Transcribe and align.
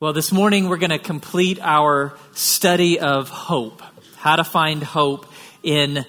Well, 0.00 0.12
this 0.12 0.30
morning 0.30 0.68
we're 0.68 0.76
going 0.76 0.90
to 0.90 1.00
complete 1.00 1.58
our 1.60 2.16
study 2.32 3.00
of 3.00 3.30
hope, 3.30 3.82
how 4.14 4.36
to 4.36 4.44
find 4.44 4.80
hope 4.80 5.26
in 5.64 6.06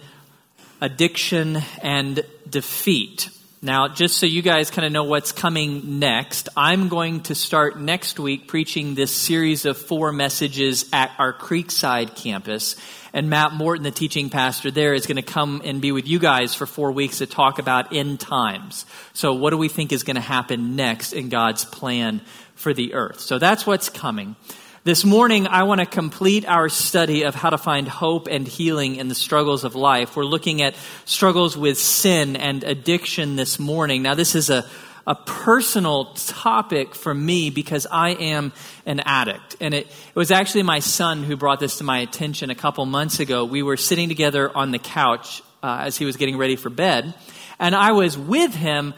addiction 0.79 1.57
and 1.81 2.23
defeat. 2.47 3.31
Now, 3.63 3.87
just 3.87 4.19
so 4.19 4.27
you 4.27 4.43
guys 4.43 4.69
kind 4.69 4.85
of 4.85 4.91
know 4.91 5.05
what's 5.05 5.31
coming 5.31 5.97
next, 5.97 6.49
I'm 6.55 6.87
going 6.87 7.21
to 7.23 7.35
start 7.35 7.79
next 7.79 8.19
week 8.19 8.47
preaching 8.47 8.93
this 8.93 9.13
series 9.13 9.65
of 9.65 9.75
four 9.75 10.11
messages 10.11 10.87
at 10.93 11.11
our 11.17 11.33
Creekside 11.33 12.15
campus. 12.15 12.75
And 13.11 13.27
Matt 13.27 13.53
Morton, 13.53 13.83
the 13.83 13.89
teaching 13.89 14.29
pastor 14.29 14.69
there, 14.69 14.93
is 14.93 15.07
going 15.07 15.15
to 15.15 15.23
come 15.23 15.63
and 15.65 15.81
be 15.81 15.91
with 15.91 16.07
you 16.07 16.19
guys 16.19 16.53
for 16.53 16.67
four 16.67 16.91
weeks 16.91 17.17
to 17.17 17.25
talk 17.25 17.57
about 17.57 17.91
end 17.91 18.19
times. 18.19 18.85
So, 19.13 19.33
what 19.33 19.49
do 19.49 19.57
we 19.57 19.67
think 19.67 19.91
is 19.91 20.03
going 20.03 20.15
to 20.15 20.21
happen 20.21 20.75
next 20.75 21.13
in 21.13 21.29
God's 21.29 21.65
plan 21.65 22.21
for 22.59 22.73
the 22.73 22.93
earth. 22.93 23.21
So 23.21 23.39
that's 23.39 23.65
what's 23.65 23.87
coming. 23.87 24.35
This 24.83 25.05
morning, 25.05 25.47
I 25.47 25.63
want 25.63 25.79
to 25.79 25.85
complete 25.85 26.45
our 26.45 26.67
study 26.67 27.23
of 27.23 27.33
how 27.33 27.49
to 27.51 27.57
find 27.57 27.87
hope 27.87 28.27
and 28.27 28.45
healing 28.45 28.97
in 28.97 29.07
the 29.07 29.15
struggles 29.15 29.63
of 29.63 29.75
life. 29.75 30.17
We're 30.17 30.25
looking 30.25 30.61
at 30.61 30.75
struggles 31.05 31.55
with 31.57 31.79
sin 31.79 32.35
and 32.35 32.65
addiction 32.65 33.37
this 33.37 33.59
morning. 33.59 34.01
Now, 34.01 34.13
this 34.13 34.35
is 34.35 34.49
a, 34.49 34.65
a 35.07 35.15
personal 35.15 36.13
topic 36.15 36.95
for 36.95 37.13
me 37.13 37.49
because 37.49 37.87
I 37.89 38.09
am 38.09 38.51
an 38.85 38.99
addict. 38.99 39.55
And 39.61 39.73
it, 39.73 39.87
it 39.87 40.15
was 40.15 40.29
actually 40.29 40.63
my 40.63 40.79
son 40.79 41.23
who 41.23 41.37
brought 41.37 41.61
this 41.61 41.77
to 41.77 41.85
my 41.85 41.99
attention 41.99 42.49
a 42.49 42.55
couple 42.55 42.85
months 42.85 43.21
ago. 43.21 43.45
We 43.45 43.63
were 43.63 43.77
sitting 43.77 44.09
together 44.09 44.51
on 44.55 44.71
the 44.71 44.79
couch 44.79 45.41
uh, 45.63 45.83
as 45.83 45.97
he 45.97 46.03
was 46.03 46.17
getting 46.17 46.37
ready 46.37 46.57
for 46.57 46.69
bed, 46.69 47.13
and 47.57 47.75
I 47.75 47.91
was 47.91 48.17
with 48.17 48.53
him 48.53 48.93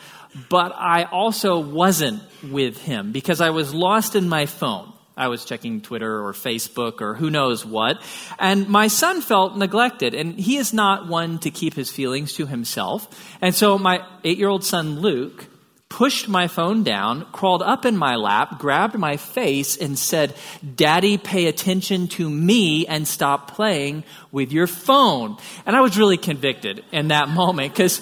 but 0.49 0.73
I 0.75 1.03
also 1.03 1.59
wasn't 1.59 2.21
with 2.43 2.81
him 2.81 3.11
because 3.11 3.41
I 3.41 3.49
was 3.49 3.73
lost 3.73 4.15
in 4.15 4.29
my 4.29 4.45
phone. 4.45 4.91
I 5.17 5.27
was 5.27 5.45
checking 5.45 5.81
Twitter 5.81 6.25
or 6.25 6.31
Facebook 6.33 7.01
or 7.01 7.13
who 7.15 7.29
knows 7.29 7.65
what. 7.65 8.01
And 8.39 8.69
my 8.69 8.87
son 8.87 9.21
felt 9.21 9.57
neglected, 9.57 10.13
and 10.13 10.39
he 10.39 10.57
is 10.57 10.73
not 10.73 11.07
one 11.07 11.39
to 11.39 11.51
keep 11.51 11.73
his 11.73 11.89
feelings 11.89 12.33
to 12.33 12.45
himself. 12.45 13.07
And 13.41 13.53
so 13.53 13.77
my 13.77 14.05
eight 14.23 14.37
year 14.37 14.49
old 14.49 14.63
son, 14.63 14.99
Luke, 14.99 15.47
pushed 15.89 16.29
my 16.29 16.47
phone 16.47 16.83
down, 16.83 17.25
crawled 17.33 17.61
up 17.61 17.85
in 17.85 17.97
my 17.97 18.15
lap, 18.15 18.57
grabbed 18.57 18.97
my 18.97 19.17
face, 19.17 19.75
and 19.75 19.99
said, 19.99 20.33
Daddy, 20.75 21.17
pay 21.17 21.47
attention 21.47 22.07
to 22.07 22.29
me 22.29 22.87
and 22.87 23.05
stop 23.05 23.51
playing 23.51 24.05
with 24.31 24.53
your 24.53 24.67
phone. 24.67 25.37
And 25.65 25.75
I 25.75 25.81
was 25.81 25.97
really 25.97 26.17
convicted 26.17 26.83
in 26.93 27.09
that 27.09 27.27
moment 27.41 27.73
because, 27.73 27.99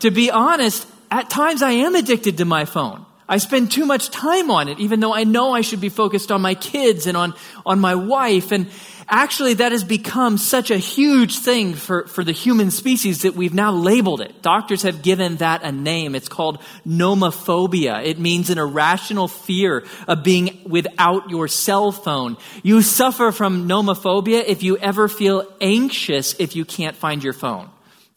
to 0.00 0.10
be 0.10 0.32
honest, 0.32 0.88
at 1.14 1.30
times 1.30 1.62
I 1.62 1.70
am 1.70 1.94
addicted 1.94 2.38
to 2.38 2.44
my 2.44 2.64
phone. 2.64 3.06
I 3.28 3.38
spend 3.38 3.70
too 3.70 3.86
much 3.86 4.10
time 4.10 4.50
on 4.50 4.68
it, 4.68 4.80
even 4.80 4.98
though 4.98 5.14
I 5.14 5.24
know 5.24 5.52
I 5.52 5.60
should 5.60 5.80
be 5.80 5.88
focused 5.88 6.32
on 6.32 6.42
my 6.42 6.54
kids 6.54 7.06
and 7.06 7.16
on, 7.16 7.34
on 7.64 7.78
my 7.78 7.94
wife. 7.94 8.50
And 8.50 8.68
actually, 9.08 9.54
that 9.54 9.70
has 9.70 9.84
become 9.84 10.38
such 10.38 10.72
a 10.72 10.76
huge 10.76 11.38
thing 11.38 11.74
for, 11.74 12.06
for 12.08 12.24
the 12.24 12.32
human 12.32 12.72
species 12.72 13.22
that 13.22 13.34
we've 13.34 13.54
now 13.54 13.70
labeled 13.70 14.20
it. 14.20 14.42
Doctors 14.42 14.82
have 14.82 15.02
given 15.02 15.36
that 15.36 15.62
a 15.62 15.70
name. 15.70 16.16
It's 16.16 16.28
called 16.28 16.60
nomophobia. 16.86 18.04
It 18.04 18.18
means 18.18 18.50
an 18.50 18.58
irrational 18.58 19.28
fear 19.28 19.86
of 20.08 20.24
being 20.24 20.62
without 20.66 21.30
your 21.30 21.46
cell 21.46 21.92
phone. 21.92 22.36
You 22.64 22.82
suffer 22.82 23.30
from 23.30 23.68
nomophobia 23.68 24.44
if 24.44 24.64
you 24.64 24.76
ever 24.78 25.08
feel 25.08 25.46
anxious 25.60 26.34
if 26.40 26.56
you 26.56 26.64
can't 26.64 26.96
find 26.96 27.22
your 27.22 27.32
phone. 27.32 27.70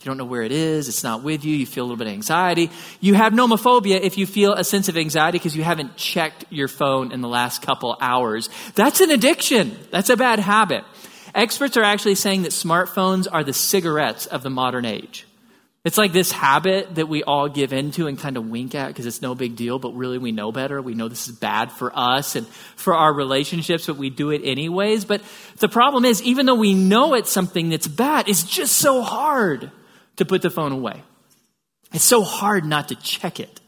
You 0.08 0.12
don't 0.12 0.20
know 0.20 0.24
where 0.24 0.44
it 0.44 0.54
is, 0.54 0.88
it's 0.88 1.04
not 1.04 1.22
with 1.22 1.44
you, 1.44 1.54
you 1.54 1.66
feel 1.66 1.84
a 1.84 1.88
little 1.88 1.98
bit 1.98 2.08
of 2.08 2.14
anxiety. 2.14 2.72
You 3.02 3.16
have 3.16 3.34
nomophobia 3.34 4.00
if 4.00 4.18
you 4.18 4.26
feel 4.26 4.54
a 4.54 4.64
sense 4.64 4.88
of 4.88 4.96
anxiety 4.96 5.38
because 5.38 5.54
you 5.54 5.64
haven't 5.64 5.98
checked 5.98 6.46
your 6.50 6.70
phone 6.70 7.12
in 7.12 7.20
the 7.20 7.28
last 7.28 7.62
couple 7.62 7.98
hours. 8.00 8.50
That's 8.76 9.02
an 9.02 9.12
addiction. 9.12 9.78
That's 9.92 10.10
a 10.10 10.16
bad 10.16 10.40
habit. 10.40 10.86
Experts 11.36 11.76
are 11.76 11.84
actually 11.84 12.16
saying 12.16 12.44
that 12.44 12.54
smartphones 12.54 13.28
are 13.30 13.44
the 13.44 13.52
cigarettes 13.52 14.28
of 14.28 14.44
the 14.44 14.50
modern 14.50 14.86
age. 14.86 15.28
It's 15.84 15.98
like 15.98 16.14
this 16.14 16.32
habit 16.32 16.96
that 16.96 17.10
we 17.10 17.24
all 17.24 17.50
give 17.50 17.74
into 17.74 18.08
and 18.08 18.18
kind 18.18 18.38
of 18.38 18.50
wink 18.50 18.76
at 18.76 18.88
because 18.88 19.06
it's 19.08 19.22
no 19.22 19.36
big 19.36 19.58
deal, 19.58 19.78
but 19.78 19.94
really 19.94 20.18
we 20.18 20.32
know 20.32 20.54
better. 20.54 20.82
We 20.82 20.94
know 20.94 21.10
this 21.10 21.28
is 21.28 21.36
bad 21.38 21.70
for 21.70 21.92
us 21.94 22.38
and 22.38 22.48
for 22.78 22.94
our 22.94 23.14
relationships, 23.14 23.88
but 23.88 23.98
we 23.98 24.10
do 24.10 24.30
it 24.30 24.42
anyways. 24.46 25.04
But 25.04 25.22
the 25.58 25.68
problem 25.68 26.06
is, 26.06 26.24
even 26.24 26.46
though 26.46 26.56
we 26.56 26.74
know 26.74 27.14
it's 27.14 27.30
something 27.30 27.68
that's 27.68 27.90
bad, 27.90 28.30
it's 28.30 28.44
just 28.44 28.78
so 28.78 29.02
hard 29.02 29.70
to 30.18 30.26
put 30.26 30.42
the 30.42 30.50
phone 30.50 30.72
away. 30.72 31.02
It's 31.94 32.04
so 32.04 32.22
hard 32.22 32.66
not 32.66 32.90
to 32.90 32.96
check 32.96 33.40
it. 33.40 33.62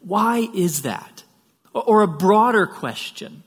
Why 0.00 0.48
is 0.54 0.82
that? 0.82 1.24
Or 1.72 2.02
a 2.02 2.08
broader 2.08 2.66
question. 2.66 3.42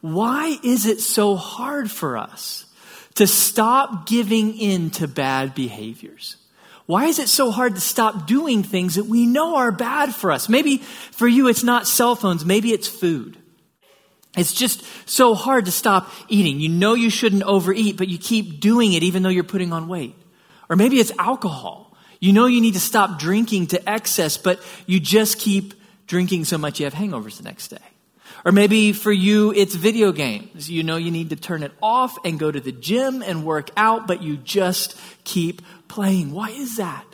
Why 0.00 0.58
is 0.62 0.86
it 0.86 1.00
so 1.00 1.36
hard 1.36 1.90
for 1.90 2.16
us 2.16 2.66
to 3.14 3.26
stop 3.26 4.06
giving 4.06 4.56
in 4.56 4.90
to 4.90 5.08
bad 5.08 5.54
behaviors? 5.54 6.36
Why 6.86 7.06
is 7.06 7.18
it 7.18 7.28
so 7.28 7.50
hard 7.50 7.74
to 7.74 7.80
stop 7.80 8.26
doing 8.26 8.62
things 8.62 8.94
that 8.94 9.06
we 9.06 9.26
know 9.26 9.56
are 9.56 9.72
bad 9.72 10.14
for 10.14 10.30
us? 10.30 10.48
Maybe 10.48 10.78
for 10.78 11.26
you 11.26 11.48
it's 11.48 11.64
not 11.64 11.88
cell 11.88 12.14
phones, 12.14 12.44
maybe 12.44 12.72
it's 12.72 12.86
food. 12.86 13.36
It's 14.36 14.52
just 14.52 14.84
so 15.08 15.34
hard 15.34 15.64
to 15.64 15.72
stop 15.72 16.10
eating. 16.28 16.60
You 16.60 16.68
know 16.68 16.94
you 16.94 17.10
shouldn't 17.10 17.42
overeat, 17.42 17.96
but 17.96 18.08
you 18.08 18.18
keep 18.18 18.60
doing 18.60 18.92
it 18.92 19.02
even 19.02 19.22
though 19.22 19.30
you're 19.30 19.44
putting 19.44 19.72
on 19.72 19.88
weight. 19.88 20.14
Or 20.68 20.76
maybe 20.76 21.00
it's 21.00 21.12
alcohol. 21.18 21.95
You 22.20 22.32
know 22.32 22.46
you 22.46 22.60
need 22.60 22.74
to 22.74 22.80
stop 22.80 23.18
drinking 23.18 23.68
to 23.68 23.88
excess, 23.88 24.36
but 24.36 24.60
you 24.86 25.00
just 25.00 25.38
keep 25.38 25.74
drinking 26.06 26.44
so 26.44 26.58
much 26.58 26.80
you 26.80 26.86
have 26.86 26.94
hangovers 26.94 27.36
the 27.36 27.44
next 27.44 27.68
day. 27.68 27.78
Or 28.44 28.52
maybe 28.52 28.92
for 28.92 29.10
you, 29.10 29.52
it's 29.52 29.74
video 29.74 30.12
games. 30.12 30.70
You 30.70 30.82
know 30.82 30.96
you 30.96 31.10
need 31.10 31.30
to 31.30 31.36
turn 31.36 31.62
it 31.62 31.72
off 31.82 32.16
and 32.24 32.38
go 32.38 32.50
to 32.50 32.60
the 32.60 32.72
gym 32.72 33.22
and 33.22 33.44
work 33.44 33.70
out, 33.76 34.06
but 34.06 34.22
you 34.22 34.36
just 34.36 34.96
keep 35.24 35.62
playing. 35.88 36.32
Why 36.32 36.50
is 36.50 36.76
that? 36.76 37.04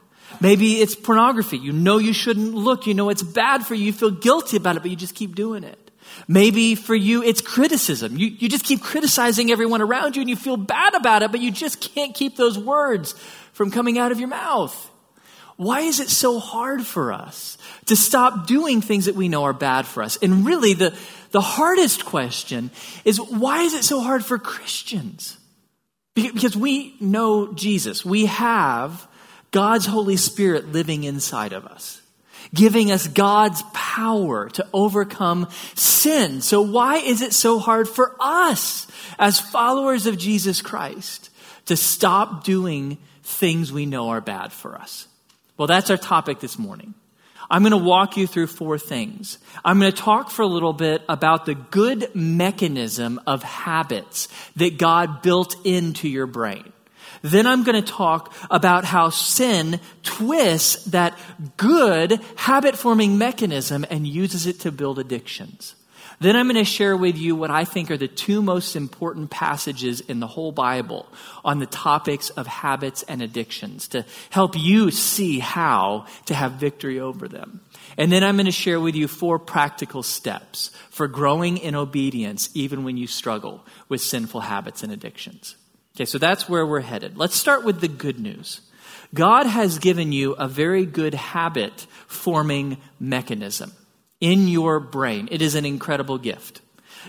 Maybe 0.41 0.81
it's 0.81 0.95
pornography. 0.95 1.59
You 1.59 1.73
know 1.73 1.99
you 1.99 2.13
shouldn't 2.13 2.55
look. 2.55 2.87
You 2.87 2.95
know 2.95 3.09
it's 3.09 3.23
bad 3.23 3.65
for 3.65 3.75
you. 3.75 3.87
You 3.87 3.93
feel 3.93 4.11
guilty 4.11 4.57
about 4.57 4.77
it, 4.77 4.83
but 4.83 4.91
you 4.91 4.97
just 4.97 5.15
keep 5.15 5.35
doing 5.35 5.65
it. 5.65 5.79
Maybe 6.29 6.75
for 6.75 6.95
you, 6.95 7.23
it's 7.23 7.41
criticism. 7.41 8.17
You, 8.17 8.27
you 8.27 8.49
just 8.49 8.65
keep 8.65 8.83
criticizing 8.83 9.51
everyone 9.51 9.81
around 9.81 10.17
you 10.17 10.21
and 10.21 10.29
you 10.29 10.37
feel 10.37 10.57
bad 10.57 10.95
about 10.95 11.23
it, 11.23 11.31
but 11.31 11.41
you 11.41 11.51
just 11.51 11.81
can't 11.81 12.15
keep 12.15 12.37
those 12.37 12.59
words 12.59 13.15
from 13.53 13.71
coming 13.71 13.99
out 13.99 14.13
of 14.13 14.19
your 14.19 14.29
mouth. 14.29 14.91
Why 15.57 15.81
is 15.81 16.01
it 16.01 16.09
so 16.09 16.39
hard 16.39 16.85
for 16.87 17.13
us 17.13 17.59
to 17.87 17.97
stop 17.97 18.47
doing 18.47 18.81
things 18.81 19.07
that 19.07 19.15
we 19.15 19.29
know 19.29 19.45
are 19.45 19.53
bad 19.53 19.87
for 19.87 20.03
us? 20.03 20.17
And 20.23 20.47
really, 20.47 20.75
the, 20.75 20.97
the 21.31 21.41
hardest 21.41 22.05
question 22.05 22.71
is 23.05 23.21
why 23.21 23.63
is 23.63 23.75
it 23.75 23.85
so 23.85 24.01
hard 24.01 24.25
for 24.25 24.39
Christians? 24.39 25.37
Because 26.15 26.57
we 26.57 26.95
know 27.01 27.53
Jesus. 27.55 28.05
We 28.05 28.27
have 28.27 29.07
God's 29.51 29.87
Holy 29.87 30.17
Spirit 30.17 30.73
living 30.73 31.05
inside 31.05 31.53
of 31.53 31.67
us, 31.67 32.03
giving 32.55 32.91
us 32.91 33.07
God's 33.07 33.63
power 33.73 34.49
to 34.51 34.67
overcome 34.73 35.49
sin. 35.75 36.41
So 36.41 36.61
why 36.63 36.97
is 36.97 37.23
it 37.23 37.33
so 37.33 37.59
hard 37.59 37.89
for 37.89 38.15
us 38.21 38.87
as 39.19 39.41
followers 39.41 40.07
of 40.07 40.19
Jesus 40.19 40.61
Christ 40.61 41.31
to 41.67 41.77
stop 41.77 42.45
doing 42.45 42.99
things 43.23 43.73
we 43.73 43.87
know 43.87 44.11
are 44.11 44.21
bad 44.21 44.53
for 44.53 44.77
us? 44.77 45.07
Well, 45.63 45.69
that's 45.69 45.91
our 45.91 45.97
topic 45.97 46.41
this 46.41 46.59
morning. 46.59 46.93
I'm 47.49 47.63
going 47.63 47.71
to 47.71 47.77
walk 47.77 48.17
you 48.17 48.27
through 48.27 48.49
four 48.49 48.81
things. 48.81 49.39
I'm 49.65 49.79
going 49.79 49.93
to 49.93 49.97
talk 49.97 50.29
for 50.29 50.43
a 50.43 50.47
little 50.49 50.73
bit 50.73 51.03
about 51.09 51.47
the 51.47 51.55
good 51.55 52.13
mechanism 52.17 53.21
of 53.29 53.45
habits 53.45 54.27
that 54.57 54.77
God 54.77 55.23
built 55.23 55.55
into 55.65 56.09
your 56.09 56.27
brain. 56.27 56.73
Then 57.23 57.47
I'm 57.47 57.63
going 57.63 57.81
to 57.81 57.93
talk 57.93 58.35
about 58.51 58.85
how 58.85 59.11
sin 59.11 59.79
twists 60.03 60.87
that 60.87 61.17
good 61.57 62.21
habit 62.35 62.75
forming 62.75 63.17
mechanism 63.17 63.87
and 63.89 64.05
uses 64.05 64.49
it 64.49 64.59
to 64.63 64.73
build 64.73 64.99
addictions. 64.99 65.77
Then 66.23 66.37
I'm 66.37 66.47
going 66.47 66.57
to 66.57 66.65
share 66.65 66.97
with 66.97 67.19
you 67.19 67.35
what 67.35 67.51
I 67.51 67.65
think 67.65 67.91
are 67.91 67.97
the 67.97 68.07
two 68.07 68.43
most 68.43 68.77
important 68.77 69.31
passages 69.31 70.01
in 70.01 70.21
the 70.21 70.27
whole 70.29 70.53
Bible 70.53 71.07
on 71.45 71.59
the 71.59 71.67
topics 71.67 72.31
of 72.31 72.47
habits 72.47 73.03
and 73.03 73.21
addictions 73.21 73.89
to 73.89 74.05
help 74.31 74.57
you 74.57 74.93
see 74.93 75.41
how 75.41 76.07
to 76.27 76.35
have 76.35 76.53
victory 76.53 77.01
over 77.01 77.27
them. 77.27 77.61
And 77.99 78.13
then 78.13 78.23
I'm 78.23 78.37
going 78.37 78.47
to 78.47 78.53
share 78.53 78.79
with 78.79 78.95
you 78.95 79.09
four 79.09 79.41
practical 79.41 80.05
steps 80.05 80.71
for 80.91 81.09
growing 81.09 81.59
in 81.59 81.75
obedience 81.75 82.51
even 82.55 82.85
when 82.85 82.97
you 82.97 83.09
struggle 83.09 83.67
with 83.89 84.01
sinful 84.01 84.43
habits 84.43 84.85
and 84.85 84.93
addictions. 84.93 85.57
Okay, 85.97 86.05
so 86.05 86.19
that's 86.19 86.49
where 86.49 86.65
we're 86.65 86.81
headed. 86.81 87.19
Let's 87.19 87.35
start 87.35 87.65
with 87.65 87.81
the 87.81 87.89
good 87.89 88.21
news. 88.21 88.61
God 89.13 89.47
has 89.47 89.79
given 89.81 90.13
you 90.13 90.35
a 90.35 90.47
very 90.47 90.87
good 90.87 91.15
habit 91.15 91.87
forming 92.07 92.79
mechanism 93.01 93.73
in 94.23 94.49
your 94.49 94.81
brain. 94.81 95.29
It 95.31 95.43
is 95.43 95.57
an 95.57 95.67
incredible 95.67 96.17
gift. 96.17 96.63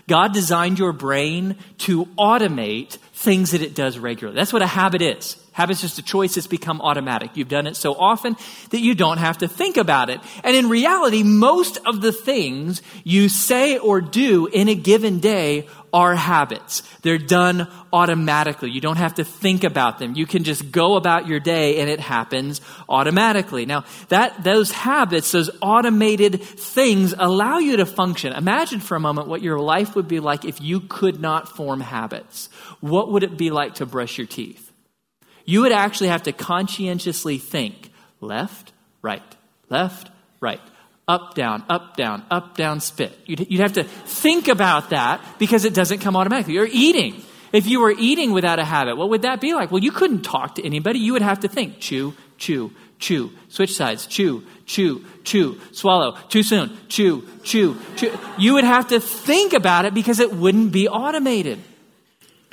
God 0.08 0.34
designed 0.34 0.80
your 0.80 0.92
brain 0.92 1.56
to 1.80 2.06
automate 2.18 2.98
things 3.14 3.52
that 3.52 3.62
it 3.62 3.76
does 3.76 4.00
regularly. 4.00 4.36
That's 4.36 4.52
what 4.52 4.64
a 4.64 4.68
habit 4.68 5.04
is. 5.04 5.38
Habit's 5.52 5.82
just 5.82 6.00
a 6.00 6.02
choice 6.02 6.34
that's 6.34 6.48
become 6.48 6.82
automatic. 6.82 7.38
You've 7.38 7.48
done 7.48 7.68
it 7.68 7.76
so 7.76 7.94
often 7.94 8.36
that 8.72 8.80
you 8.80 8.96
don't 8.96 9.20
have 9.20 9.38
to 9.38 9.48
think 9.48 9.78
about 9.78 10.10
it. 10.10 10.20
And 10.44 10.56
in 10.56 10.68
reality, 10.68 11.22
most 11.22 11.78
of 11.86 12.02
the 12.02 12.12
things 12.12 12.82
you 13.04 13.30
say 13.30 13.78
or 13.78 14.02
do 14.02 14.48
in 14.48 14.68
a 14.68 14.74
given 14.74 15.20
day 15.20 15.68
are 15.94 16.16
habits. 16.16 16.82
They're 17.04 17.20
done 17.20 17.72
automatically. 17.94 18.72
You 18.72 18.82
don't 18.82 18.98
have 18.98 19.16
to 19.16 19.24
think 19.24 19.64
about 19.64 20.00
them. 20.00 20.16
You 20.16 20.26
can 20.26 20.44
just 20.44 20.72
go 20.72 20.96
about 20.96 21.28
your 21.28 21.40
day 21.40 21.80
and 21.80 21.90
it 21.90 22.00
happens 22.00 22.60
automatically. 22.90 23.66
Now, 23.68 23.86
that, 24.10 24.44
those 24.44 24.72
habits, 24.72 25.32
those 25.32 25.52
automated 25.62 26.42
things 26.42 27.14
allow 27.18 27.60
you 27.60 27.78
to 27.78 27.86
function. 27.86 28.34
Imagine 28.34 28.80
for 28.80 28.96
a 28.96 29.00
moment 29.00 29.28
what 29.28 29.44
your 29.44 29.60
life 29.60 29.96
would 29.96 30.08
be 30.08 30.20
like 30.20 30.44
if 30.44 30.60
you 30.60 30.82
could 30.82 31.22
not 31.22 31.56
form 31.56 31.80
habits. 31.80 32.50
What 32.82 33.12
would 33.12 33.24
it 33.24 33.38
be 33.38 33.52
like 33.52 33.76
to 33.76 33.86
brush 33.86 34.18
your 34.18 34.28
teeth? 34.28 34.72
You 35.46 35.62
would 35.62 35.72
actually 35.72 36.08
have 36.08 36.24
to 36.24 36.32
conscientiously 36.32 37.38
think 37.38 37.92
left, 38.20 38.72
right, 39.02 39.22
left, 39.70 40.10
right 40.40 40.62
up, 41.08 41.36
down, 41.36 41.64
up, 41.70 41.98
down, 41.98 42.24
up, 42.32 42.56
down, 42.56 42.80
spit. 42.80 43.18
You'd, 43.26 43.52
you'd 43.52 43.62
have 43.62 43.74
to 43.74 43.84
think 43.84 44.48
about 44.48 44.92
that 44.92 45.22
because 45.38 45.66
it 45.66 45.74
doesn't 45.74 46.00
come 46.00 46.16
automatically. 46.16 46.54
You're 46.54 46.70
eating. 46.72 47.22
If 47.52 47.68
you 47.68 47.82
were 47.82 47.92
eating 47.92 48.32
without 48.32 48.58
a 48.60 48.66
habit, 48.66 48.98
what 48.98 49.10
would 49.10 49.24
that 49.24 49.42
be 49.42 49.54
like? 49.54 49.72
Well, 49.72 49.84
you 49.84 49.92
couldn't 49.92 50.22
talk 50.22 50.56
to 50.56 50.66
anybody. 50.66 51.00
You 51.00 51.14
would 51.14 51.22
have 51.22 51.42
to 51.42 51.48
think 51.48 51.80
chew, 51.80 52.16
chew, 52.38 52.72
chew, 53.00 53.32
switch 53.50 53.76
sides, 53.76 54.08
chew, 54.08 54.44
chew, 54.66 55.04
chew, 55.24 55.60
swallow, 55.72 56.18
too 56.30 56.42
soon, 56.42 56.76
chew, 56.88 57.28
chew, 57.44 57.78
chew. 57.98 58.18
You 58.38 58.54
would 58.54 58.64
have 58.64 58.88
to 58.88 59.00
think 59.00 59.54
about 59.54 59.86
it 59.86 59.94
because 59.94 60.20
it 60.20 60.34
wouldn't 60.34 60.72
be 60.72 60.88
automated. 60.88 61.60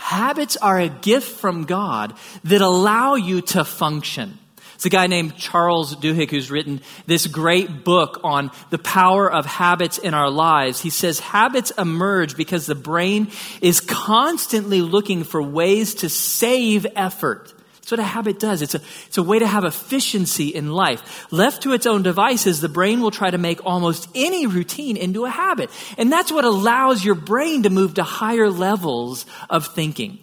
Habits 0.01 0.57
are 0.57 0.81
a 0.81 0.89
gift 0.89 1.39
from 1.39 1.65
God 1.65 2.15
that 2.45 2.61
allow 2.61 3.15
you 3.15 3.43
to 3.43 3.65
function. 3.65 4.40
It's 4.81 4.87
a 4.87 4.89
guy 4.89 5.09
named 5.09 5.37
Charles 5.37 5.95
Duhigg 5.95 6.31
who's 6.31 6.51
written 6.51 6.81
this 7.05 7.27
great 7.27 7.85
book 7.85 8.19
on 8.25 8.51
the 8.71 8.79
power 8.79 9.31
of 9.31 9.45
habits 9.45 9.99
in 9.99 10.15
our 10.15 10.31
lives. 10.31 10.81
He 10.81 10.89
says 10.89 11.21
habits 11.21 11.71
emerge 11.73 12.35
because 12.35 12.65
the 12.65 12.75
brain 12.75 13.31
is 13.61 13.83
constantly 13.83 14.81
looking 14.81 15.25
for 15.25 15.43
ways 15.43 15.97
to 15.97 16.09
save 16.09 16.87
effort. 16.97 17.53
That's 17.75 17.91
what 17.91 18.01
a 18.01 18.05
habit 18.05 18.41
does. 18.41 18.63
It's 18.63 18.75
a, 18.75 18.81
it's 19.07 19.19
a 19.19 19.23
way 19.23 19.41
to 19.41 19.47
have 19.47 19.65
efficiency 19.65 20.49
in 20.49 20.73
life. 20.73 21.31
Left 21.31 21.65
to 21.65 21.75
its 21.75 21.85
own 21.85 22.03
devices, 22.03 22.63
the 22.63 22.71
brain 22.71 23.03
will 23.03 23.11
try 23.11 23.31
to 23.31 23.37
make 23.37 23.67
almost 23.67 24.09
any 24.15 24.47
routine 24.47 24.97
into 24.97 25.27
a 25.27 25.31
habit. 25.31 25.69
And 25.99 26.11
that's 26.11 26.33
what 26.33 26.47
allows 26.47 27.05
your 27.05 27.17
brain 27.17 27.65
to 27.65 27.69
move 27.71 27.97
to 27.97 28.03
higher 28.03 28.49
levels 28.49 29.27
of 29.51 29.67
thinking. 29.67 30.21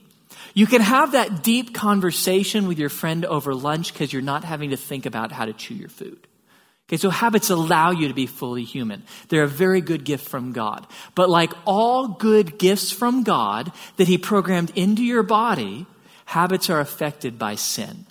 You 0.57 0.65
can 0.65 0.81
have 0.81 1.11
that 1.11 1.43
deep 1.43 1.75
conversation 1.75 2.67
with 2.67 2.79
your 2.79 2.89
friend 2.89 3.25
over 3.25 3.53
lunch 3.53 3.93
because 3.93 4.11
you're 4.11 4.23
not 4.23 4.43
having 4.43 4.71
to 4.71 4.75
think 4.75 5.05
about 5.05 5.31
how 5.31 5.45
to 5.45 5.53
chew 5.53 5.75
your 5.75 5.87
food. 5.87 6.25
Okay, 6.89 6.97
so 6.97 7.11
habits 7.11 7.51
allow 7.51 7.91
you 7.91 8.07
to 8.07 8.15
be 8.15 8.25
fully 8.25 8.63
human. 8.63 9.03
They're 9.29 9.43
a 9.43 9.47
very 9.47 9.81
good 9.81 10.03
gift 10.03 10.27
from 10.27 10.53
God. 10.53 10.87
But 11.13 11.29
like 11.29 11.53
all 11.67 12.07
good 12.07 12.57
gifts 12.57 12.91
from 12.91 13.21
God 13.21 13.71
that 13.97 14.07
He 14.07 14.17
programmed 14.17 14.71
into 14.75 15.03
your 15.03 15.21
body, 15.21 15.85
habits 16.25 16.71
are 16.71 16.79
affected 16.79 17.37
by 17.37 17.53
sin. 17.53 18.07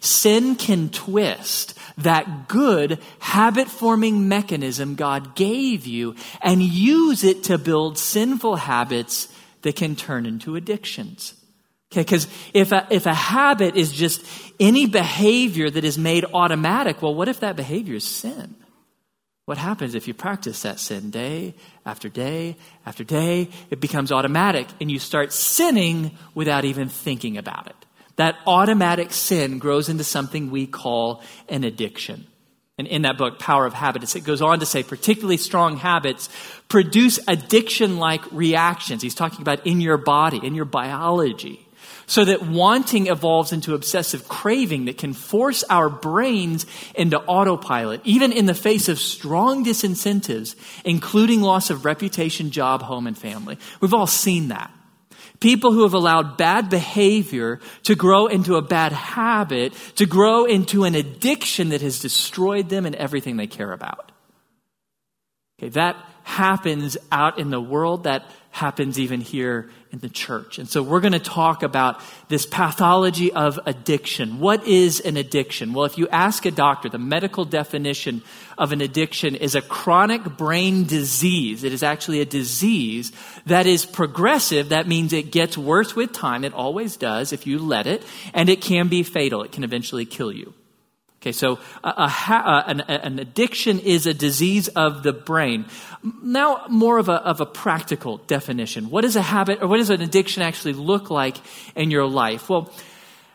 Sin 0.00 0.56
can 0.56 0.88
twist 0.88 1.78
that 1.98 2.48
good 2.48 2.98
habit 3.18 3.68
forming 3.68 4.26
mechanism 4.26 4.94
God 4.94 5.34
gave 5.36 5.86
you 5.86 6.14
and 6.40 6.62
use 6.62 7.24
it 7.24 7.42
to 7.44 7.58
build 7.58 7.98
sinful 7.98 8.56
habits 8.56 9.28
that 9.60 9.76
can 9.76 9.96
turn 9.96 10.24
into 10.24 10.56
addictions. 10.56 11.34
Okay, 11.94 12.02
because 12.02 12.26
if 12.52 12.72
a, 12.72 12.88
if 12.90 13.06
a 13.06 13.14
habit 13.14 13.76
is 13.76 13.92
just 13.92 14.26
any 14.58 14.86
behavior 14.86 15.70
that 15.70 15.84
is 15.84 15.96
made 15.96 16.24
automatic, 16.34 17.00
well, 17.00 17.14
what 17.14 17.28
if 17.28 17.38
that 17.38 17.54
behavior 17.54 17.94
is 17.94 18.04
sin? 18.04 18.56
What 19.44 19.58
happens 19.58 19.94
if 19.94 20.08
you 20.08 20.14
practice 20.14 20.62
that 20.62 20.80
sin 20.80 21.10
day 21.10 21.54
after 21.86 22.08
day 22.08 22.56
after 22.84 23.04
day? 23.04 23.48
It 23.70 23.80
becomes 23.80 24.10
automatic 24.10 24.66
and 24.80 24.90
you 24.90 24.98
start 24.98 25.32
sinning 25.32 26.18
without 26.34 26.64
even 26.64 26.88
thinking 26.88 27.38
about 27.38 27.68
it. 27.68 27.76
That 28.16 28.36
automatic 28.44 29.12
sin 29.12 29.60
grows 29.60 29.88
into 29.88 30.02
something 30.02 30.50
we 30.50 30.66
call 30.66 31.22
an 31.48 31.62
addiction. 31.62 32.26
And 32.76 32.88
in 32.88 33.02
that 33.02 33.18
book, 33.18 33.38
Power 33.38 33.66
of 33.66 33.74
Habits, 33.74 34.16
it 34.16 34.24
goes 34.24 34.42
on 34.42 34.58
to 34.58 34.66
say 34.66 34.82
particularly 34.82 35.36
strong 35.36 35.76
habits 35.76 36.28
produce 36.66 37.20
addiction 37.28 37.98
like 37.98 38.20
reactions. 38.32 39.00
He's 39.00 39.14
talking 39.14 39.42
about 39.42 39.64
in 39.64 39.80
your 39.80 39.96
body, 39.96 40.40
in 40.42 40.56
your 40.56 40.64
biology. 40.64 41.63
So 42.06 42.24
that 42.24 42.42
wanting 42.42 43.06
evolves 43.06 43.52
into 43.52 43.74
obsessive 43.74 44.28
craving 44.28 44.84
that 44.86 44.98
can 44.98 45.14
force 45.14 45.64
our 45.64 45.88
brains 45.88 46.66
into 46.94 47.18
autopilot, 47.20 48.00
even 48.04 48.32
in 48.32 48.46
the 48.46 48.54
face 48.54 48.88
of 48.88 48.98
strong 48.98 49.64
disincentives, 49.64 50.54
including 50.84 51.40
loss 51.40 51.70
of 51.70 51.84
reputation, 51.84 52.50
job, 52.50 52.82
home, 52.82 53.06
and 53.06 53.16
family. 53.16 53.58
We've 53.80 53.94
all 53.94 54.06
seen 54.06 54.48
that. 54.48 54.70
People 55.40 55.72
who 55.72 55.82
have 55.82 55.94
allowed 55.94 56.36
bad 56.36 56.70
behavior 56.70 57.60
to 57.82 57.94
grow 57.94 58.26
into 58.26 58.56
a 58.56 58.62
bad 58.62 58.92
habit, 58.92 59.74
to 59.96 60.06
grow 60.06 60.44
into 60.44 60.84
an 60.84 60.94
addiction 60.94 61.70
that 61.70 61.80
has 61.80 62.00
destroyed 62.00 62.68
them 62.68 62.86
and 62.86 62.94
everything 62.94 63.36
they 63.36 63.46
care 63.46 63.72
about. 63.72 64.12
Okay, 65.58 65.70
that 65.70 65.96
happens 66.24 66.96
out 67.12 67.38
in 67.38 67.50
the 67.50 67.60
world. 67.60 68.04
That 68.04 68.24
happens 68.50 68.98
even 68.98 69.20
here 69.20 69.68
in 69.92 69.98
the 69.98 70.08
church. 70.08 70.58
And 70.58 70.68
so 70.68 70.80
we're 70.82 71.00
going 71.00 71.12
to 71.12 71.18
talk 71.18 71.62
about 71.62 72.00
this 72.28 72.46
pathology 72.46 73.32
of 73.32 73.58
addiction. 73.66 74.38
What 74.38 74.66
is 74.66 75.00
an 75.00 75.16
addiction? 75.16 75.72
Well, 75.72 75.84
if 75.84 75.98
you 75.98 76.08
ask 76.08 76.46
a 76.46 76.50
doctor, 76.50 76.88
the 76.88 76.98
medical 76.98 77.44
definition 77.44 78.22
of 78.56 78.72
an 78.72 78.80
addiction 78.80 79.34
is 79.34 79.54
a 79.54 79.60
chronic 79.60 80.36
brain 80.36 80.84
disease. 80.84 81.64
It 81.64 81.72
is 81.72 81.82
actually 81.82 82.20
a 82.20 82.24
disease 82.24 83.12
that 83.46 83.66
is 83.66 83.84
progressive. 83.84 84.68
That 84.68 84.86
means 84.86 85.12
it 85.12 85.32
gets 85.32 85.58
worse 85.58 85.96
with 85.96 86.12
time. 86.12 86.44
It 86.44 86.54
always 86.54 86.96
does 86.96 87.32
if 87.32 87.46
you 87.46 87.58
let 87.58 87.86
it. 87.86 88.04
And 88.32 88.48
it 88.48 88.60
can 88.60 88.88
be 88.88 89.02
fatal. 89.02 89.42
It 89.42 89.52
can 89.52 89.64
eventually 89.64 90.06
kill 90.06 90.32
you. 90.32 90.54
Okay, 91.24 91.32
so 91.32 91.58
a, 91.82 91.88
a, 91.88 92.64
an, 92.66 92.80
an, 92.82 93.18
addiction 93.18 93.78
is 93.78 94.06
a 94.06 94.12
disease 94.12 94.68
of 94.68 95.02
the 95.02 95.14
brain. 95.14 95.64
Now, 96.22 96.66
more 96.68 96.98
of 96.98 97.08
a, 97.08 97.14
of 97.14 97.40
a 97.40 97.46
practical 97.46 98.18
definition. 98.18 98.90
What 98.90 99.06
is 99.06 99.16
a 99.16 99.22
habit, 99.22 99.62
or 99.62 99.68
what 99.68 99.78
does 99.78 99.88
an 99.88 100.02
addiction 100.02 100.42
actually 100.42 100.74
look 100.74 101.08
like 101.08 101.38
in 101.74 101.90
your 101.90 102.06
life? 102.06 102.50
Well, 102.50 102.70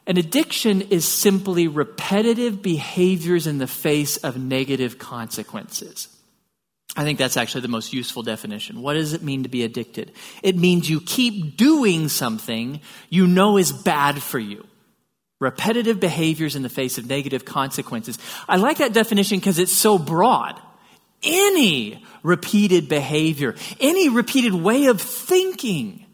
an 0.06 0.18
addiction 0.18 0.81
is 0.81 1.03
simply 1.03 1.68
repetitive 1.68 2.62
behaviors 2.62 3.47
in 3.47 3.57
the 3.57 3.65
face 3.65 4.18
of 4.18 4.38
negative 4.38 5.00
consequences. 5.00 6.15
I 6.95 7.03
think 7.03 7.18
that's 7.18 7.38
actually 7.38 7.62
the 7.62 7.69
most 7.69 7.91
useful 7.91 8.21
definition. 8.21 8.83
What 8.83 8.94
does 8.94 9.13
it 9.13 9.24
mean 9.24 9.41
to 9.41 9.50
be 9.50 9.63
addicted? 9.63 10.12
It 10.44 10.56
means 10.56 10.88
you 10.88 11.01
keep 11.01 11.58
doing 11.58 12.08
something 12.08 12.81
you 13.10 13.25
know 13.25 13.58
is 13.58 13.72
bad 13.72 14.22
for 14.22 14.38
you. 14.38 14.67
Repetitive 15.39 16.00
behaviors 16.00 16.55
in 16.55 16.63
the 16.63 16.69
face 16.69 16.98
of 16.98 17.08
negative 17.08 17.46
consequences. 17.46 18.17
I 18.48 18.58
like 18.58 18.77
that 18.77 18.93
definition 18.93 19.39
because 19.39 19.60
it's 19.60 19.74
so 19.74 19.98
broad. 19.98 20.60
Any 21.24 22.03
repeated 22.24 22.89
behavior, 22.89 23.55
any 23.79 24.10
repeated 24.10 24.53
way 24.53 24.86
of 24.86 25.01
thinking 25.01 26.05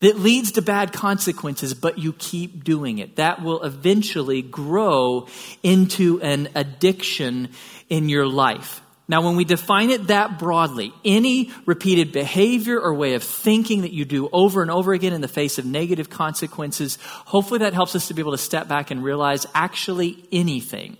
that 0.00 0.18
leads 0.18 0.52
to 0.52 0.62
bad 0.62 0.92
consequences, 0.92 1.72
but 1.74 1.98
you 1.98 2.12
keep 2.12 2.62
doing 2.62 2.98
it, 2.98 3.16
that 3.16 3.42
will 3.42 3.62
eventually 3.62 4.42
grow 4.42 5.28
into 5.62 6.20
an 6.20 6.48
addiction 6.54 7.48
in 7.88 8.08
your 8.08 8.26
life. 8.26 8.82
Now, 9.06 9.20
when 9.20 9.36
we 9.36 9.44
define 9.44 9.90
it 9.90 10.06
that 10.06 10.38
broadly, 10.38 10.94
any 11.04 11.50
repeated 11.66 12.10
behavior 12.10 12.80
or 12.80 12.94
way 12.94 13.14
of 13.14 13.22
thinking 13.22 13.82
that 13.82 13.92
you 13.92 14.06
do 14.06 14.30
over 14.32 14.62
and 14.62 14.70
over 14.70 14.94
again 14.94 15.12
in 15.12 15.20
the 15.20 15.28
face 15.28 15.58
of 15.58 15.66
negative 15.66 16.08
consequences, 16.08 16.96
hopefully 17.26 17.58
that 17.58 17.74
helps 17.74 17.94
us 17.94 18.08
to 18.08 18.14
be 18.14 18.22
able 18.22 18.32
to 18.32 18.38
step 18.38 18.66
back 18.66 18.90
and 18.90 19.04
realize 19.04 19.46
actually 19.54 20.26
anything 20.32 20.96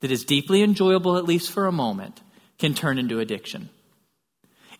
that 0.00 0.10
is 0.10 0.24
deeply 0.24 0.62
enjoyable, 0.62 1.16
at 1.16 1.24
least 1.24 1.52
for 1.52 1.66
a 1.66 1.72
moment, 1.72 2.20
can 2.58 2.74
turn 2.74 2.98
into 2.98 3.20
addiction. 3.20 3.68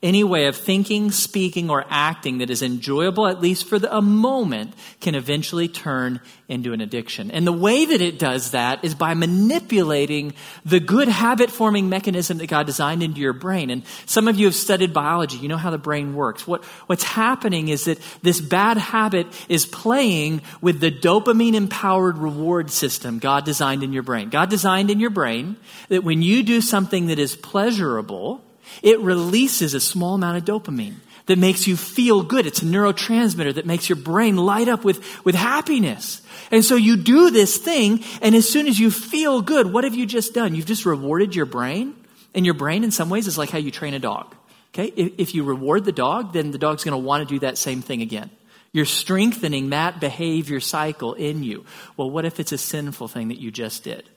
Any 0.02 0.24
way 0.24 0.46
of 0.46 0.56
thinking, 0.56 1.10
speaking, 1.10 1.70
or 1.70 1.86
acting 1.88 2.38
that 2.38 2.50
is 2.50 2.62
enjoyable, 2.62 3.26
at 3.26 3.40
least 3.40 3.66
for 3.66 3.78
the, 3.78 3.94
a 3.96 4.02
moment, 4.02 4.74
can 5.00 5.14
eventually 5.14 5.68
turn 5.68 6.20
into 6.48 6.72
an 6.72 6.80
addiction. 6.80 7.30
And 7.30 7.46
the 7.46 7.52
way 7.52 7.86
that 7.86 8.00
it 8.00 8.18
does 8.18 8.50
that 8.50 8.84
is 8.84 8.94
by 8.94 9.14
manipulating 9.14 10.34
the 10.64 10.80
good 10.80 11.08
habit 11.08 11.50
forming 11.50 11.88
mechanism 11.88 12.38
that 12.38 12.46
God 12.46 12.66
designed 12.66 13.02
into 13.02 13.20
your 13.20 13.32
brain. 13.32 13.70
And 13.70 13.84
some 14.04 14.28
of 14.28 14.38
you 14.38 14.46
have 14.46 14.54
studied 14.54 14.92
biology. 14.92 15.38
You 15.38 15.48
know 15.48 15.56
how 15.56 15.70
the 15.70 15.78
brain 15.78 16.14
works. 16.14 16.46
What, 16.46 16.64
what's 16.86 17.02
happening 17.02 17.68
is 17.68 17.86
that 17.86 17.98
this 18.22 18.40
bad 18.40 18.76
habit 18.76 19.26
is 19.48 19.66
playing 19.66 20.42
with 20.60 20.80
the 20.80 20.92
dopamine 20.92 21.54
empowered 21.54 22.18
reward 22.18 22.70
system 22.70 23.18
God 23.18 23.44
designed 23.44 23.82
in 23.82 23.92
your 23.92 24.02
brain. 24.02 24.28
God 24.28 24.50
designed 24.50 24.90
in 24.90 25.00
your 25.00 25.10
brain 25.10 25.56
that 25.88 26.04
when 26.04 26.22
you 26.22 26.42
do 26.42 26.60
something 26.60 27.06
that 27.06 27.18
is 27.18 27.34
pleasurable, 27.34 28.45
it 28.82 29.00
releases 29.00 29.74
a 29.74 29.80
small 29.80 30.14
amount 30.14 30.38
of 30.38 30.44
dopamine. 30.44 30.96
that 31.26 31.38
makes 31.38 31.66
you 31.66 31.76
feel 31.76 32.22
good. 32.22 32.46
It's 32.46 32.62
a 32.62 32.64
neurotransmitter 32.64 33.54
that 33.54 33.66
makes 33.66 33.88
your 33.88 33.96
brain 33.96 34.36
light 34.36 34.68
up 34.68 34.84
with, 34.84 35.24
with 35.24 35.34
happiness. 35.34 36.22
And 36.50 36.64
so 36.64 36.76
you 36.76 36.96
do 36.96 37.30
this 37.30 37.56
thing, 37.58 38.04
and 38.22 38.34
as 38.34 38.48
soon 38.48 38.68
as 38.68 38.78
you 38.78 38.90
feel 38.90 39.42
good, 39.42 39.72
what 39.72 39.82
have 39.84 39.94
you 39.94 40.06
just 40.06 40.34
done? 40.34 40.54
You've 40.54 40.66
just 40.66 40.86
rewarded 40.86 41.34
your 41.34 41.46
brain. 41.46 41.94
And 42.32 42.44
your 42.44 42.54
brain, 42.54 42.84
in 42.84 42.90
some 42.90 43.08
ways, 43.08 43.26
is 43.26 43.38
like 43.38 43.50
how 43.50 43.58
you 43.58 43.70
train 43.70 43.94
a 43.94 43.98
dog. 43.98 44.34
Okay? 44.74 44.88
If 44.88 45.34
you 45.34 45.42
reward 45.42 45.84
the 45.84 45.92
dog, 45.92 46.34
then 46.34 46.50
the 46.50 46.58
dog's 46.58 46.84
going 46.84 46.92
to 46.92 46.98
want 46.98 47.26
to 47.26 47.34
do 47.34 47.40
that 47.40 47.56
same 47.56 47.80
thing 47.80 48.02
again. 48.02 48.30
You're 48.72 48.84
strengthening 48.84 49.70
that 49.70 50.00
behavior 50.00 50.60
cycle 50.60 51.14
in 51.14 51.42
you. 51.42 51.64
Well, 51.96 52.10
what 52.10 52.26
if 52.26 52.38
it's 52.38 52.52
a 52.52 52.58
sinful 52.58 53.08
thing 53.08 53.28
that 53.28 53.40
you 53.40 53.50
just 53.50 53.84
did, 53.84 54.08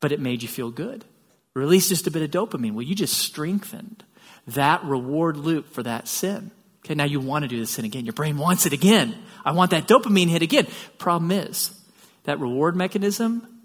but 0.00 0.12
it 0.12 0.20
made 0.20 0.42
you 0.42 0.48
feel 0.48 0.70
good? 0.70 1.04
Release 1.56 1.88
just 1.88 2.06
a 2.06 2.10
bit 2.10 2.22
of 2.22 2.30
dopamine. 2.30 2.72
Well, 2.72 2.82
you 2.82 2.94
just 2.94 3.16
strengthened 3.16 4.04
that 4.46 4.84
reward 4.84 5.38
loop 5.38 5.72
for 5.72 5.82
that 5.82 6.06
sin. 6.06 6.50
Okay, 6.84 6.94
now 6.94 7.04
you 7.04 7.18
want 7.18 7.44
to 7.44 7.48
do 7.48 7.58
the 7.58 7.66
sin 7.66 7.86
again. 7.86 8.04
Your 8.04 8.12
brain 8.12 8.36
wants 8.36 8.66
it 8.66 8.74
again. 8.74 9.14
I 9.42 9.52
want 9.52 9.70
that 9.70 9.88
dopamine 9.88 10.28
hit 10.28 10.42
again. 10.42 10.66
Problem 10.98 11.32
is, 11.32 11.74
that 12.24 12.38
reward 12.40 12.76
mechanism, 12.76 13.62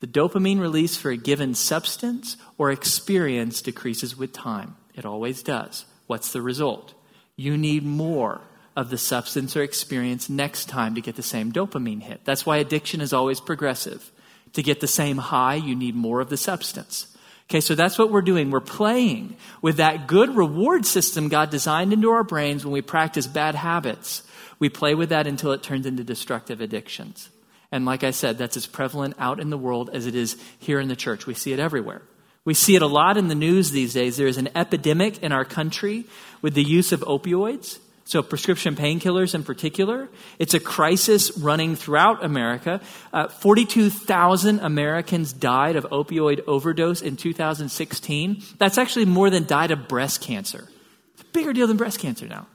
the 0.00 0.06
dopamine 0.06 0.58
release 0.58 0.96
for 0.96 1.10
a 1.10 1.18
given 1.18 1.54
substance 1.54 2.38
or 2.56 2.70
experience 2.70 3.60
decreases 3.60 4.16
with 4.16 4.32
time. 4.32 4.76
It 4.94 5.04
always 5.04 5.42
does. 5.42 5.84
What's 6.06 6.32
the 6.32 6.40
result? 6.40 6.94
You 7.36 7.58
need 7.58 7.84
more 7.84 8.40
of 8.74 8.88
the 8.88 8.96
substance 8.96 9.54
or 9.54 9.62
experience 9.62 10.30
next 10.30 10.70
time 10.70 10.94
to 10.94 11.02
get 11.02 11.16
the 11.16 11.22
same 11.22 11.52
dopamine 11.52 12.00
hit. 12.00 12.24
That's 12.24 12.46
why 12.46 12.56
addiction 12.56 13.02
is 13.02 13.12
always 13.12 13.38
progressive. 13.38 14.10
To 14.54 14.62
get 14.62 14.80
the 14.80 14.86
same 14.86 15.18
high, 15.18 15.56
you 15.56 15.76
need 15.76 15.94
more 15.94 16.20
of 16.22 16.30
the 16.30 16.38
substance. 16.38 17.13
Okay, 17.50 17.60
so 17.60 17.74
that's 17.74 17.98
what 17.98 18.10
we're 18.10 18.22
doing. 18.22 18.50
We're 18.50 18.60
playing 18.60 19.36
with 19.60 19.76
that 19.76 20.06
good 20.06 20.34
reward 20.34 20.86
system 20.86 21.28
God 21.28 21.50
designed 21.50 21.92
into 21.92 22.10
our 22.10 22.24
brains 22.24 22.64
when 22.64 22.72
we 22.72 22.82
practice 22.82 23.26
bad 23.26 23.54
habits. 23.54 24.22
We 24.58 24.68
play 24.70 24.94
with 24.94 25.10
that 25.10 25.26
until 25.26 25.52
it 25.52 25.62
turns 25.62 25.84
into 25.84 26.04
destructive 26.04 26.60
addictions. 26.60 27.28
And 27.70 27.84
like 27.84 28.04
I 28.04 28.12
said, 28.12 28.38
that's 28.38 28.56
as 28.56 28.66
prevalent 28.66 29.16
out 29.18 29.40
in 29.40 29.50
the 29.50 29.58
world 29.58 29.90
as 29.92 30.06
it 30.06 30.14
is 30.14 30.40
here 30.58 30.80
in 30.80 30.88
the 30.88 30.96
church. 30.96 31.26
We 31.26 31.34
see 31.34 31.52
it 31.52 31.58
everywhere. 31.58 32.02
We 32.44 32.54
see 32.54 32.76
it 32.76 32.82
a 32.82 32.86
lot 32.86 33.16
in 33.16 33.28
the 33.28 33.34
news 33.34 33.70
these 33.70 33.94
days. 33.94 34.16
There 34.16 34.26
is 34.26 34.38
an 34.38 34.50
epidemic 34.54 35.22
in 35.22 35.32
our 35.32 35.44
country 35.44 36.04
with 36.40 36.54
the 36.54 36.62
use 36.62 36.92
of 36.92 37.00
opioids. 37.00 37.78
So, 38.06 38.22
prescription 38.22 38.76
painkillers 38.76 39.34
in 39.34 39.44
particular. 39.44 40.10
It's 40.38 40.52
a 40.52 40.60
crisis 40.60 41.36
running 41.38 41.74
throughout 41.74 42.22
America. 42.22 42.82
Uh, 43.12 43.28
42,000 43.28 44.60
Americans 44.60 45.32
died 45.32 45.76
of 45.76 45.84
opioid 45.84 46.46
overdose 46.46 47.00
in 47.00 47.16
2016. 47.16 48.42
That's 48.58 48.76
actually 48.76 49.06
more 49.06 49.30
than 49.30 49.46
died 49.46 49.70
of 49.70 49.88
breast 49.88 50.20
cancer. 50.20 50.68
It's 51.14 51.22
a 51.22 51.26
bigger 51.32 51.54
deal 51.54 51.66
than 51.66 51.78
breast 51.78 51.98
cancer 51.98 52.26
now. 52.26 52.46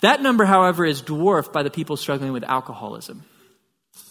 That 0.00 0.22
number, 0.22 0.44
however, 0.44 0.84
is 0.84 1.02
dwarfed 1.02 1.52
by 1.52 1.62
the 1.62 1.70
people 1.70 1.96
struggling 1.96 2.32
with 2.32 2.42
alcoholism. 2.44 3.22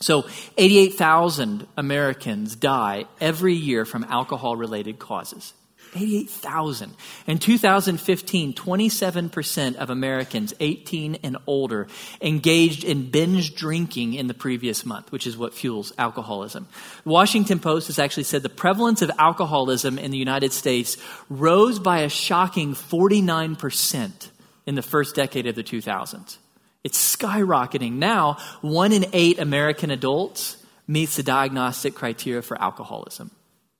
So, 0.05 0.25
88,000 0.59 1.65
Americans 1.77 2.55
die 2.55 3.05
every 3.19 3.55
year 3.55 3.85
from 3.85 4.03
alcohol 4.03 4.55
related 4.55 4.99
causes. 4.99 5.55
88,000. 5.95 6.93
In 7.25 7.39
2015, 7.39 8.53
27% 8.53 9.75
of 9.77 9.89
Americans 9.89 10.53
18 10.59 11.15
and 11.23 11.37
older 11.47 11.87
engaged 12.21 12.83
in 12.83 13.09
binge 13.09 13.55
drinking 13.55 14.13
in 14.13 14.27
the 14.27 14.35
previous 14.35 14.85
month, 14.85 15.11
which 15.11 15.25
is 15.25 15.39
what 15.39 15.55
fuels 15.55 15.91
alcoholism. 15.97 16.67
The 17.03 17.09
Washington 17.09 17.57
Post 17.57 17.87
has 17.87 17.97
actually 17.97 18.25
said 18.25 18.43
the 18.43 18.49
prevalence 18.49 19.01
of 19.01 19.09
alcoholism 19.17 19.97
in 19.97 20.11
the 20.11 20.19
United 20.19 20.53
States 20.53 20.97
rose 21.29 21.79
by 21.79 22.01
a 22.01 22.09
shocking 22.09 22.75
49% 22.75 24.29
in 24.67 24.75
the 24.75 24.83
first 24.83 25.15
decade 25.15 25.47
of 25.47 25.55
the 25.55 25.63
2000s. 25.63 26.37
It's 26.85 27.15
skyrocketing. 27.17 27.93
Now, 27.93 28.37
one 28.61 28.93
in 28.93 29.07
eight 29.11 29.39
American 29.39 29.89
adults 29.89 30.63
meets 30.87 31.15
the 31.15 31.23
diagnostic 31.23 31.95
criteria 31.95 32.43
for 32.43 32.61
alcoholism. 32.61 33.31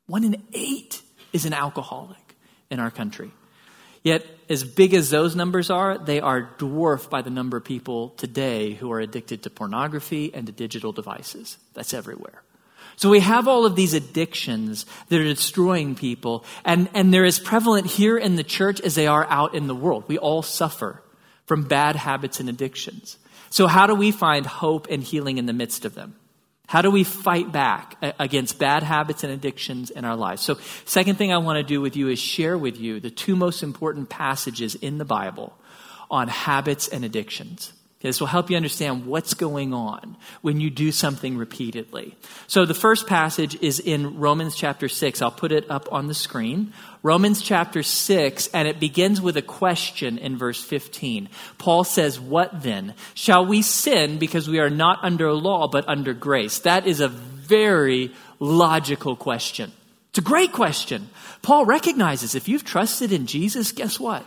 One 0.07 0.24
in 0.24 0.41
eight 0.53 1.03
is 1.31 1.45
an 1.45 1.53
alcoholic 1.53 2.35
in 2.71 2.79
our 2.79 2.89
country. 2.89 3.29
Yet, 4.01 4.25
as 4.50 4.63
big 4.63 4.95
as 4.95 5.12
those 5.12 5.35
numbers 5.35 5.69
are, 5.69 6.00
they 6.00 6.19
are 6.19 6.50
dwarfed 6.57 7.12
by 7.12 7.21
the 7.21 7.29
number 7.29 7.57
of 7.57 7.63
people 7.63 8.09
today 8.09 8.74
who 8.74 8.91
are 8.91 9.00
addicted 9.00 9.43
to 9.43 9.51
pornography 9.51 10.33
and 10.33 10.47
to 10.47 10.51
digital 10.51 10.91
devices. 10.91 11.59
That's 11.75 11.93
everywhere. 11.93 12.41
So 12.95 13.12
we 13.12 13.19
have 13.19 13.47
all 13.47 13.67
of 13.67 13.75
these 13.75 13.93
addictions 13.93 14.88
that 15.09 15.21
are 15.21 15.24
destroying 15.24 15.93
people, 15.93 16.43
and, 16.63 16.89
and 16.95 17.13
they're 17.13 17.25
as 17.25 17.38
prevalent 17.38 17.85
here 17.85 18.17
in 18.17 18.35
the 18.35 18.43
church 18.43 18.81
as 18.81 18.95
they 18.95 19.05
are 19.05 19.27
out 19.29 19.53
in 19.53 19.67
the 19.67 19.75
world. 19.75 20.05
We 20.07 20.17
all 20.17 20.41
suffer 20.41 21.03
from 21.46 21.64
bad 21.64 21.96
habits 21.96 22.40
and 22.40 22.50
addictions. 22.50 23.18
So 23.50 23.68
how 23.68 23.88
do 23.88 23.96
we 23.96 24.12
find 24.12 24.46
hope 24.46 24.88
and 24.90 25.04
healing 25.04 25.38
in 25.38 25.46
the 25.46 25.54
midst 25.54 25.86
of 25.86 25.96
them? 25.96 26.16
How 26.68 26.82
do 26.82 26.90
we 26.90 27.04
fight 27.04 27.52
back 27.52 27.96
against 28.20 28.58
bad 28.58 28.82
habits 28.82 29.24
and 29.24 29.32
addictions 29.32 29.92
in 29.92 30.04
our 30.04 30.16
lives? 30.16 30.42
So, 30.42 30.58
second 30.86 31.18
thing 31.18 31.32
I 31.32 31.38
want 31.38 31.58
to 31.58 31.64
do 31.64 31.80
with 31.80 31.96
you 31.96 32.10
is 32.10 32.18
share 32.18 32.58
with 32.58 32.80
you 32.80 33.00
the 33.00 33.12
two 33.12 33.36
most 33.36 33.62
important 33.62 34.10
passages 34.10 34.74
in 34.74 34.98
the 34.98 35.06
Bible 35.06 35.56
on 36.10 36.28
habits 36.28 36.88
and 36.88 37.06
addictions. 37.06 37.72
This 38.05 38.19
will 38.19 38.27
help 38.27 38.51
you 38.51 38.55
understand 38.55 39.07
what's 39.07 39.33
going 39.33 39.74
on 39.74 40.15
when 40.43 40.59
you 40.59 40.69
do 40.69 40.91
something 40.91 41.38
repeatedly. 41.38 42.15
So 42.45 42.63
the 42.63 42.75
first 42.75 43.07
passage 43.07 43.57
is 43.63 43.79
in 43.79 44.19
Romans 44.19 44.55
chapter 44.55 44.88
6. 44.88 45.24
I'll 45.24 45.31
put 45.31 45.51
it 45.51 45.65
up 45.71 45.91
on 45.91 46.05
the 46.05 46.13
screen. 46.13 46.71
Romans 47.01 47.41
chapter 47.41 47.81
6, 47.81 48.47
and 48.53 48.67
it 48.67 48.79
begins 48.79 49.21
with 49.21 49.38
a 49.38 49.41
question 49.41 50.19
in 50.19 50.38
verse 50.38 50.63
15. 50.63 51.29
Paul 51.57 51.83
says, 51.83 52.19
What 52.19 52.62
then? 52.62 52.93
Shall 53.15 53.43
we 53.43 53.63
sin 53.63 54.19
because 54.19 54.47
we 54.47 54.59
are 54.59 54.69
not 54.69 55.00
under 55.03 55.33
law 55.33 55.67
but 55.67 55.89
under 55.89 56.13
grace? 56.13 56.59
That 56.59 56.85
is 56.85 57.00
a 57.00 57.07
very 57.07 58.13
logical 58.39 59.15
question. 59.15 59.71
It's 60.09 60.19
a 60.19 60.21
great 60.21 60.51
question. 60.51 61.09
Paul 61.41 61.65
recognizes 61.65 62.35
if 62.35 62.47
you've 62.47 62.63
trusted 62.63 63.12
in 63.12 63.25
Jesus, 63.25 63.71
guess 63.71 64.00
what? 64.00 64.24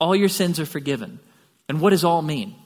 All 0.00 0.16
your 0.16 0.28
sins 0.28 0.58
are 0.58 0.66
forgiven. 0.66 1.20
And 1.68 1.80
what 1.80 1.90
does 1.90 2.02
all 2.02 2.20
mean? 2.20 2.56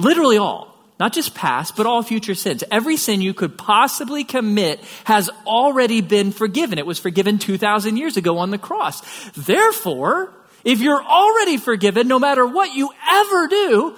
Literally 0.00 0.38
all. 0.38 0.70
Not 0.98 1.14
just 1.14 1.34
past, 1.34 1.76
but 1.76 1.86
all 1.86 2.02
future 2.02 2.34
sins. 2.34 2.62
Every 2.70 2.98
sin 2.98 3.22
you 3.22 3.32
could 3.32 3.56
possibly 3.56 4.22
commit 4.22 4.80
has 5.04 5.30
already 5.46 6.02
been 6.02 6.30
forgiven. 6.30 6.78
It 6.78 6.84
was 6.84 6.98
forgiven 6.98 7.38
2,000 7.38 7.96
years 7.96 8.18
ago 8.18 8.36
on 8.38 8.50
the 8.50 8.58
cross. 8.58 9.00
Therefore, 9.30 10.30
if 10.62 10.80
you're 10.80 11.02
already 11.02 11.56
forgiven, 11.56 12.06
no 12.06 12.18
matter 12.18 12.46
what 12.46 12.74
you 12.74 12.90
ever 13.10 13.48
do, 13.48 13.96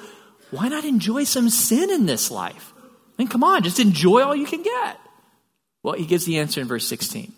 why 0.53 0.69
not 0.69 0.85
enjoy 0.85 1.25
some 1.25 1.51
sin 1.51 1.91
in 1.91 2.07
this 2.07 2.31
life? 2.31 2.73
I 2.79 3.23
mean, 3.23 3.29
come 3.29 3.43
on, 3.43 3.65
just 3.65 3.81
enjoy 3.81 4.23
all 4.23 4.37
you 4.37 4.47
can 4.47 4.63
get. 4.63 5.01
Well, 5.83 5.95
he 5.95 6.07
gives 6.07 6.25
the 6.25 6.39
answer 6.39 6.61
in 6.61 6.69
verse 6.69 6.87
16. 6.87 7.33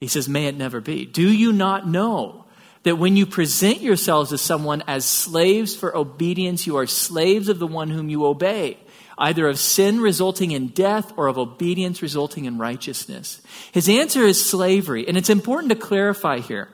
He 0.00 0.08
says, 0.08 0.28
May 0.28 0.46
it 0.46 0.56
never 0.56 0.80
be. 0.80 1.06
Do 1.06 1.22
you 1.30 1.52
not 1.52 1.86
know 1.86 2.45
that 2.86 2.98
when 2.98 3.16
you 3.16 3.26
present 3.26 3.80
yourselves 3.80 4.30
to 4.30 4.38
someone 4.38 4.80
as 4.86 5.04
slaves 5.04 5.74
for 5.74 5.96
obedience, 5.96 6.68
you 6.68 6.76
are 6.76 6.86
slaves 6.86 7.48
of 7.48 7.58
the 7.58 7.66
one 7.66 7.90
whom 7.90 8.08
you 8.08 8.24
obey, 8.24 8.78
either 9.18 9.48
of 9.48 9.58
sin 9.58 10.00
resulting 10.00 10.52
in 10.52 10.68
death 10.68 11.12
or 11.16 11.26
of 11.26 11.36
obedience 11.36 12.00
resulting 12.00 12.44
in 12.44 12.58
righteousness. 12.58 13.42
His 13.72 13.88
answer 13.88 14.22
is 14.22 14.48
slavery, 14.48 15.08
and 15.08 15.16
it's 15.16 15.30
important 15.30 15.70
to 15.70 15.76
clarify 15.76 16.38
here. 16.38 16.68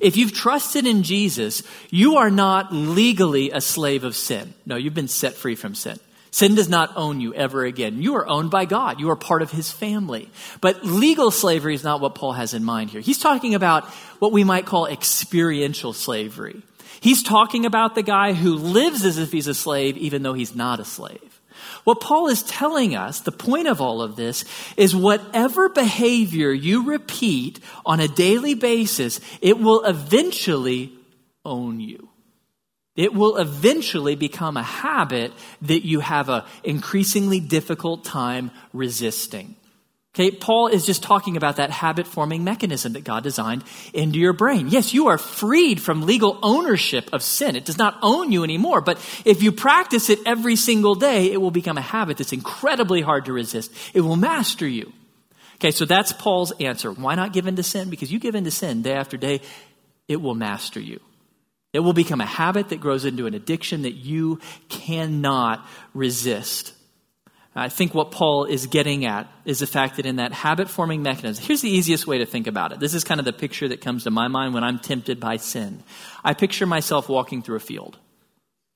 If 0.00 0.16
you've 0.16 0.32
trusted 0.32 0.86
in 0.86 1.02
Jesus, 1.02 1.62
you 1.90 2.16
are 2.16 2.30
not 2.30 2.72
legally 2.72 3.50
a 3.50 3.60
slave 3.60 4.04
of 4.04 4.16
sin. 4.16 4.54
No, 4.64 4.76
you've 4.76 4.94
been 4.94 5.06
set 5.06 5.34
free 5.34 5.54
from 5.54 5.74
sin. 5.74 6.00
Sin 6.34 6.56
does 6.56 6.68
not 6.68 6.96
own 6.96 7.20
you 7.20 7.32
ever 7.32 7.64
again. 7.64 8.02
You 8.02 8.16
are 8.16 8.28
owned 8.28 8.50
by 8.50 8.64
God. 8.64 8.98
You 8.98 9.08
are 9.10 9.14
part 9.14 9.40
of 9.40 9.52
his 9.52 9.70
family. 9.70 10.28
But 10.60 10.84
legal 10.84 11.30
slavery 11.30 11.76
is 11.76 11.84
not 11.84 12.00
what 12.00 12.16
Paul 12.16 12.32
has 12.32 12.54
in 12.54 12.64
mind 12.64 12.90
here. 12.90 13.00
He's 13.00 13.20
talking 13.20 13.54
about 13.54 13.84
what 14.18 14.32
we 14.32 14.42
might 14.42 14.66
call 14.66 14.86
experiential 14.86 15.92
slavery. 15.92 16.60
He's 16.98 17.22
talking 17.22 17.66
about 17.66 17.94
the 17.94 18.02
guy 18.02 18.32
who 18.32 18.56
lives 18.56 19.04
as 19.04 19.16
if 19.16 19.30
he's 19.30 19.46
a 19.46 19.54
slave, 19.54 19.96
even 19.96 20.24
though 20.24 20.32
he's 20.32 20.56
not 20.56 20.80
a 20.80 20.84
slave. 20.84 21.40
What 21.84 22.00
Paul 22.00 22.26
is 22.26 22.42
telling 22.42 22.96
us, 22.96 23.20
the 23.20 23.30
point 23.30 23.68
of 23.68 23.80
all 23.80 24.02
of 24.02 24.16
this, 24.16 24.44
is 24.76 24.92
whatever 24.92 25.68
behavior 25.68 26.50
you 26.50 26.90
repeat 26.90 27.60
on 27.86 28.00
a 28.00 28.08
daily 28.08 28.54
basis, 28.54 29.20
it 29.40 29.60
will 29.60 29.84
eventually 29.84 30.94
own 31.44 31.78
you. 31.78 32.08
It 32.96 33.12
will 33.12 33.36
eventually 33.36 34.14
become 34.14 34.56
a 34.56 34.62
habit 34.62 35.32
that 35.62 35.84
you 35.84 36.00
have 36.00 36.28
an 36.28 36.42
increasingly 36.62 37.40
difficult 37.40 38.04
time 38.04 38.50
resisting. 38.72 39.56
Okay, 40.14 40.30
Paul 40.30 40.68
is 40.68 40.86
just 40.86 41.02
talking 41.02 41.36
about 41.36 41.56
that 41.56 41.70
habit 41.70 42.06
forming 42.06 42.44
mechanism 42.44 42.92
that 42.92 43.02
God 43.02 43.24
designed 43.24 43.64
into 43.92 44.20
your 44.20 44.32
brain. 44.32 44.68
Yes, 44.68 44.94
you 44.94 45.08
are 45.08 45.18
freed 45.18 45.82
from 45.82 46.02
legal 46.02 46.38
ownership 46.40 47.10
of 47.12 47.20
sin. 47.20 47.56
It 47.56 47.64
does 47.64 47.78
not 47.78 47.98
own 48.00 48.30
you 48.30 48.44
anymore, 48.44 48.80
but 48.80 48.98
if 49.24 49.42
you 49.42 49.50
practice 49.50 50.10
it 50.10 50.20
every 50.24 50.54
single 50.54 50.94
day, 50.94 51.32
it 51.32 51.40
will 51.40 51.50
become 51.50 51.78
a 51.78 51.82
habit 51.82 52.18
that's 52.18 52.32
incredibly 52.32 53.00
hard 53.00 53.24
to 53.24 53.32
resist. 53.32 53.72
It 53.92 54.02
will 54.02 54.14
master 54.14 54.68
you. 54.68 54.92
Okay, 55.56 55.72
so 55.72 55.84
that's 55.84 56.12
Paul's 56.12 56.52
answer. 56.60 56.92
Why 56.92 57.16
not 57.16 57.32
give 57.32 57.48
in 57.48 57.56
to 57.56 57.64
sin? 57.64 57.90
Because 57.90 58.12
you 58.12 58.20
give 58.20 58.36
in 58.36 58.44
to 58.44 58.52
sin 58.52 58.82
day 58.82 58.92
after 58.92 59.16
day, 59.16 59.40
it 60.06 60.22
will 60.22 60.36
master 60.36 60.78
you. 60.78 61.00
It 61.74 61.80
will 61.80 61.92
become 61.92 62.20
a 62.20 62.26
habit 62.26 62.68
that 62.68 62.80
grows 62.80 63.04
into 63.04 63.26
an 63.26 63.34
addiction 63.34 63.82
that 63.82 63.94
you 63.94 64.38
cannot 64.68 65.66
resist. 65.92 66.72
I 67.56 67.68
think 67.68 67.94
what 67.94 68.12
Paul 68.12 68.44
is 68.44 68.66
getting 68.66 69.04
at 69.04 69.28
is 69.44 69.58
the 69.58 69.66
fact 69.66 69.96
that 69.96 70.06
in 70.06 70.16
that 70.16 70.32
habit 70.32 70.68
forming 70.68 71.02
mechanism, 71.02 71.44
here's 71.44 71.62
the 71.62 71.70
easiest 71.70 72.06
way 72.06 72.18
to 72.18 72.26
think 72.26 72.46
about 72.46 72.70
it. 72.72 72.78
This 72.78 72.94
is 72.94 73.02
kind 73.02 73.18
of 73.18 73.26
the 73.26 73.32
picture 73.32 73.68
that 73.68 73.80
comes 73.80 74.04
to 74.04 74.12
my 74.12 74.28
mind 74.28 74.54
when 74.54 74.62
I'm 74.62 74.78
tempted 74.78 75.18
by 75.18 75.36
sin. 75.36 75.82
I 76.24 76.34
picture 76.34 76.64
myself 76.64 77.08
walking 77.08 77.42
through 77.42 77.56
a 77.56 77.60
field. 77.60 77.98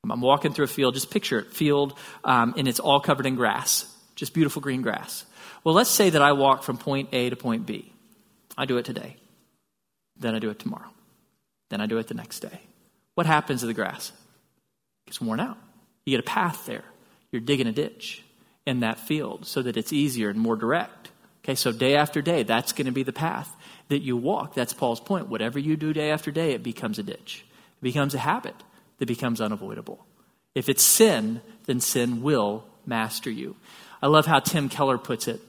I'm 0.09 0.21
walking 0.21 0.53
through 0.53 0.65
a 0.65 0.69
field, 0.69 0.95
just 0.95 1.11
picture 1.11 1.39
it, 1.39 1.53
field, 1.53 1.97
um, 2.25 2.55
and 2.57 2.67
it's 2.67 2.81
all 2.81 2.99
covered 2.99 3.27
in 3.27 3.37
grass, 3.37 3.93
just 4.17 4.35
beautiful 4.35 4.63
green 4.63 4.83
grass. 4.83 5.25
Well, 5.63 5.75
let's 5.75 5.91
say 5.91 6.11
that 6.11 6.23
I 6.23 6.33
walk 6.33 6.63
from 6.63 6.79
point 6.79 7.11
A 7.13 7.31
to 7.31 7.37
point 7.37 7.67
B. 7.67 7.93
I 8.57 8.65
do 8.65 8.79
it 8.79 8.85
today. 8.85 9.17
Then 10.17 10.35
I 10.35 10.39
do 10.39 10.51
it 10.51 10.59
tomorrow. 10.59 10.91
Then 11.69 11.81
I 11.81 11.87
do 11.87 11.99
it 11.99 12.07
the 12.09 12.15
next 12.15 12.41
day. 12.41 12.61
What 13.19 13.27
happens 13.27 13.63
to 13.63 13.67
the 13.67 13.75
grass? 13.75 14.11
It 14.11 15.11
gets 15.11 15.21
worn 15.21 15.41
out. 15.41 15.59
You 16.07 16.13
get 16.13 16.21
a 16.21 16.31
path 16.31 16.67
there. 16.67 16.85
You're 17.33 17.41
digging 17.41 17.67
a 17.67 17.73
ditch 17.73 18.23
in 18.65 18.79
that 18.79 19.01
field 19.01 19.45
so 19.45 19.61
that 19.61 19.77
it's 19.77 19.93
easier 19.93 20.31
and 20.31 20.39
more 20.39 20.55
direct. 20.55 21.11
Okay, 21.43 21.57
so 21.57 21.73
day 21.73 21.97
after 21.97 22.23
day, 22.23 22.45
that's 22.45 22.71
going 22.73 22.87
to 22.87 22.93
be 22.93 23.03
the 23.03 23.13
path 23.13 23.57
that 23.89 24.03
you 24.03 24.17
walk. 24.17 24.55
That's 24.55 24.73
Paul's 24.73 25.01
point. 25.01 25.27
Whatever 25.27 25.59
you 25.59 25.77
do 25.77 25.93
day 25.93 26.13
after 26.13 26.31
day, 26.31 26.53
it 26.53 26.63
becomes 26.63 27.01
a 27.01 27.03
ditch, 27.03 27.45
it 27.81 27.83
becomes 27.83 28.15
a 28.15 28.19
habit 28.19 28.55
that 28.99 29.07
becomes 29.07 29.41
unavoidable. 29.41 30.07
If 30.55 30.69
it's 30.69 30.85
sin, 30.85 31.41
then 31.67 31.81
sin 31.81 32.23
will 32.23 32.67
master 32.87 33.33
you. 33.33 33.57
I 34.01 34.07
love 34.07 34.27
how 34.27 34.39
Tim 34.39 34.69
Keller 34.69 34.97
puts 34.97 35.27
it. 35.27 35.41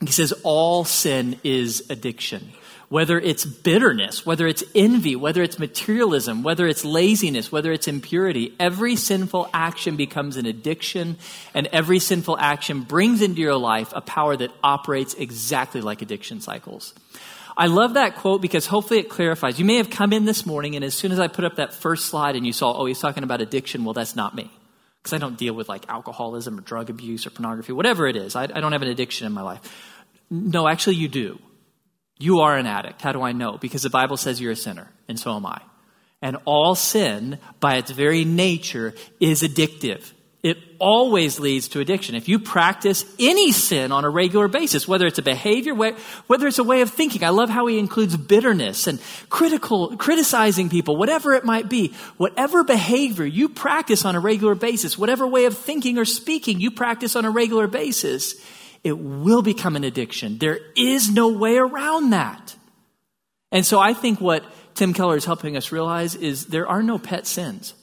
He 0.00 0.10
says, 0.10 0.32
All 0.42 0.84
sin 0.84 1.38
is 1.44 1.88
addiction 1.88 2.50
whether 2.90 3.20
it's 3.20 3.44
bitterness, 3.44 4.26
whether 4.26 4.48
it's 4.48 4.64
envy, 4.74 5.14
whether 5.14 5.44
it's 5.44 5.60
materialism, 5.60 6.42
whether 6.42 6.66
it's 6.66 6.84
laziness, 6.84 7.52
whether 7.52 7.70
it's 7.70 7.86
impurity, 7.86 8.52
every 8.58 8.96
sinful 8.96 9.48
action 9.54 9.94
becomes 9.94 10.36
an 10.36 10.44
addiction, 10.44 11.16
and 11.54 11.68
every 11.68 12.00
sinful 12.00 12.36
action 12.38 12.82
brings 12.82 13.22
into 13.22 13.40
your 13.40 13.56
life 13.56 13.92
a 13.94 14.00
power 14.00 14.36
that 14.36 14.50
operates 14.64 15.14
exactly 15.14 15.80
like 15.80 16.02
addiction 16.02 16.40
cycles. 16.40 16.92
I 17.56 17.66
love 17.68 17.94
that 17.94 18.16
quote 18.16 18.42
because 18.42 18.66
hopefully 18.66 18.98
it 18.98 19.08
clarifies. 19.08 19.60
You 19.60 19.64
may 19.64 19.76
have 19.76 19.90
come 19.90 20.12
in 20.12 20.24
this 20.24 20.44
morning, 20.44 20.74
and 20.74 20.84
as 20.84 20.92
soon 20.94 21.12
as 21.12 21.20
I 21.20 21.28
put 21.28 21.44
up 21.44 21.56
that 21.56 21.72
first 21.72 22.06
slide 22.06 22.34
and 22.34 22.44
you 22.44 22.52
saw, 22.52 22.72
oh, 22.76 22.86
he's 22.86 22.98
talking 22.98 23.22
about 23.22 23.40
addiction, 23.40 23.84
well, 23.84 23.94
that's 23.94 24.16
not 24.16 24.34
me. 24.34 24.50
Because 25.00 25.12
I 25.12 25.18
don't 25.18 25.38
deal 25.38 25.54
with 25.54 25.68
like 25.68 25.88
alcoholism 25.88 26.58
or 26.58 26.62
drug 26.62 26.90
abuse 26.90 27.24
or 27.24 27.30
pornography, 27.30 27.72
whatever 27.72 28.08
it 28.08 28.16
is. 28.16 28.34
I, 28.34 28.44
I 28.44 28.60
don't 28.60 28.72
have 28.72 28.82
an 28.82 28.88
addiction 28.88 29.28
in 29.28 29.32
my 29.32 29.42
life. 29.42 29.60
No, 30.28 30.66
actually, 30.66 30.96
you 30.96 31.06
do. 31.06 31.38
You 32.20 32.40
are 32.40 32.56
an 32.56 32.66
addict. 32.66 33.00
How 33.02 33.12
do 33.12 33.22
I 33.22 33.32
know? 33.32 33.56
Because 33.58 33.82
the 33.82 33.90
Bible 33.90 34.18
says 34.18 34.40
you're 34.40 34.52
a 34.52 34.56
sinner, 34.56 34.88
and 35.08 35.18
so 35.18 35.34
am 35.34 35.46
I. 35.46 35.60
And 36.20 36.36
all 36.44 36.74
sin, 36.74 37.38
by 37.60 37.76
its 37.76 37.90
very 37.90 38.26
nature, 38.26 38.94
is 39.18 39.42
addictive. 39.42 40.12
It 40.42 40.58
always 40.78 41.40
leads 41.40 41.68
to 41.68 41.80
addiction. 41.80 42.14
If 42.14 42.28
you 42.28 42.38
practice 42.38 43.04
any 43.18 43.52
sin 43.52 43.90
on 43.90 44.04
a 44.04 44.10
regular 44.10 44.48
basis, 44.48 44.88
whether 44.88 45.06
it's 45.06 45.18
a 45.18 45.22
behavior, 45.22 45.74
whether 45.74 46.46
it's 46.46 46.58
a 46.58 46.64
way 46.64 46.82
of 46.82 46.90
thinking, 46.90 47.24
I 47.24 47.30
love 47.30 47.50
how 47.50 47.66
he 47.66 47.78
includes 47.78 48.16
bitterness 48.16 48.86
and 48.86 49.00
critical, 49.28 49.96
criticizing 49.98 50.70
people, 50.70 50.96
whatever 50.96 51.34
it 51.34 51.44
might 51.44 51.68
be, 51.68 51.94
whatever 52.16 52.64
behavior 52.64 53.26
you 53.26 53.48
practice 53.50 54.04
on 54.06 54.14
a 54.14 54.20
regular 54.20 54.54
basis, 54.54 54.96
whatever 54.96 55.26
way 55.26 55.44
of 55.44 55.56
thinking 55.56 55.98
or 55.98 56.06
speaking 56.06 56.60
you 56.60 56.70
practice 56.70 57.16
on 57.16 57.24
a 57.24 57.30
regular 57.30 57.66
basis, 57.66 58.34
it 58.82 58.98
will 58.98 59.42
become 59.42 59.76
an 59.76 59.84
addiction. 59.84 60.38
There 60.38 60.58
is 60.76 61.10
no 61.10 61.28
way 61.28 61.56
around 61.56 62.10
that. 62.10 62.56
And 63.52 63.66
so 63.66 63.78
I 63.78 63.94
think 63.94 64.20
what 64.20 64.44
Tim 64.74 64.94
Keller 64.94 65.16
is 65.16 65.24
helping 65.24 65.56
us 65.56 65.72
realize 65.72 66.14
is 66.14 66.46
there 66.46 66.68
are 66.68 66.82
no 66.82 66.98
pet 66.98 67.26
sins. 67.26 67.74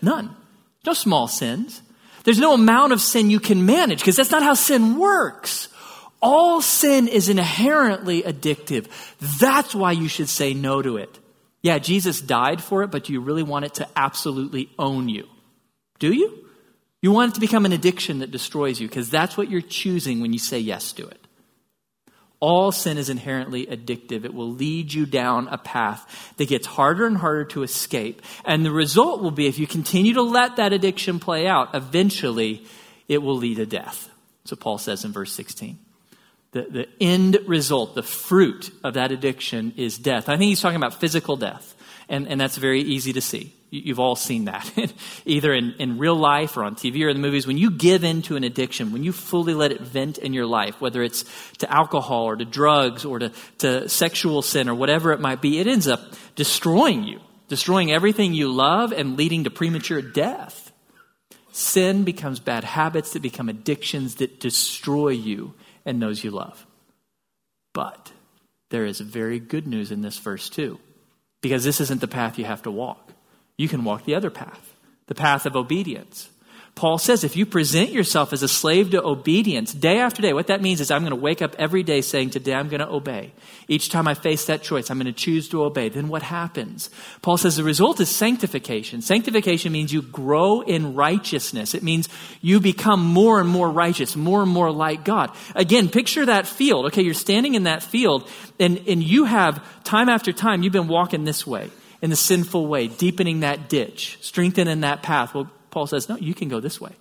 None. 0.00 0.34
No 0.84 0.94
small 0.94 1.28
sins. 1.28 1.82
There's 2.24 2.40
no 2.40 2.54
amount 2.54 2.92
of 2.92 3.00
sin 3.00 3.30
you 3.30 3.40
can 3.40 3.66
manage 3.66 4.00
because 4.00 4.16
that's 4.16 4.30
not 4.30 4.42
how 4.42 4.54
sin 4.54 4.96
works. 4.96 5.68
All 6.20 6.60
sin 6.60 7.08
is 7.08 7.28
inherently 7.28 8.22
addictive. 8.22 8.86
That's 9.38 9.74
why 9.74 9.92
you 9.92 10.08
should 10.08 10.28
say 10.28 10.54
no 10.54 10.80
to 10.80 10.96
it. 10.96 11.18
Yeah, 11.62 11.78
Jesus 11.78 12.20
died 12.20 12.62
for 12.62 12.82
it, 12.82 12.90
but 12.90 13.04
do 13.04 13.12
you 13.12 13.20
really 13.20 13.42
want 13.42 13.64
it 13.64 13.74
to 13.74 13.88
absolutely 13.94 14.70
own 14.78 15.08
you? 15.08 15.28
Do 15.98 16.12
you? 16.12 16.46
You 17.02 17.10
want 17.10 17.32
it 17.32 17.34
to 17.34 17.40
become 17.40 17.66
an 17.66 17.72
addiction 17.72 18.20
that 18.20 18.30
destroys 18.30 18.80
you 18.80 18.88
because 18.88 19.10
that's 19.10 19.36
what 19.36 19.50
you're 19.50 19.60
choosing 19.60 20.20
when 20.20 20.32
you 20.32 20.38
say 20.38 20.58
yes 20.58 20.92
to 20.92 21.06
it. 21.06 21.18
All 22.38 22.72
sin 22.72 22.98
is 22.98 23.08
inherently 23.08 23.66
addictive. 23.66 24.24
It 24.24 24.34
will 24.34 24.50
lead 24.50 24.92
you 24.92 25.06
down 25.06 25.46
a 25.48 25.58
path 25.58 26.34
that 26.38 26.48
gets 26.48 26.66
harder 26.66 27.06
and 27.06 27.16
harder 27.16 27.44
to 27.46 27.62
escape. 27.62 28.22
And 28.44 28.64
the 28.64 28.72
result 28.72 29.22
will 29.22 29.30
be 29.30 29.46
if 29.46 29.58
you 29.58 29.66
continue 29.66 30.14
to 30.14 30.22
let 30.22 30.56
that 30.56 30.72
addiction 30.72 31.20
play 31.20 31.46
out, 31.46 31.74
eventually 31.74 32.64
it 33.08 33.18
will 33.18 33.36
lead 33.36 33.58
to 33.58 33.66
death. 33.66 34.08
So 34.44 34.56
Paul 34.56 34.78
says 34.78 35.04
in 35.04 35.12
verse 35.12 35.32
16. 35.32 35.78
The, 36.52 36.62
the 36.62 36.88
end 37.00 37.38
result, 37.46 37.94
the 37.94 38.02
fruit 38.02 38.72
of 38.84 38.94
that 38.94 39.12
addiction 39.12 39.74
is 39.76 39.96
death. 39.96 40.28
I 40.28 40.36
think 40.36 40.48
he's 40.48 40.60
talking 40.60 40.76
about 40.76 40.94
physical 40.94 41.36
death, 41.36 41.74
and, 42.12 42.28
and 42.28 42.38
that's 42.38 42.58
very 42.58 42.82
easy 42.82 43.14
to 43.14 43.22
see. 43.22 43.54
You've 43.70 43.98
all 43.98 44.16
seen 44.16 44.44
that, 44.44 44.70
either 45.24 45.54
in, 45.54 45.74
in 45.78 45.96
real 45.96 46.14
life 46.14 46.58
or 46.58 46.62
on 46.62 46.74
TV 46.74 47.06
or 47.06 47.08
in 47.08 47.16
the 47.16 47.22
movies. 47.22 47.46
When 47.46 47.56
you 47.56 47.70
give 47.70 48.04
in 48.04 48.20
to 48.22 48.36
an 48.36 48.44
addiction, 48.44 48.92
when 48.92 49.02
you 49.02 49.12
fully 49.12 49.54
let 49.54 49.72
it 49.72 49.80
vent 49.80 50.18
in 50.18 50.34
your 50.34 50.44
life, 50.44 50.78
whether 50.78 51.02
it's 51.02 51.24
to 51.56 51.72
alcohol 51.72 52.24
or 52.24 52.36
to 52.36 52.44
drugs 52.44 53.06
or 53.06 53.18
to, 53.18 53.32
to 53.58 53.88
sexual 53.88 54.42
sin 54.42 54.68
or 54.68 54.74
whatever 54.74 55.12
it 55.12 55.20
might 55.20 55.40
be, 55.40 55.58
it 55.58 55.66
ends 55.66 55.88
up 55.88 56.02
destroying 56.36 57.04
you, 57.04 57.18
destroying 57.48 57.90
everything 57.90 58.34
you 58.34 58.52
love 58.52 58.92
and 58.92 59.16
leading 59.16 59.44
to 59.44 59.50
premature 59.50 60.02
death. 60.02 60.70
Sin 61.50 62.04
becomes 62.04 62.40
bad 62.40 62.62
habits 62.62 63.14
that 63.14 63.22
become 63.22 63.48
addictions 63.48 64.16
that 64.16 64.38
destroy 64.38 65.08
you 65.08 65.54
and 65.86 66.00
those 66.00 66.22
you 66.22 66.30
love. 66.30 66.66
But 67.72 68.12
there 68.68 68.84
is 68.84 69.00
very 69.00 69.40
good 69.40 69.66
news 69.66 69.90
in 69.90 70.02
this 70.02 70.18
verse, 70.18 70.50
too, 70.50 70.78
because 71.42 71.64
this 71.64 71.80
isn't 71.80 72.00
the 72.00 72.08
path 72.08 72.38
you 72.38 72.46
have 72.46 72.62
to 72.62 72.70
walk 72.70 73.12
you 73.56 73.68
can 73.68 73.84
walk 73.84 74.04
the 74.04 74.14
other 74.14 74.30
path, 74.30 74.74
the 75.06 75.14
path 75.14 75.46
of 75.46 75.54
obedience. 75.56 76.30
Paul 76.74 76.96
says 76.96 77.22
if 77.22 77.36
you 77.36 77.44
present 77.44 77.90
yourself 77.90 78.32
as 78.32 78.42
a 78.42 78.48
slave 78.48 78.90
to 78.90 79.04
obedience 79.04 79.74
day 79.74 79.98
after 79.98 80.22
day, 80.22 80.32
what 80.32 80.46
that 80.46 80.62
means 80.62 80.80
is 80.80 80.90
I'm 80.90 81.02
going 81.02 81.10
to 81.10 81.16
wake 81.16 81.42
up 81.42 81.54
every 81.58 81.82
day 81.82 82.00
saying, 82.00 82.30
Today 82.30 82.54
I'm 82.54 82.68
going 82.68 82.80
to 82.80 82.88
obey. 82.88 83.32
Each 83.68 83.90
time 83.90 84.08
I 84.08 84.14
face 84.14 84.46
that 84.46 84.62
choice, 84.62 84.90
I'm 84.90 84.98
going 84.98 85.06
to 85.06 85.12
choose 85.12 85.48
to 85.50 85.64
obey. 85.64 85.90
Then 85.90 86.08
what 86.08 86.22
happens? 86.22 86.88
Paul 87.20 87.36
says 87.36 87.56
the 87.56 87.62
result 87.62 88.00
is 88.00 88.08
sanctification. 88.08 89.02
Sanctification 89.02 89.70
means 89.70 89.92
you 89.92 90.00
grow 90.00 90.62
in 90.62 90.94
righteousness. 90.94 91.74
It 91.74 91.82
means 91.82 92.08
you 92.40 92.58
become 92.58 93.04
more 93.04 93.38
and 93.38 93.48
more 93.48 93.70
righteous, 93.70 94.16
more 94.16 94.42
and 94.42 94.50
more 94.50 94.72
like 94.72 95.04
God. 95.04 95.30
Again, 95.54 95.90
picture 95.90 96.24
that 96.24 96.46
field. 96.46 96.86
Okay, 96.86 97.02
you're 97.02 97.14
standing 97.14 97.54
in 97.54 97.64
that 97.64 97.82
field, 97.82 98.28
and, 98.58 98.80
and 98.88 99.02
you 99.02 99.26
have 99.26 99.62
time 99.84 100.08
after 100.08 100.32
time, 100.32 100.62
you've 100.62 100.72
been 100.72 100.88
walking 100.88 101.24
this 101.24 101.46
way 101.46 101.70
in 102.00 102.10
the 102.10 102.16
sinful 102.16 102.66
way, 102.66 102.88
deepening 102.88 103.40
that 103.40 103.68
ditch, 103.68 104.18
strengthening 104.22 104.80
that 104.80 105.02
path. 105.02 105.34
Well, 105.34 105.50
Paul 105.72 105.88
says, 105.88 106.08
no, 106.08 106.16
you 106.16 106.34
can 106.34 106.48
go 106.48 106.60
this 106.60 106.80
way. 106.80 106.92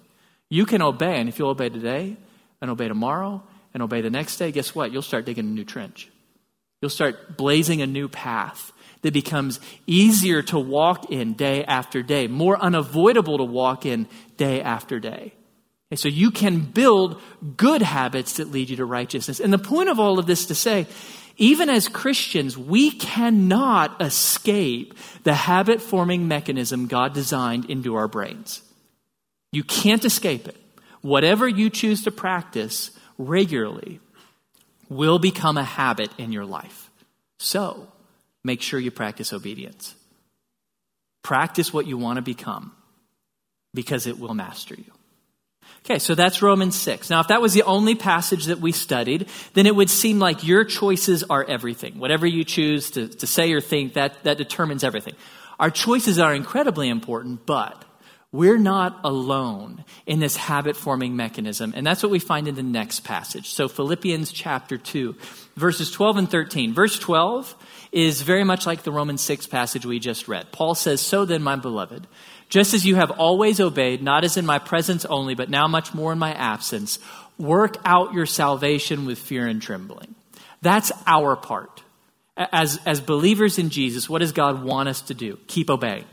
You 0.50 0.66
can 0.66 0.82
obey, 0.82 1.20
and 1.20 1.30
if 1.30 1.38
you'll 1.38 1.50
obey 1.50 1.70
today, 1.70 2.18
and 2.62 2.72
obey 2.72 2.88
tomorrow, 2.88 3.44
and 3.74 3.84
obey 3.84 4.02
the 4.02 4.10
next 4.10 4.38
day, 4.38 4.52
guess 4.52 4.74
what? 4.74 4.92
You'll 4.92 5.04
start 5.04 5.26
digging 5.26 5.46
a 5.46 5.50
new 5.50 5.64
trench. 5.64 6.10
You'll 6.82 6.90
start 6.90 7.38
blazing 7.38 7.82
a 7.82 7.88
new 7.88 8.08
path 8.08 8.72
that 9.04 9.14
becomes 9.14 9.60
easier 9.86 10.42
to 10.44 10.60
walk 10.60 11.12
in 11.12 11.34
day 11.34 11.64
after 11.64 12.02
day, 12.02 12.28
more 12.28 12.60
unavoidable 12.60 13.38
to 13.38 13.44
walk 13.44 13.86
in 13.86 14.08
day 14.38 14.62
after 14.62 15.00
day. 15.00 15.34
And 15.90 16.00
so 16.00 16.08
you 16.08 16.32
can 16.32 16.60
build 16.60 17.22
good 17.58 17.82
habits 17.82 18.34
that 18.38 18.52
lead 18.52 18.70
you 18.70 18.78
to 18.78 18.86
righteousness. 18.86 19.40
And 19.40 19.52
the 19.52 19.58
point 19.58 19.90
of 19.90 20.00
all 20.00 20.20
of 20.20 20.26
this 20.26 20.46
to 20.48 20.56
say 20.56 20.88
even 21.38 21.70
as 21.70 21.88
Christians, 21.88 22.58
we 22.58 22.92
cannot 22.92 24.02
escape 24.02 24.94
the 25.24 25.34
habit 25.34 25.82
forming 25.82 26.28
mechanism 26.28 26.88
God 26.88 27.14
designed 27.14 27.70
into 27.70 27.96
our 27.96 28.08
brains. 28.08 28.62
You 29.52 29.64
can't 29.64 30.04
escape 30.06 30.48
it. 30.48 30.58
Whatever 31.02 31.48
you 31.48 31.70
choose 31.70 32.04
to 32.04 32.12
practice 32.12 32.92
regularly 33.18 34.00
will 34.90 35.20
become 35.20 35.58
a 35.58 35.64
habit 35.64 36.12
in 36.18 36.32
your 36.32 36.46
life. 36.46 36.90
So, 37.40 37.88
make 38.44 38.62
sure 38.62 38.80
you 38.80 38.92
practice 38.92 39.34
obedience. 39.34 39.96
Practice 41.24 41.74
what 41.74 41.88
you 41.88 41.98
want 41.98 42.18
to 42.18 42.22
become 42.22 42.74
because 43.74 44.06
it 44.06 44.20
will 44.20 44.34
master 44.34 44.76
you. 44.76 44.92
Okay, 45.86 45.98
so 45.98 46.14
that's 46.14 46.42
Romans 46.42 46.80
6. 46.80 47.10
Now, 47.10 47.22
if 47.22 47.30
that 47.30 47.42
was 47.42 47.54
the 47.54 47.64
only 47.64 47.96
passage 47.96 48.46
that 48.46 48.60
we 48.60 48.72
studied, 48.72 49.28
then 49.56 49.66
it 49.66 49.76
would 49.76 49.90
seem 49.90 50.20
like 50.20 50.44
your 50.44 50.64
choices 50.64 51.24
are 51.24 51.44
everything. 51.44 51.98
Whatever 51.98 52.28
you 52.28 52.44
choose 52.44 52.92
to, 52.92 53.08
to 53.08 53.28
say 53.28 53.52
or 53.52 53.62
think, 53.62 53.94
that, 53.94 54.24
that 54.24 54.38
determines 54.38 54.84
everything. 54.84 55.16
Our 55.60 55.72
choices 55.72 56.20
are 56.20 56.34
incredibly 56.36 56.88
important, 56.88 57.46
but 57.46 57.84
We're 58.34 58.58
not 58.58 59.02
alone 59.04 59.84
in 60.06 60.20
this 60.20 60.38
habit 60.38 60.78
forming 60.78 61.18
mechanism. 61.18 61.74
And 61.76 61.86
that's 61.86 62.02
what 62.02 62.14
we 62.14 62.20
find 62.20 62.48
in 62.48 62.56
the 62.56 62.64
next 62.64 63.02
passage. 63.02 63.50
So, 63.50 63.68
Philippians 63.68 64.32
chapter 64.32 64.78
2, 64.78 65.18
verses 65.58 65.92
12 65.92 66.18
and 66.18 66.32
13. 66.32 66.74
Verse 66.74 66.98
12 66.98 67.54
is 67.92 68.22
very 68.22 68.46
much 68.46 68.66
like 68.66 68.84
the 68.84 68.92
Romans 68.92 69.20
6 69.22 69.48
passage 69.48 69.86
we 69.86 70.00
just 70.00 70.30
read. 70.30 70.54
Paul 70.54 70.76
says, 70.76 71.02
So 71.02 71.26
then, 71.26 71.44
my 71.44 71.58
beloved, 71.58 72.08
just 72.52 72.74
as 72.74 72.86
you 72.86 72.96
have 72.98 73.12
always 73.12 73.62
obeyed, 73.62 74.04
not 74.04 74.26
as 74.26 74.36
in 74.36 74.46
my 74.46 74.60
presence 74.60 75.06
only, 75.06 75.36
but 75.36 75.50
now 75.50 75.68
much 75.68 75.94
more 75.94 76.12
in 76.12 76.20
my 76.20 76.34
absence, 76.34 77.00
work 77.40 77.78
out 77.86 78.14
your 78.14 78.26
salvation 78.26 79.06
with 79.06 79.18
fear 79.18 79.48
and 79.48 79.62
trembling. 79.62 80.14
That's 80.62 80.92
our 81.08 81.38
part. 81.38 81.82
As, 82.36 82.78
as 82.86 83.00
believers 83.00 83.58
in 83.58 83.70
Jesus, 83.70 84.10
what 84.10 84.20
does 84.20 84.34
God 84.34 84.64
want 84.64 84.90
us 84.90 85.02
to 85.04 85.14
do? 85.14 85.40
Keep 85.48 85.70
obeying. 85.70 86.04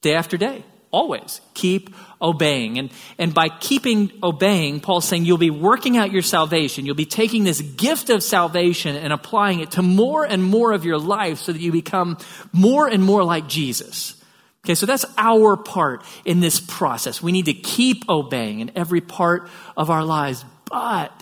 Day 0.00 0.14
after 0.14 0.36
day. 0.36 0.64
Always. 0.92 1.40
Keep 1.54 1.92
obeying. 2.22 2.78
And, 2.78 2.90
and 3.18 3.34
by 3.34 3.48
keeping 3.48 4.12
obeying, 4.22 4.78
Paul's 4.78 5.06
saying 5.06 5.24
you'll 5.24 5.38
be 5.38 5.50
working 5.50 5.96
out 5.96 6.12
your 6.12 6.22
salvation. 6.22 6.86
You'll 6.86 6.94
be 6.94 7.04
taking 7.04 7.42
this 7.42 7.60
gift 7.60 8.10
of 8.10 8.22
salvation 8.22 8.94
and 8.94 9.12
applying 9.12 9.58
it 9.58 9.72
to 9.72 9.82
more 9.82 10.24
and 10.24 10.42
more 10.42 10.70
of 10.70 10.84
your 10.84 10.98
life 10.98 11.38
so 11.38 11.52
that 11.52 11.60
you 11.60 11.72
become 11.72 12.16
more 12.52 12.86
and 12.86 13.02
more 13.02 13.24
like 13.24 13.48
Jesus. 13.48 14.19
Okay, 14.64 14.74
so 14.74 14.84
that's 14.84 15.06
our 15.16 15.56
part 15.56 16.04
in 16.24 16.40
this 16.40 16.60
process. 16.60 17.22
We 17.22 17.32
need 17.32 17.46
to 17.46 17.54
keep 17.54 18.08
obeying 18.08 18.60
in 18.60 18.70
every 18.76 19.00
part 19.00 19.48
of 19.76 19.88
our 19.88 20.04
lives. 20.04 20.44
But 20.66 21.12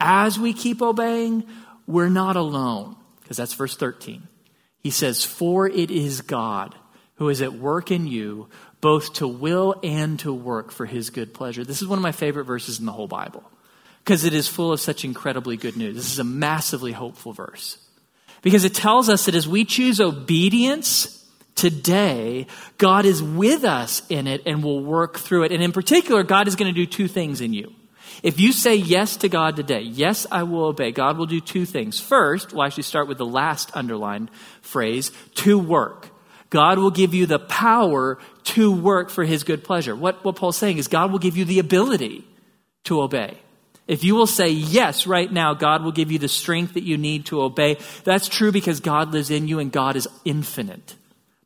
as 0.00 0.38
we 0.38 0.54
keep 0.54 0.80
obeying, 0.80 1.44
we're 1.86 2.08
not 2.08 2.36
alone. 2.36 2.96
Because 3.20 3.36
that's 3.36 3.54
verse 3.54 3.76
13. 3.76 4.26
He 4.78 4.90
says, 4.90 5.24
For 5.24 5.68
it 5.68 5.90
is 5.90 6.22
God 6.22 6.74
who 7.16 7.28
is 7.28 7.42
at 7.42 7.52
work 7.52 7.90
in 7.90 8.06
you, 8.06 8.48
both 8.80 9.12
to 9.14 9.28
will 9.28 9.76
and 9.82 10.18
to 10.20 10.32
work 10.32 10.72
for 10.72 10.86
his 10.86 11.10
good 11.10 11.34
pleasure. 11.34 11.64
This 11.64 11.82
is 11.82 11.88
one 11.88 11.98
of 11.98 12.02
my 12.02 12.12
favorite 12.12 12.44
verses 12.44 12.80
in 12.80 12.86
the 12.86 12.92
whole 12.92 13.06
Bible 13.06 13.44
because 14.02 14.24
it 14.24 14.32
is 14.32 14.48
full 14.48 14.72
of 14.72 14.80
such 14.80 15.04
incredibly 15.04 15.56
good 15.56 15.76
news. 15.76 15.94
This 15.94 16.12
is 16.12 16.18
a 16.18 16.24
massively 16.24 16.90
hopeful 16.90 17.32
verse 17.32 17.78
because 18.40 18.64
it 18.64 18.74
tells 18.74 19.08
us 19.08 19.26
that 19.26 19.36
as 19.36 19.46
we 19.46 19.64
choose 19.64 20.00
obedience 20.00 21.21
today, 21.54 22.46
God 22.78 23.04
is 23.04 23.22
with 23.22 23.64
us 23.64 24.02
in 24.08 24.26
it 24.26 24.42
and 24.46 24.62
will 24.62 24.82
work 24.82 25.18
through 25.18 25.44
it. 25.44 25.52
And 25.52 25.62
in 25.62 25.72
particular, 25.72 26.22
God 26.22 26.48
is 26.48 26.56
going 26.56 26.72
to 26.72 26.74
do 26.74 26.86
two 26.86 27.08
things 27.08 27.40
in 27.40 27.52
you. 27.52 27.72
If 28.22 28.38
you 28.38 28.52
say 28.52 28.76
yes 28.76 29.16
to 29.18 29.28
God 29.28 29.56
today, 29.56 29.80
yes, 29.80 30.26
I 30.30 30.44
will 30.44 30.64
obey, 30.66 30.92
God 30.92 31.16
will 31.16 31.26
do 31.26 31.40
two 31.40 31.64
things. 31.66 31.98
First, 31.98 32.52
we'll 32.52 32.64
actually 32.64 32.84
start 32.84 33.08
with 33.08 33.18
the 33.18 33.26
last 33.26 33.74
underlined 33.74 34.30
phrase, 34.60 35.10
to 35.36 35.58
work. 35.58 36.08
God 36.50 36.78
will 36.78 36.90
give 36.90 37.14
you 37.14 37.26
the 37.26 37.38
power 37.38 38.18
to 38.44 38.70
work 38.70 39.08
for 39.08 39.24
his 39.24 39.42
good 39.42 39.64
pleasure. 39.64 39.96
What, 39.96 40.24
what 40.24 40.36
Paul's 40.36 40.58
saying 40.58 40.78
is 40.78 40.86
God 40.86 41.10
will 41.10 41.18
give 41.18 41.36
you 41.36 41.44
the 41.44 41.58
ability 41.58 42.24
to 42.84 43.00
obey. 43.00 43.38
If 43.88 44.04
you 44.04 44.14
will 44.14 44.26
say 44.26 44.50
yes 44.50 45.06
right 45.06 45.32
now, 45.32 45.54
God 45.54 45.82
will 45.82 45.92
give 45.92 46.12
you 46.12 46.18
the 46.18 46.28
strength 46.28 46.74
that 46.74 46.84
you 46.84 46.96
need 46.96 47.26
to 47.26 47.42
obey. 47.42 47.78
That's 48.04 48.28
true 48.28 48.52
because 48.52 48.80
God 48.80 49.12
lives 49.12 49.30
in 49.30 49.48
you 49.48 49.58
and 49.58 49.72
God 49.72 49.96
is 49.96 50.06
infinite. 50.24 50.94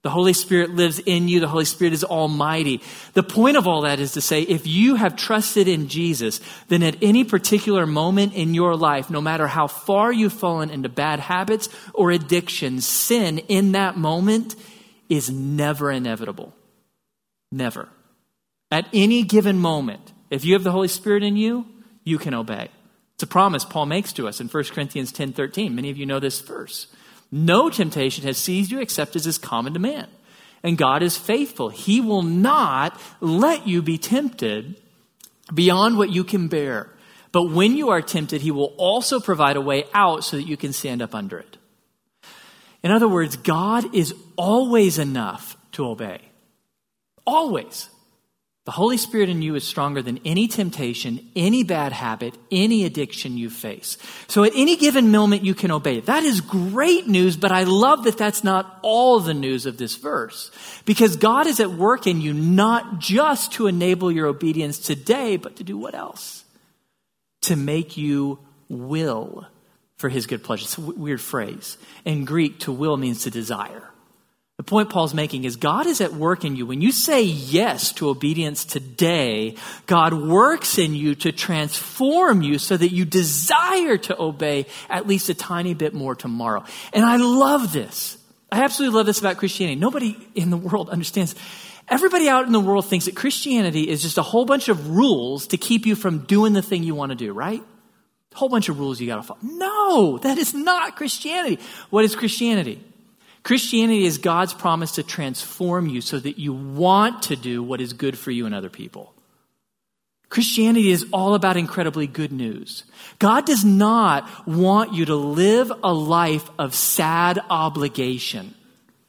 The 0.07 0.11
Holy 0.11 0.35
Spirit 0.35 0.71
lives 0.71 1.01
in 1.01 1.27
you. 1.27 1.41
The 1.41 1.49
Holy 1.49 1.65
Spirit 1.65 1.93
is 1.93 2.05
almighty. 2.05 2.81
The 3.15 3.25
point 3.25 3.57
of 3.57 3.67
all 3.67 3.81
that 3.81 3.99
is 3.99 4.13
to 4.13 4.21
say, 4.21 4.43
if 4.43 4.65
you 4.65 4.95
have 4.95 5.17
trusted 5.17 5.67
in 5.67 5.89
Jesus, 5.89 6.41
then 6.69 6.85
at 6.85 7.03
any 7.03 7.25
particular 7.25 7.87
moment 7.87 8.33
in 8.35 8.55
your 8.55 8.77
life, 8.77 9.11
no 9.11 9.21
matter 9.21 9.49
how 9.49 9.67
far 9.67 10.13
you've 10.13 10.33
fallen 10.33 10.71
into 10.71 10.89
bad 10.89 11.19
habits 11.19 11.69
or 11.93 12.13
addictions, 12.13 12.87
sin 12.87 13.39
in 13.49 13.73
that 13.73 13.97
moment 13.97 14.55
is 15.09 15.29
never 15.29 15.91
inevitable. 15.91 16.55
Never. 17.51 17.89
At 18.71 18.87
any 18.93 19.25
given 19.25 19.59
moment, 19.59 20.13
if 20.31 20.45
you 20.45 20.53
have 20.53 20.63
the 20.63 20.71
Holy 20.71 20.87
Spirit 20.87 21.25
in 21.25 21.37
you, 21.37 21.67
you 22.05 22.19
can 22.19 22.33
obey. 22.33 22.69
It's 23.15 23.25
a 23.25 23.27
promise 23.27 23.65
Paul 23.65 23.87
makes 23.87 24.13
to 24.13 24.29
us 24.29 24.41
in 24.41 24.47
1 24.47 24.65
Corinthians 24.67 25.11
10 25.11 25.33
13. 25.33 25.75
Many 25.75 25.91
of 25.91 25.97
you 25.97 26.07
know 26.07 26.21
this 26.21 26.41
verse. 26.41 26.87
No 27.31 27.71
temptation 27.71 28.25
has 28.25 28.39
seized 28.39 28.71
you 28.71 28.81
except 28.81 29.17
as 29.17 29.27
is 29.27 29.39
common 29.39 29.75
to 29.75 29.79
man. 29.79 30.09
And 30.63 30.79
God 30.79 31.03
is 31.03 31.17
faithful. 31.17 31.69
He 31.69 32.01
will 32.01 32.23
not 32.23 33.01
let 33.21 33.67
you 33.67 33.83
be 33.83 33.99
tempted 33.99 34.77
beyond 35.53 35.97
what 35.97 36.11
you 36.11 36.25
can 36.25 36.49
bear. 36.49 36.91
But 37.33 37.51
when 37.51 37.77
you 37.77 37.91
are 37.91 38.03
tempted, 38.03 38.41
He 38.41 38.51
will 38.51 38.75
also 38.77 39.21
provide 39.21 39.57
a 39.57 39.61
way 39.61 39.85
out 39.93 40.25
so 40.25 40.37
that 40.37 40.47
you 40.47 40.57
can 40.57 40.73
stand 40.73 41.03
up 41.03 41.15
under 41.15 41.39
it. 41.39 41.59
In 42.83 42.91
other 42.91 43.09
words, 43.09 43.37
God 43.37 43.95
is 43.95 44.15
always 44.37 44.99
enough 44.99 45.57
to 45.73 45.87
obey. 45.87 46.21
Always. 47.27 47.91
The 48.67 48.73
Holy 48.73 48.97
Spirit 48.97 49.29
in 49.29 49.43
you 49.43 49.55
is 49.55 49.65
stronger 49.65 50.03
than 50.03 50.19
any 50.25 50.49
temptation, 50.49 51.21
any 51.37 51.63
bad 51.63 51.93
habit, 51.93 52.35
any 52.51 52.85
addiction 52.85 53.39
you 53.39 53.49
face. 53.49 53.97
So 54.27 54.43
at 54.43 54.55
any 54.57 54.77
given 54.77 55.13
moment, 55.13 55.45
you 55.45 55.55
can 55.55 55.71
obey. 55.71 56.01
That 56.01 56.25
is 56.25 56.41
great 56.41 57.07
news, 57.07 57.37
but 57.37 57.53
I 57.53 57.63
love 57.63 58.03
that 58.05 58.19
that's 58.19 58.43
not 58.43 58.81
all 58.83 59.21
the 59.21 59.35
news 59.35 59.67
of 59.67 59.79
this 59.79 59.95
verse. 59.95 60.51
Because 60.85 61.15
God 61.15 61.47
is 61.47 61.61
at 61.61 61.71
work 61.71 62.09
in 62.09 62.21
you 62.21 62.35
not 62.35 62.99
just 62.99 63.53
to 63.53 63.69
enable 63.69 64.11
your 64.11 64.27
obedience 64.27 64.81
today, 64.81 65.37
but 65.37 65.55
to 65.57 65.65
do 65.65 65.79
what 65.79 65.95
else? 65.95 66.45
To 67.43 67.55
make 67.55 67.97
you 67.97 68.41
will 68.69 69.47
for 69.97 70.09
his 70.09 70.27
good 70.27 70.43
pleasure. 70.43 70.65
It's 70.65 70.77
a 70.77 70.81
weird 70.81 71.21
phrase. 71.21 71.79
In 72.05 72.25
Greek, 72.25 72.59
to 72.61 72.73
will 72.73 72.97
means 72.97 73.23
to 73.23 73.31
desire. 73.31 73.91
The 74.57 74.63
point 74.63 74.89
Paul's 74.89 75.13
making 75.13 75.45
is 75.45 75.57
God 75.57 75.87
is 75.87 76.01
at 76.01 76.15
work 76.15 76.43
in 76.43 76.57
you. 76.57 76.65
When 76.65 76.81
you 76.81 76.91
say 76.91 77.23
yes 77.23 77.93
to 77.93 78.09
obedience 78.09 78.65
today, 78.65 79.55
God 79.85 80.15
works 80.15 80.79
in 80.79 80.95
you 80.95 81.15
to 81.17 81.31
transform 81.31 82.41
you 82.41 82.59
so 82.59 82.75
that 82.75 82.91
you 82.91 83.05
desire 83.05 83.99
to 83.99 84.19
obey 84.19 84.65
at 84.89 85.07
least 85.07 85.29
a 85.29 85.35
tiny 85.35 85.75
bit 85.75 85.93
more 85.93 86.15
tomorrow. 86.15 86.65
And 86.95 87.05
I 87.05 87.17
love 87.17 87.75
this. 87.75 88.17
I 88.51 88.65
absolutely 88.65 88.97
love 88.97 89.05
this 89.05 89.21
about 89.21 89.37
Christianity. 89.37 89.79
Nobody 89.79 90.17
in 90.35 90.49
the 90.49 90.57
world 90.57 90.89
understands. 90.89 91.35
Everybody 91.89 92.31
out 92.31 92.47
in 92.47 92.53
the 92.53 92.61
world 92.61 92.87
thinks 92.87 93.05
that 93.05 93.15
Christianity 93.15 93.91
is 93.91 94.01
just 94.01 94.17
a 94.17 94.23
whole 94.23 94.47
bunch 94.47 94.71
of 94.71 94.89
rules 94.89 95.49
to 95.49 95.59
keep 95.59 95.85
you 95.85 95.95
from 95.95 96.21
doing 96.21 96.55
the 96.55 96.63
thing 96.63 96.83
you 96.83 96.95
want 96.95 97.11
to 97.11 97.17
do, 97.17 97.35
right? 97.35 97.63
A 98.33 98.37
whole 98.37 98.49
bunch 98.49 98.71
of 98.71 98.79
rules 98.79 99.03
you 99.03 99.07
got 99.07 99.17
to 99.17 99.23
follow. 99.23 99.41
No, 99.43 100.19
that 100.19 100.39
is 100.39 100.55
not 100.55 100.97
Christianity. 100.97 101.63
What 101.91 102.07
is 102.07 102.17
Christianity? 102.17 102.83
Christianity 103.47 104.07
is 104.07 104.19
God's 104.19 104.53
promise 104.53 104.97
to 104.97 105.05
transform 105.05 105.87
you 105.87 106.01
so 106.01 106.19
that 106.19 106.37
you 106.37 106.53
want 106.53 107.23
to 107.23 107.37
do 107.37 107.63
what 107.63 107.81
is 107.81 107.93
good 107.93 108.19
for 108.19 108.33
you 108.33 108.45
and 108.45 108.53
other 108.53 108.69
people. 108.69 109.15
Christianity 110.29 110.91
is 110.91 111.07
all 111.13 111.37
about 111.37 111.57
incredibly 111.57 112.09
good 112.09 112.33
news. 112.33 112.83
God 113.21 113.47
does 113.47 113.65
not 113.65 114.49
want 114.49 114.95
you 114.95 115.05
to 115.05 115.15
live 115.15 115.71
a 115.85 115.95
life 115.95 116.51
of 116.59 116.75
sad 116.75 117.39
obligation. 117.49 118.53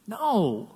No. 0.06 0.70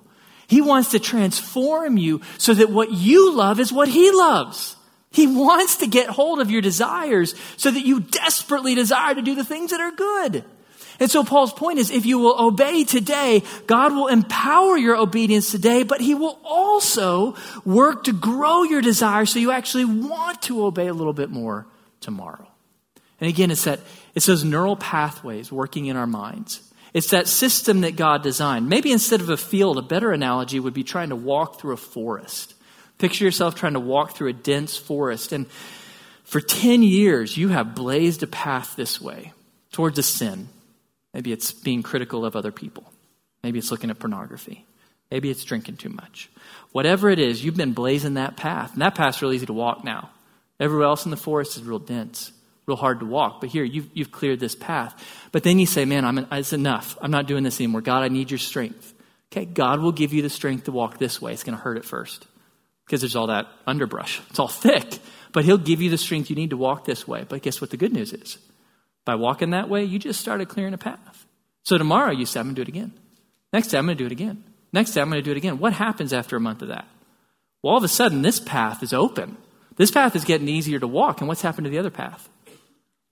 He 0.47 0.59
wants 0.59 0.91
to 0.91 0.99
transform 0.99 1.97
you 1.97 2.19
so 2.37 2.53
that 2.53 2.69
what 2.69 2.91
you 2.91 3.33
love 3.33 3.61
is 3.61 3.71
what 3.71 3.87
He 3.87 4.11
loves. 4.11 4.75
He 5.09 5.25
wants 5.25 5.77
to 5.77 5.87
get 5.87 6.09
hold 6.09 6.41
of 6.41 6.51
your 6.51 6.61
desires 6.61 7.33
so 7.55 7.71
that 7.71 7.85
you 7.85 8.01
desperately 8.01 8.75
desire 8.75 9.15
to 9.15 9.21
do 9.21 9.35
the 9.35 9.45
things 9.45 9.71
that 9.71 9.79
are 9.79 9.91
good. 9.91 10.43
And 11.03 11.11
so 11.11 11.25
Paul's 11.25 11.51
point 11.51 11.79
is 11.79 11.91
if 11.91 12.05
you 12.05 12.17
will 12.17 12.41
obey 12.41 12.85
today, 12.85 13.43
God 13.67 13.91
will 13.91 14.07
empower 14.07 14.77
your 14.77 14.95
obedience 14.95 15.51
today, 15.51 15.83
but 15.83 15.99
he 15.99 16.15
will 16.15 16.39
also 16.45 17.35
work 17.65 18.05
to 18.05 18.13
grow 18.13 18.63
your 18.63 18.79
desire 18.79 19.25
so 19.25 19.37
you 19.37 19.51
actually 19.51 19.83
want 19.83 20.41
to 20.43 20.63
obey 20.63 20.87
a 20.87 20.93
little 20.93 21.11
bit 21.11 21.29
more 21.29 21.67
tomorrow. 21.99 22.47
And 23.19 23.29
again, 23.29 23.51
it's 23.51 23.65
that, 23.65 23.81
it's 24.15 24.27
those 24.27 24.45
neural 24.45 24.77
pathways 24.77 25.51
working 25.51 25.87
in 25.87 25.97
our 25.97 26.07
minds. 26.07 26.61
It's 26.93 27.09
that 27.09 27.27
system 27.27 27.81
that 27.81 27.97
God 27.97 28.23
designed. 28.23 28.69
Maybe 28.69 28.89
instead 28.93 29.19
of 29.19 29.29
a 29.29 29.35
field, 29.35 29.77
a 29.77 29.81
better 29.81 30.13
analogy 30.13 30.57
would 30.57 30.73
be 30.73 30.85
trying 30.85 31.09
to 31.09 31.17
walk 31.17 31.59
through 31.59 31.73
a 31.73 31.77
forest. 31.77 32.53
Picture 32.97 33.25
yourself 33.25 33.55
trying 33.55 33.73
to 33.73 33.81
walk 33.81 34.15
through 34.15 34.29
a 34.29 34.33
dense 34.33 34.77
forest, 34.77 35.33
and 35.33 35.47
for 36.23 36.39
10 36.39 36.81
years, 36.81 37.35
you 37.35 37.49
have 37.49 37.75
blazed 37.75 38.23
a 38.23 38.27
path 38.27 38.77
this 38.77 39.01
way 39.01 39.33
towards 39.73 39.99
a 39.99 40.03
sin. 40.03 40.47
Maybe 41.13 41.31
it's 41.31 41.51
being 41.51 41.83
critical 41.83 42.25
of 42.25 42.35
other 42.35 42.51
people. 42.51 42.91
Maybe 43.43 43.59
it's 43.59 43.71
looking 43.71 43.89
at 43.89 43.99
pornography. 43.99 44.65
Maybe 45.11 45.29
it's 45.29 45.43
drinking 45.43 45.77
too 45.77 45.89
much. 45.89 46.29
Whatever 46.71 47.09
it 47.09 47.19
is, 47.19 47.43
you've 47.45 47.57
been 47.57 47.73
blazing 47.73 48.15
that 48.15 48.35
path. 48.35 48.73
And 48.73 48.81
that 48.81 48.95
path's 48.95 49.21
real 49.21 49.31
easy 49.33 49.45
to 49.45 49.53
walk 49.53 49.83
now. 49.83 50.09
Everywhere 50.59 50.87
else 50.87 51.05
in 51.05 51.11
the 51.11 51.17
forest 51.17 51.57
is 51.57 51.63
real 51.63 51.79
dense, 51.79 52.31
real 52.65 52.77
hard 52.77 53.01
to 53.01 53.05
walk. 53.05 53.41
But 53.41 53.49
here, 53.49 53.63
you've, 53.63 53.89
you've 53.93 54.11
cleared 54.11 54.39
this 54.39 54.55
path. 54.55 54.95
But 55.31 55.43
then 55.43 55.59
you 55.59 55.65
say, 55.65 55.85
man, 55.85 56.05
I'm, 56.05 56.27
it's 56.31 56.53
enough. 56.53 56.97
I'm 57.01 57.11
not 57.11 57.27
doing 57.27 57.43
this 57.43 57.59
anymore. 57.59 57.81
God, 57.81 58.03
I 58.03 58.07
need 58.07 58.31
your 58.31 58.39
strength. 58.39 58.93
Okay, 59.31 59.45
God 59.45 59.81
will 59.81 59.91
give 59.91 60.13
you 60.13 60.21
the 60.21 60.29
strength 60.29 60.65
to 60.65 60.71
walk 60.71 60.97
this 60.97 61.21
way. 61.21 61.33
It's 61.33 61.43
going 61.43 61.57
to 61.57 61.63
hurt 61.63 61.77
at 61.77 61.85
first 61.85 62.25
because 62.85 63.01
there's 63.01 63.15
all 63.15 63.27
that 63.27 63.47
underbrush. 63.67 64.21
It's 64.29 64.39
all 64.39 64.47
thick. 64.47 64.99
But 65.31 65.45
He'll 65.45 65.57
give 65.57 65.81
you 65.81 65.89
the 65.89 65.97
strength 65.97 66.29
you 66.29 66.35
need 66.35 66.51
to 66.51 66.57
walk 66.57 66.85
this 66.85 67.07
way. 67.07 67.25
But 67.27 67.41
guess 67.41 67.59
what 67.59 67.71
the 67.71 67.77
good 67.77 67.93
news 67.93 68.13
is? 68.13 68.37
By 69.05 69.15
walking 69.15 69.51
that 69.51 69.69
way, 69.69 69.83
you 69.83 69.99
just 69.99 70.19
started 70.19 70.47
clearing 70.47 70.73
a 70.73 70.77
path. 70.77 71.25
So 71.63 71.77
tomorrow 71.77 72.11
you 72.11 72.25
say, 72.25 72.39
I'm 72.39 72.47
going 72.47 72.55
to 72.55 72.59
do 72.59 72.63
it 72.63 72.67
again. 72.69 72.93
Next 73.51 73.67
day, 73.67 73.77
I'm 73.77 73.85
going 73.85 73.97
to 73.97 74.03
do 74.03 74.05
it 74.05 74.11
again. 74.11 74.43
Next 74.71 74.91
day, 74.91 75.01
I'm 75.01 75.09
going 75.09 75.21
to 75.21 75.25
do 75.25 75.31
it 75.31 75.37
again. 75.37 75.59
What 75.59 75.73
happens 75.73 76.13
after 76.13 76.35
a 76.35 76.39
month 76.39 76.61
of 76.61 76.69
that? 76.69 76.87
Well, 77.61 77.71
all 77.71 77.77
of 77.77 77.83
a 77.83 77.87
sudden, 77.87 78.21
this 78.21 78.39
path 78.39 78.83
is 78.83 78.93
open. 78.93 79.37
This 79.75 79.91
path 79.91 80.15
is 80.15 80.25
getting 80.25 80.49
easier 80.49 80.79
to 80.79 80.87
walk. 80.87 81.21
And 81.21 81.27
what's 81.27 81.41
happened 81.41 81.65
to 81.65 81.71
the 81.71 81.79
other 81.79 81.89
path? 81.89 82.27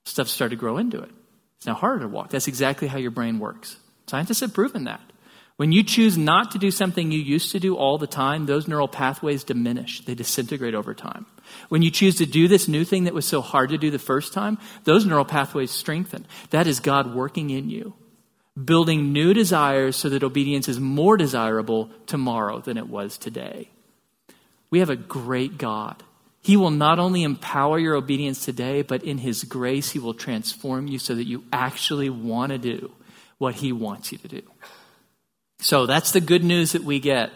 Stuff 0.06 0.27
started 0.27 0.56
to 0.56 0.60
grow 0.60 0.77
into 0.77 0.99
it. 1.01 1.12
It's 1.58 1.67
now 1.67 1.75
harder 1.75 2.01
to 2.01 2.08
walk. 2.08 2.30
That's 2.30 2.47
exactly 2.47 2.88
how 2.88 2.97
your 2.97 3.12
brain 3.12 3.39
works. 3.39 3.77
Scientists 4.08 4.39
have 4.39 4.54
proven 4.54 4.86
that. 4.86 5.01
When 5.58 5.71
you 5.71 5.84
choose 5.84 6.17
not 6.17 6.51
to 6.51 6.58
do 6.58 6.71
something 6.71 7.12
you 7.12 7.19
used 7.19 7.51
to 7.51 7.60
do 7.60 7.75
all 7.75 7.99
the 7.99 8.08
time, 8.08 8.47
those 8.47 8.67
neural 8.67 8.88
pathways 8.88 9.43
diminish. 9.43 10.04
They 10.04 10.15
disintegrate 10.15 10.73
over 10.73 10.95
time. 10.95 11.27
When 11.69 11.81
you 11.81 11.91
choose 11.91 12.15
to 12.17 12.25
do 12.25 12.47
this 12.47 12.67
new 12.67 12.83
thing 12.83 13.05
that 13.05 13.13
was 13.13 13.25
so 13.25 13.41
hard 13.41 13.69
to 13.69 13.77
do 13.77 13.91
the 13.91 13.99
first 13.99 14.33
time, 14.33 14.57
those 14.83 15.05
neural 15.05 15.25
pathways 15.25 15.71
strengthen. 15.71 16.25
That 16.49 16.67
is 16.67 16.79
God 16.79 17.13
working 17.13 17.49
in 17.49 17.69
you, 17.69 17.93
building 18.63 19.13
new 19.13 19.33
desires 19.33 19.95
so 19.95 20.09
that 20.09 20.23
obedience 20.23 20.67
is 20.67 20.79
more 20.79 21.17
desirable 21.17 21.89
tomorrow 22.05 22.59
than 22.59 22.77
it 22.77 22.87
was 22.87 23.17
today. 23.17 23.69
We 24.69 24.79
have 24.79 24.89
a 24.89 24.95
great 24.95 25.57
God. 25.57 26.03
He 26.41 26.57
will 26.57 26.71
not 26.71 26.97
only 26.97 27.23
empower 27.23 27.77
your 27.77 27.95
obedience 27.95 28.43
today, 28.43 28.81
but 28.81 29.03
in 29.03 29.19
His 29.19 29.43
grace, 29.43 29.91
He 29.91 29.99
will 29.99 30.15
transform 30.15 30.87
you 30.87 30.97
so 30.97 31.13
that 31.13 31.27
you 31.27 31.43
actually 31.53 32.09
want 32.09 32.51
to 32.51 32.57
do 32.57 32.91
what 33.37 33.55
He 33.55 33.71
wants 33.71 34.11
you 34.11 34.17
to 34.19 34.27
do. 34.27 34.41
So 35.59 35.85
that's 35.85 36.11
the 36.11 36.21
good 36.21 36.43
news 36.43 36.71
that 36.71 36.83
we 36.83 36.99
get 36.99 37.31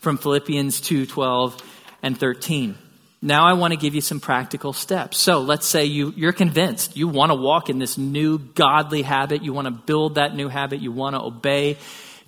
from 0.00 0.18
Philippians 0.18 0.80
2 0.80 1.06
12 1.06 1.62
and 2.02 2.18
13. 2.18 2.76
Now 3.20 3.46
I 3.46 3.54
want 3.54 3.72
to 3.72 3.76
give 3.76 3.94
you 3.94 4.00
some 4.00 4.20
practical 4.20 4.72
steps. 4.72 5.18
So 5.18 5.40
let's 5.40 5.66
say 5.66 5.86
you, 5.86 6.12
you're 6.16 6.32
convinced 6.32 6.96
you 6.96 7.08
want 7.08 7.30
to 7.30 7.34
walk 7.34 7.68
in 7.68 7.78
this 7.78 7.98
new 7.98 8.38
godly 8.38 9.02
habit. 9.02 9.42
You 9.42 9.52
want 9.52 9.66
to 9.66 9.72
build 9.72 10.14
that 10.14 10.36
new 10.36 10.48
habit. 10.48 10.80
You 10.80 10.92
want 10.92 11.16
to 11.16 11.22
obey 11.22 11.78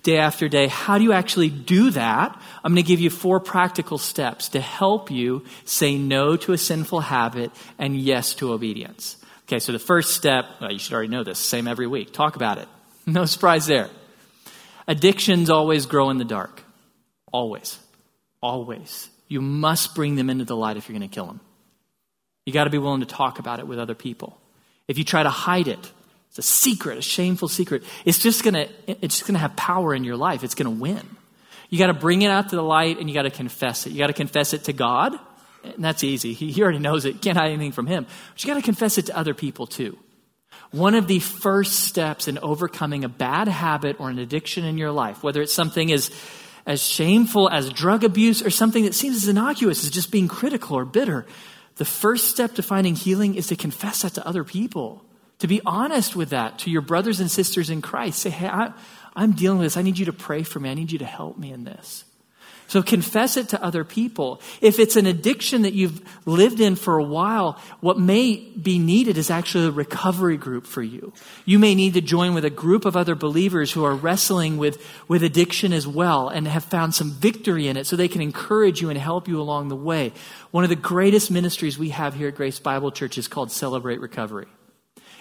day 0.03 0.17
after 0.17 0.49
day. 0.49 0.67
How 0.67 0.97
do 0.97 1.03
you 1.03 1.13
actually 1.13 1.49
do 1.49 1.91
that? 1.91 2.41
I'm 2.63 2.73
going 2.73 2.83
to 2.83 2.87
give 2.87 2.99
you 2.99 3.09
four 3.09 3.39
practical 3.39 3.97
steps 3.97 4.49
to 4.49 4.59
help 4.59 5.11
you 5.11 5.45
say 5.63 5.97
no 5.97 6.35
to 6.37 6.53
a 6.53 6.57
sinful 6.57 7.01
habit 7.01 7.51
and 7.77 7.95
yes 7.95 8.33
to 8.35 8.51
obedience. 8.51 9.15
Okay, 9.43 9.59
so 9.59 9.71
the 9.71 9.79
first 9.79 10.13
step, 10.13 10.45
well, 10.59 10.71
you 10.71 10.79
should 10.79 10.93
already 10.93 11.09
know 11.09 11.23
this, 11.23 11.39
same 11.39 11.67
every 11.67 11.87
week. 11.87 12.13
Talk 12.13 12.35
about 12.35 12.57
it. 12.57 12.67
No 13.07 13.25
surprise 13.25 13.65
there. 13.65 13.89
Addictions 14.87 15.49
always 15.49 15.87
grow 15.87 16.11
in 16.11 16.19
the 16.19 16.23
dark. 16.23 16.63
Always. 17.33 17.79
Always. 18.43 19.09
You 19.31 19.41
must 19.41 19.95
bring 19.95 20.15
them 20.15 20.29
into 20.29 20.43
the 20.43 20.57
light 20.57 20.75
if 20.75 20.89
you're 20.89 20.97
going 20.99 21.09
to 21.09 21.13
kill 21.13 21.25
them. 21.25 21.39
You 22.45 22.51
got 22.51 22.65
to 22.65 22.69
be 22.69 22.77
willing 22.77 22.99
to 22.99 23.05
talk 23.05 23.39
about 23.39 23.59
it 23.59 23.67
with 23.67 23.79
other 23.79 23.95
people. 23.95 24.37
If 24.89 24.97
you 24.97 25.05
try 25.05 25.23
to 25.23 25.29
hide 25.29 25.69
it, 25.69 25.91
it's 26.27 26.39
a 26.39 26.41
secret, 26.41 26.97
a 26.97 27.01
shameful 27.01 27.47
secret. 27.47 27.83
It's 28.03 28.19
just 28.19 28.43
gonna, 28.43 28.67
it's 28.87 29.19
just 29.19 29.27
gonna 29.27 29.39
have 29.39 29.55
power 29.55 29.93
in 29.93 30.03
your 30.03 30.17
life. 30.17 30.43
It's 30.43 30.55
gonna 30.55 30.69
win. 30.71 31.01
You 31.69 31.77
gotta 31.77 31.93
bring 31.93 32.23
it 32.23 32.29
out 32.29 32.49
to 32.49 32.57
the 32.57 32.63
light 32.63 32.99
and 32.99 33.09
you 33.09 33.13
gotta 33.13 33.29
confess 33.29 33.85
it. 33.85 33.93
You 33.93 33.99
gotta 33.99 34.11
confess 34.11 34.53
it 34.53 34.65
to 34.65 34.73
God, 34.73 35.13
and 35.63 35.83
that's 35.83 36.03
easy. 36.03 36.33
He, 36.33 36.51
he 36.51 36.61
already 36.61 36.79
knows 36.79 37.05
it. 37.05 37.21
Can't 37.21 37.37
hide 37.37 37.51
anything 37.51 37.71
from 37.71 37.87
him. 37.87 38.05
But 38.33 38.43
you 38.43 38.47
gotta 38.49 38.61
confess 38.61 38.97
it 38.97 39.07
to 39.07 39.17
other 39.17 39.33
people 39.33 39.67
too. 39.67 39.97
One 40.71 40.95
of 40.95 41.07
the 41.07 41.19
first 41.19 41.81
steps 41.81 42.27
in 42.27 42.37
overcoming 42.37 43.03
a 43.03 43.09
bad 43.09 43.49
habit 43.49 43.99
or 43.99 44.09
an 44.09 44.19
addiction 44.19 44.63
in 44.65 44.77
your 44.77 44.91
life, 44.91 45.21
whether 45.21 45.41
it's 45.41 45.53
something 45.53 45.91
as, 45.91 46.11
as 46.65 46.83
shameful 46.83 47.49
as 47.49 47.69
drug 47.69 48.03
abuse 48.03 48.41
or 48.41 48.49
something 48.49 48.83
that 48.83 48.95
seems 48.95 49.15
as 49.15 49.27
innocuous 49.27 49.83
as 49.83 49.89
just 49.89 50.11
being 50.11 50.27
critical 50.27 50.77
or 50.77 50.85
bitter, 50.85 51.25
the 51.75 51.85
first 51.85 52.29
step 52.29 52.55
to 52.55 52.63
finding 52.63 52.95
healing 52.95 53.35
is 53.35 53.47
to 53.47 53.55
confess 53.55 54.03
that 54.03 54.13
to 54.13 54.27
other 54.27 54.43
people 54.43 55.03
to 55.41 55.47
be 55.47 55.59
honest 55.65 56.15
with 56.15 56.29
that 56.29 56.59
to 56.59 56.69
your 56.69 56.81
brothers 56.81 57.19
and 57.19 57.29
sisters 57.29 57.71
in 57.71 57.81
Christ. 57.81 58.19
Say, 58.19 58.29
hey, 58.29 58.47
I, 58.47 58.73
I'm 59.15 59.31
dealing 59.31 59.57
with 59.57 59.65
this. 59.65 59.77
I 59.77 59.81
need 59.81 59.97
you 59.97 60.05
to 60.05 60.13
pray 60.13 60.43
for 60.43 60.59
me. 60.59 60.69
I 60.69 60.75
need 60.75 60.91
you 60.91 60.99
to 60.99 61.05
help 61.05 61.35
me 61.35 61.51
in 61.51 61.63
this. 61.63 62.05
So 62.71 62.81
confess 62.81 63.35
it 63.35 63.49
to 63.49 63.61
other 63.61 63.83
people. 63.83 64.39
If 64.61 64.79
it's 64.79 64.95
an 64.95 65.05
addiction 65.05 65.63
that 65.63 65.73
you've 65.73 66.01
lived 66.25 66.61
in 66.61 66.77
for 66.77 66.97
a 66.97 67.03
while, 67.03 67.59
what 67.81 67.99
may 67.99 68.37
be 68.37 68.79
needed 68.79 69.17
is 69.17 69.29
actually 69.29 69.65
a 69.65 69.71
recovery 69.71 70.37
group 70.37 70.65
for 70.65 70.81
you. 70.81 71.11
You 71.43 71.59
may 71.59 71.75
need 71.75 71.95
to 71.95 72.01
join 72.01 72.33
with 72.33 72.45
a 72.45 72.49
group 72.49 72.85
of 72.85 72.95
other 72.95 73.13
believers 73.13 73.73
who 73.73 73.83
are 73.83 73.93
wrestling 73.93 74.55
with, 74.55 74.81
with 75.09 75.21
addiction 75.21 75.73
as 75.73 75.85
well 75.85 76.29
and 76.29 76.47
have 76.47 76.63
found 76.63 76.95
some 76.95 77.11
victory 77.11 77.67
in 77.67 77.75
it 77.75 77.87
so 77.87 77.97
they 77.97 78.07
can 78.07 78.21
encourage 78.21 78.81
you 78.81 78.89
and 78.89 78.97
help 78.97 79.27
you 79.27 79.41
along 79.41 79.67
the 79.67 79.75
way. 79.75 80.13
One 80.51 80.63
of 80.63 80.69
the 80.69 80.77
greatest 80.77 81.29
ministries 81.29 81.77
we 81.77 81.89
have 81.89 82.13
here 82.13 82.29
at 82.29 82.35
Grace 82.35 82.59
Bible 82.59 82.91
Church 82.91 83.17
is 83.17 83.27
called 83.27 83.51
Celebrate 83.51 83.99
Recovery. 83.99 84.47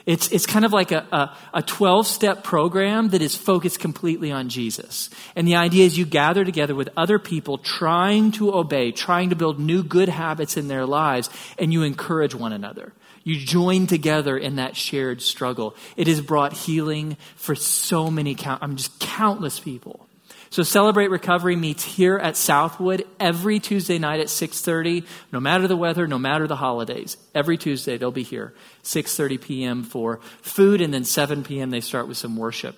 It's, 0.06 0.28
it's 0.28 0.46
kind 0.46 0.64
of 0.64 0.72
like 0.72 0.92
a, 0.92 1.36
a 1.52 1.62
12 1.62 2.06
step 2.06 2.42
program 2.42 3.10
that 3.10 3.22
is 3.22 3.36
focused 3.36 3.80
completely 3.80 4.32
on 4.32 4.48
Jesus. 4.48 5.10
And 5.36 5.46
the 5.46 5.56
idea 5.56 5.84
is 5.86 5.98
you 5.98 6.06
gather 6.06 6.44
together 6.44 6.74
with 6.74 6.88
other 6.96 7.18
people 7.18 7.58
trying 7.58 8.32
to 8.32 8.54
obey, 8.54 8.92
trying 8.92 9.30
to 9.30 9.36
build 9.36 9.58
new 9.58 9.82
good 9.82 10.08
habits 10.08 10.56
in 10.56 10.68
their 10.68 10.86
lives, 10.86 11.30
and 11.58 11.72
you 11.72 11.82
encourage 11.82 12.34
one 12.34 12.52
another. 12.52 12.92
You 13.22 13.38
join 13.38 13.86
together 13.86 14.36
in 14.36 14.56
that 14.56 14.76
shared 14.76 15.20
struggle. 15.22 15.76
It 15.96 16.06
has 16.06 16.20
brought 16.20 16.52
healing 16.52 17.16
for 17.36 17.54
so 17.54 18.10
many, 18.10 18.34
count, 18.34 18.62
I 18.62 18.66
mean, 18.66 18.76
just 18.76 18.98
countless 18.98 19.60
people. 19.60 20.06
So 20.52 20.64
Celebrate 20.64 21.10
Recovery 21.10 21.54
meets 21.54 21.84
here 21.84 22.18
at 22.18 22.36
Southwood 22.36 23.06
every 23.20 23.60
Tuesday 23.60 23.98
night 23.98 24.18
at 24.18 24.26
6:30, 24.26 25.06
no 25.32 25.38
matter 25.38 25.68
the 25.68 25.76
weather, 25.76 26.08
no 26.08 26.18
matter 26.18 26.48
the 26.48 26.56
holidays. 26.56 27.16
Every 27.36 27.56
Tuesday 27.56 27.96
they'll 27.96 28.10
be 28.10 28.24
here, 28.24 28.52
6:30 28.82 29.40
p.m. 29.40 29.82
for 29.84 30.18
food 30.42 30.80
and 30.80 30.92
then 30.92 31.04
7 31.04 31.44
p.m. 31.44 31.70
they 31.70 31.80
start 31.80 32.08
with 32.08 32.16
some 32.16 32.36
worship. 32.36 32.76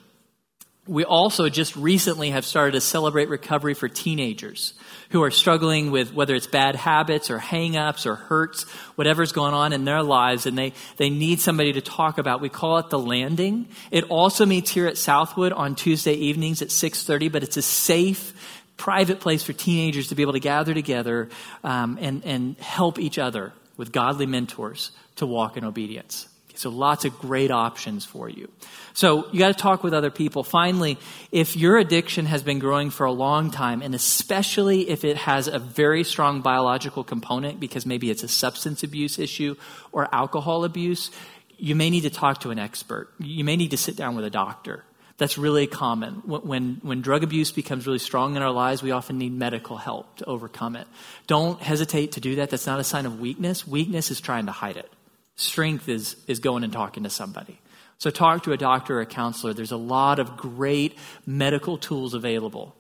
We 0.89 1.05
also 1.05 1.49
just 1.49 1.77
recently 1.77 2.31
have 2.31 2.45
started 2.45 2.73
to 2.73 2.81
celebrate 2.81 3.29
recovery 3.29 3.75
for 3.75 3.89
teenagers 3.89 4.75
who 5.11 5.23
are 5.23 5.31
struggling 5.31 5.93
with 5.93 6.13
whether 6.13 6.35
it's 6.35 6.49
bad 6.49 6.75
habits 6.75 7.31
or 7.31 7.39
hangups 7.39 8.05
or 8.05 8.17
hurts, 8.17 8.65
whatever's 8.97 9.31
going 9.31 9.55
on 9.55 9.73
in 9.73 9.85
their 9.85 10.03
lives, 10.03 10.45
and 10.45 10.59
they, 10.59 10.73
they 10.97 11.09
need 11.09 11.39
somebody 11.39 11.73
to 11.75 11.81
talk 11.81 12.19
about. 12.19 12.41
We 12.41 12.49
call 12.49 12.79
it 12.79 12.91
the 12.91 12.99
landing. 12.99 13.69
It 13.93 14.05
also 14.11 14.45
meets 14.45 14.71
here 14.71 14.89
at 14.89 14.99
Southwood 14.99 15.53
on 15.53 15.77
Tuesday 15.77 16.15
evenings 16.15 16.63
at 16.63 16.69
6.30, 16.69 17.31
but 17.31 17.45
it's 17.45 17.57
a 17.57 17.63
safe, 17.63 18.33
private 18.77 19.21
place 19.21 19.45
for 19.45 19.53
teenagers 19.53 20.09
to 20.09 20.17
be 20.17 20.23
able 20.23 20.33
to 20.33 20.41
gather 20.41 20.75
together 20.75 21.29
um, 21.63 21.97
and, 22.01 22.25
and 22.25 22.57
help 22.59 22.99
each 22.99 23.19
other 23.19 23.53
with 23.77 23.93
godly 23.93 24.27
mentors 24.27 24.91
to 25.15 25.27
walk 25.27 25.57
in 25.57 25.65
obedience. 25.65 26.27
So 26.55 26.71
lots 26.71 27.05
of 27.05 27.19
great 27.19 27.51
options 27.51 28.05
for 28.05 28.29
you. 28.29 28.51
So 28.95 29.31
you 29.33 29.39
got 29.39 29.49
to 29.49 29.55
talk 29.55 29.83
with 29.83 29.95
other 29.95 30.11
people. 30.11 30.45
Finally, 30.45 30.99
if 31.31 31.57
your 31.57 31.79
addiction 31.79 32.27
has 32.27 32.43
been 32.43 32.59
growing 32.59 32.91
for 32.91 33.07
a 33.07 33.13
long 33.13 33.51
time, 33.51 33.83
and 33.83 33.95
especially 33.95 34.89
if 34.89 35.05
it 35.05 35.17
has 35.17 35.49
a 35.49 35.59
very 35.59 36.05
strong 36.05 36.43
biological 36.43 37.05
component, 37.05 37.59
because 37.59 37.87
maybe 37.87 38.11
it's 38.11 38.23
a 38.23 38.29
substance 38.29 38.83
abuse 38.83 39.19
issue 39.19 39.57
or 39.93 40.15
alcohol 40.15 40.65
abuse, 40.65 41.11
you 41.57 41.75
may 41.75 41.91
need 41.91 42.03
to 42.03 42.11
talk 42.11 42.41
to 42.41 42.51
an 42.51 42.59
expert. 42.59 43.09
You 43.19 43.45
may 43.45 43.57
need 43.57 43.71
to 43.71 43.77
sit 43.77 43.97
down 43.97 44.17
with 44.17 44.25
a 44.25 44.31
doctor. 44.31 44.85
That's 45.19 45.39
really 45.39 45.67
common. 45.69 46.15
When, 46.27 46.81
when 46.83 47.01
drug 47.01 47.23
abuse 47.23 47.53
becomes 47.53 47.87
really 47.87 48.01
strong 48.01 48.35
in 48.35 48.43
our 48.43 48.51
lives, 48.51 48.83
we 48.83 48.91
often 48.91 49.19
need 49.19 49.33
medical 49.33 49.77
help 49.77 50.17
to 50.17 50.25
overcome 50.25 50.75
it. 50.75 50.89
Don't 51.29 51.61
hesitate 51.63 52.13
to 52.13 52.21
do 52.21 52.37
that. 52.37 52.51
That's 52.51 52.67
not 52.67 52.81
a 52.81 52.85
sign 52.85 53.07
of 53.07 53.21
weakness. 53.21 53.67
Weakness 53.67 54.11
is 54.11 54.21
trying 54.21 54.47
to 54.47 54.53
hide 54.53 54.77
it. 54.77 54.91
Strength 55.37 55.89
is, 55.89 56.17
is 56.27 56.41
going 56.41 56.65
and 56.65 56.73
talking 56.73 57.05
to 57.05 57.11
somebody. 57.11 57.61
So 58.03 58.11
talk 58.11 58.43
to 58.43 58.53
a 58.53 58.57
doctor 58.57 58.99
or 58.99 59.03
a 59.03 59.07
counselor. 59.07 59.55
There's 59.55 59.71
a 59.71 59.77
lot 59.77 60.19
of 60.19 60.37
great 60.37 60.99
medical 61.25 61.79
tools 61.79 62.15
available 62.15 62.75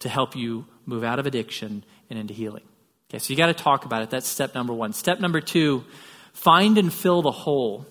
to 0.00 0.10
help 0.10 0.36
you 0.36 0.66
move 0.84 1.04
out 1.04 1.18
of 1.18 1.24
addiction 1.24 1.84
and 2.10 2.18
into 2.18 2.34
healing. 2.34 2.64
Okay, 3.08 3.18
so 3.18 3.32
you 3.32 3.36
got 3.38 3.46
to 3.46 3.54
talk 3.54 3.86
about 3.86 4.02
it. 4.02 4.10
That's 4.10 4.28
step 4.28 4.54
number 4.54 4.74
one. 4.74 4.92
Step 4.92 5.20
number 5.20 5.40
two, 5.40 5.86
find 6.34 6.76
and 6.76 6.92
fill 6.92 7.22
the 7.22 7.30
hole. 7.30 7.86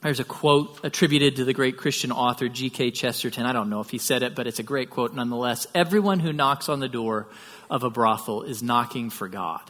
There's 0.00 0.20
a 0.20 0.24
quote 0.24 0.78
attributed 0.84 1.34
to 1.34 1.44
the 1.44 1.52
great 1.52 1.76
Christian 1.76 2.12
author 2.12 2.48
G.K. 2.48 2.92
Chesterton. 2.92 3.44
I 3.44 3.52
don't 3.52 3.68
know 3.68 3.80
if 3.80 3.90
he 3.90 3.98
said 3.98 4.22
it, 4.22 4.36
but 4.36 4.46
it's 4.46 4.60
a 4.60 4.62
great 4.62 4.90
quote 4.90 5.12
nonetheless. 5.12 5.66
Everyone 5.74 6.20
who 6.20 6.32
knocks 6.32 6.68
on 6.68 6.78
the 6.78 6.88
door 6.88 7.26
of 7.68 7.82
a 7.82 7.90
brothel 7.90 8.42
is 8.42 8.62
knocking 8.62 9.10
for 9.10 9.26
God. 9.26 9.68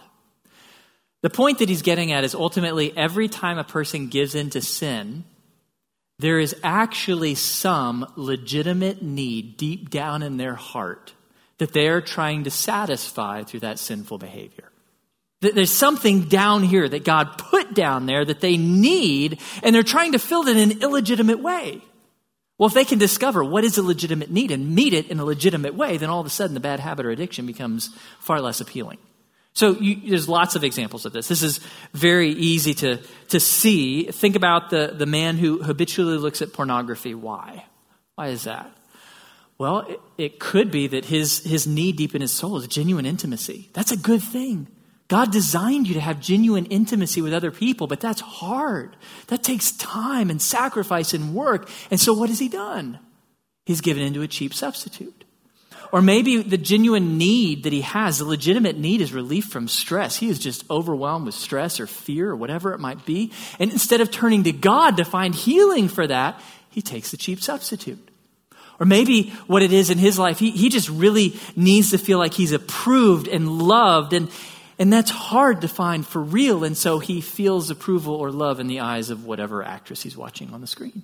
The 1.22 1.30
point 1.30 1.60
that 1.60 1.70
he's 1.70 1.80
getting 1.80 2.12
at 2.12 2.24
is 2.24 2.34
ultimately 2.34 2.94
every 2.94 3.28
time 3.28 3.56
a 3.56 3.64
person 3.64 4.08
gives 4.08 4.34
in 4.34 4.50
to 4.50 4.60
sin, 4.60 5.24
there 6.20 6.38
is 6.38 6.54
actually 6.62 7.34
some 7.34 8.10
legitimate 8.16 9.02
need 9.02 9.56
deep 9.56 9.90
down 9.90 10.22
in 10.22 10.36
their 10.36 10.54
heart 10.54 11.14
that 11.58 11.72
they 11.72 11.88
are 11.88 12.00
trying 12.00 12.44
to 12.44 12.50
satisfy 12.50 13.42
through 13.42 13.60
that 13.60 13.78
sinful 13.78 14.18
behavior. 14.18 14.70
There's 15.40 15.72
something 15.72 16.22
down 16.22 16.62
here 16.62 16.88
that 16.88 17.04
God 17.04 17.38
put 17.38 17.74
down 17.74 18.06
there 18.06 18.24
that 18.24 18.40
they 18.40 18.58
need, 18.58 19.40
and 19.62 19.74
they're 19.74 19.82
trying 19.82 20.12
to 20.12 20.18
fill 20.18 20.46
it 20.46 20.56
in 20.56 20.70
an 20.70 20.82
illegitimate 20.82 21.40
way. 21.40 21.80
Well, 22.58 22.66
if 22.66 22.74
they 22.74 22.84
can 22.84 22.98
discover 22.98 23.42
what 23.42 23.64
is 23.64 23.78
a 23.78 23.82
legitimate 23.82 24.30
need 24.30 24.50
and 24.50 24.74
meet 24.74 24.92
it 24.92 25.10
in 25.10 25.18
a 25.18 25.24
legitimate 25.24 25.74
way, 25.74 25.96
then 25.96 26.10
all 26.10 26.20
of 26.20 26.26
a 26.26 26.30
sudden 26.30 26.52
the 26.52 26.60
bad 26.60 26.78
habit 26.78 27.06
or 27.06 27.10
addiction 27.10 27.46
becomes 27.46 27.88
far 28.18 28.38
less 28.38 28.60
appealing. 28.60 28.98
So 29.52 29.72
you, 29.72 30.08
there's 30.08 30.28
lots 30.28 30.56
of 30.56 30.64
examples 30.64 31.06
of 31.06 31.12
this. 31.12 31.28
This 31.28 31.42
is 31.42 31.60
very 31.92 32.30
easy 32.30 32.74
to, 32.74 32.98
to 33.28 33.40
see. 33.40 34.04
Think 34.04 34.36
about 34.36 34.70
the, 34.70 34.94
the 34.96 35.06
man 35.06 35.36
who 35.38 35.62
habitually 35.62 36.18
looks 36.18 36.40
at 36.40 36.52
pornography. 36.52 37.14
Why? 37.14 37.64
Why 38.14 38.28
is 38.28 38.44
that? 38.44 38.70
Well, 39.58 39.80
it, 39.80 40.00
it 40.16 40.38
could 40.38 40.70
be 40.70 40.86
that 40.86 41.04
his, 41.04 41.44
his 41.44 41.66
need 41.66 41.96
deep 41.96 42.14
in 42.14 42.22
his 42.22 42.32
soul 42.32 42.56
is 42.56 42.66
genuine 42.66 43.06
intimacy. 43.06 43.68
That's 43.74 43.92
a 43.92 43.96
good 43.96 44.22
thing. 44.22 44.68
God 45.08 45.32
designed 45.32 45.88
you 45.88 45.94
to 45.94 46.00
have 46.00 46.20
genuine 46.20 46.66
intimacy 46.66 47.20
with 47.20 47.34
other 47.34 47.50
people, 47.50 47.88
but 47.88 48.00
that's 48.00 48.20
hard. 48.20 48.96
That 49.26 49.42
takes 49.42 49.72
time 49.72 50.30
and 50.30 50.40
sacrifice 50.40 51.12
and 51.12 51.34
work. 51.34 51.68
And 51.90 51.98
so 51.98 52.14
what 52.14 52.28
has 52.28 52.38
he 52.38 52.48
done? 52.48 53.00
He's 53.66 53.80
given 53.80 54.04
into 54.04 54.22
a 54.22 54.28
cheap 54.28 54.54
substitute. 54.54 55.24
Or 55.92 56.00
maybe 56.00 56.42
the 56.42 56.58
genuine 56.58 57.18
need 57.18 57.64
that 57.64 57.72
he 57.72 57.80
has, 57.80 58.18
the 58.18 58.24
legitimate 58.24 58.78
need 58.78 59.00
is 59.00 59.12
relief 59.12 59.46
from 59.46 59.66
stress. 59.66 60.16
He 60.16 60.28
is 60.28 60.38
just 60.38 60.68
overwhelmed 60.70 61.26
with 61.26 61.34
stress 61.34 61.80
or 61.80 61.86
fear 61.86 62.30
or 62.30 62.36
whatever 62.36 62.72
it 62.72 62.78
might 62.78 63.04
be. 63.04 63.32
And 63.58 63.72
instead 63.72 64.00
of 64.00 64.10
turning 64.10 64.44
to 64.44 64.52
God 64.52 64.98
to 64.98 65.04
find 65.04 65.34
healing 65.34 65.88
for 65.88 66.06
that, 66.06 66.40
he 66.70 66.80
takes 66.80 67.10
the 67.10 67.16
cheap 67.16 67.42
substitute. 67.42 68.08
Or 68.78 68.86
maybe 68.86 69.30
what 69.46 69.62
it 69.62 69.72
is 69.72 69.90
in 69.90 69.98
his 69.98 70.18
life, 70.18 70.38
he, 70.38 70.52
he 70.52 70.68
just 70.68 70.88
really 70.88 71.38
needs 71.54 71.90
to 71.90 71.98
feel 71.98 72.18
like 72.18 72.32
he's 72.32 72.52
approved 72.52 73.28
and 73.28 73.50
loved. 73.58 74.12
And, 74.12 74.30
and 74.78 74.92
that's 74.92 75.10
hard 75.10 75.60
to 75.62 75.68
find 75.68 76.06
for 76.06 76.22
real. 76.22 76.64
And 76.64 76.76
so 76.76 76.98
he 76.98 77.20
feels 77.20 77.68
approval 77.68 78.14
or 78.14 78.30
love 78.30 78.60
in 78.60 78.68
the 78.68 78.80
eyes 78.80 79.10
of 79.10 79.26
whatever 79.26 79.62
actress 79.62 80.02
he's 80.02 80.16
watching 80.16 80.54
on 80.54 80.60
the 80.60 80.66
screen. 80.66 81.02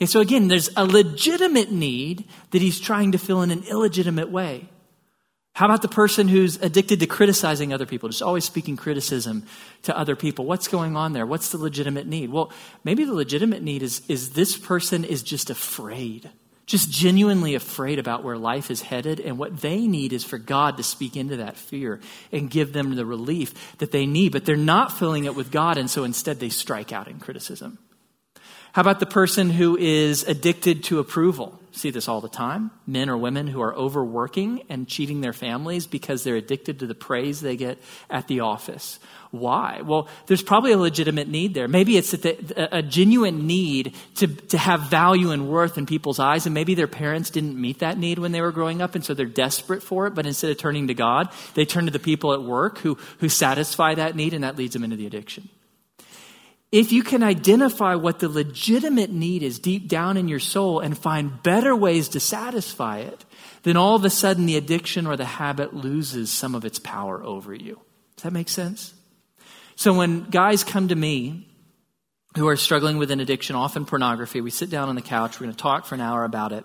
Okay, 0.00 0.06
so 0.06 0.20
again, 0.20 0.48
there's 0.48 0.70
a 0.76 0.86
legitimate 0.86 1.70
need 1.70 2.26
that 2.52 2.62
he's 2.62 2.80
trying 2.80 3.12
to 3.12 3.18
fill 3.18 3.42
in 3.42 3.50
an 3.50 3.64
illegitimate 3.64 4.30
way. 4.30 4.68
How 5.54 5.66
about 5.66 5.82
the 5.82 5.88
person 5.88 6.28
who's 6.28 6.56
addicted 6.62 7.00
to 7.00 7.06
criticizing 7.06 7.72
other 7.74 7.84
people, 7.84 8.08
just 8.08 8.22
always 8.22 8.44
speaking 8.44 8.76
criticism 8.76 9.44
to 9.82 9.96
other 9.96 10.16
people? 10.16 10.46
What's 10.46 10.68
going 10.68 10.96
on 10.96 11.12
there? 11.12 11.26
What's 11.26 11.50
the 11.50 11.58
legitimate 11.58 12.06
need? 12.06 12.30
Well, 12.30 12.50
maybe 12.82 13.04
the 13.04 13.12
legitimate 13.12 13.62
need 13.62 13.82
is, 13.82 14.00
is 14.08 14.30
this 14.30 14.56
person 14.56 15.04
is 15.04 15.22
just 15.22 15.50
afraid 15.50 16.30
just 16.70 16.88
genuinely 16.88 17.56
afraid 17.56 17.98
about 17.98 18.22
where 18.22 18.38
life 18.38 18.70
is 18.70 18.80
headed, 18.80 19.18
and 19.18 19.36
what 19.36 19.60
they 19.60 19.88
need 19.88 20.12
is 20.12 20.22
for 20.22 20.38
God 20.38 20.76
to 20.76 20.84
speak 20.84 21.16
into 21.16 21.38
that 21.38 21.56
fear 21.56 21.98
and 22.30 22.48
give 22.48 22.72
them 22.72 22.94
the 22.94 23.04
relief 23.04 23.76
that 23.78 23.90
they 23.90 24.06
need. 24.06 24.30
But 24.30 24.44
they're 24.44 24.56
not 24.56 24.96
filling 24.96 25.24
it 25.24 25.34
with 25.34 25.50
God, 25.50 25.78
and 25.78 25.90
so 25.90 26.04
instead 26.04 26.38
they 26.38 26.48
strike 26.48 26.92
out 26.92 27.08
in 27.08 27.18
criticism. 27.18 27.78
How 28.72 28.82
about 28.82 29.00
the 29.00 29.06
person 29.06 29.50
who 29.50 29.76
is 29.76 30.22
addicted 30.24 30.84
to 30.84 30.98
approval? 30.98 31.58
See 31.72 31.90
this 31.90 32.08
all 32.08 32.20
the 32.20 32.28
time. 32.28 32.70
Men 32.86 33.08
or 33.08 33.16
women 33.16 33.46
who 33.46 33.60
are 33.60 33.74
overworking 33.74 34.64
and 34.68 34.88
cheating 34.88 35.20
their 35.20 35.32
families 35.32 35.86
because 35.86 36.24
they're 36.24 36.36
addicted 36.36 36.80
to 36.80 36.86
the 36.86 36.94
praise 36.94 37.40
they 37.40 37.56
get 37.56 37.78
at 38.08 38.28
the 38.28 38.40
office 38.40 38.98
why? 39.30 39.82
Well, 39.84 40.08
there's 40.26 40.42
probably 40.42 40.72
a 40.72 40.78
legitimate 40.78 41.28
need 41.28 41.54
there. 41.54 41.68
Maybe 41.68 41.96
it's 41.96 42.12
a, 42.12 42.78
a 42.78 42.82
genuine 42.82 43.46
need 43.46 43.94
to, 44.16 44.26
to 44.26 44.58
have 44.58 44.82
value 44.82 45.30
and 45.30 45.48
worth 45.48 45.78
in 45.78 45.86
people's 45.86 46.18
eyes, 46.18 46.46
and 46.46 46.54
maybe 46.54 46.74
their 46.74 46.88
parents 46.88 47.30
didn't 47.30 47.60
meet 47.60 47.78
that 47.78 47.96
need 47.96 48.18
when 48.18 48.32
they 48.32 48.40
were 48.40 48.50
growing 48.50 48.82
up, 48.82 48.94
and 48.94 49.04
so 49.04 49.14
they're 49.14 49.26
desperate 49.26 49.82
for 49.82 50.06
it, 50.06 50.14
but 50.14 50.26
instead 50.26 50.50
of 50.50 50.58
turning 50.58 50.88
to 50.88 50.94
God, 50.94 51.28
they 51.54 51.64
turn 51.64 51.84
to 51.84 51.92
the 51.92 52.00
people 52.00 52.32
at 52.32 52.42
work 52.42 52.78
who, 52.78 52.98
who 53.18 53.28
satisfy 53.28 53.94
that 53.94 54.16
need, 54.16 54.34
and 54.34 54.42
that 54.42 54.56
leads 54.56 54.72
them 54.72 54.82
into 54.82 54.96
the 54.96 55.06
addiction. 55.06 55.48
If 56.72 56.92
you 56.92 57.02
can 57.02 57.24
identify 57.24 57.96
what 57.96 58.20
the 58.20 58.28
legitimate 58.28 59.10
need 59.10 59.42
is 59.42 59.58
deep 59.58 59.88
down 59.88 60.16
in 60.16 60.28
your 60.28 60.38
soul 60.38 60.78
and 60.78 60.96
find 60.96 61.42
better 61.42 61.74
ways 61.74 62.08
to 62.10 62.20
satisfy 62.20 62.98
it, 62.98 63.24
then 63.64 63.76
all 63.76 63.96
of 63.96 64.04
a 64.04 64.10
sudden 64.10 64.46
the 64.46 64.56
addiction 64.56 65.06
or 65.06 65.16
the 65.16 65.24
habit 65.24 65.74
loses 65.74 66.30
some 66.30 66.54
of 66.54 66.64
its 66.64 66.78
power 66.78 67.22
over 67.24 67.52
you. 67.52 67.80
Does 68.16 68.22
that 68.22 68.32
make 68.32 68.48
sense? 68.48 68.94
So 69.74 69.92
when 69.94 70.24
guys 70.24 70.62
come 70.62 70.88
to 70.88 70.94
me 70.94 71.48
who 72.36 72.46
are 72.46 72.56
struggling 72.56 72.98
with 72.98 73.10
an 73.10 73.18
addiction, 73.18 73.56
often 73.56 73.84
pornography, 73.84 74.40
we 74.40 74.50
sit 74.50 74.70
down 74.70 74.88
on 74.88 74.94
the 74.94 75.02
couch, 75.02 75.40
we're 75.40 75.46
going 75.46 75.56
to 75.56 75.62
talk 75.62 75.86
for 75.86 75.96
an 75.96 76.00
hour 76.00 76.22
about 76.22 76.52
it. 76.52 76.64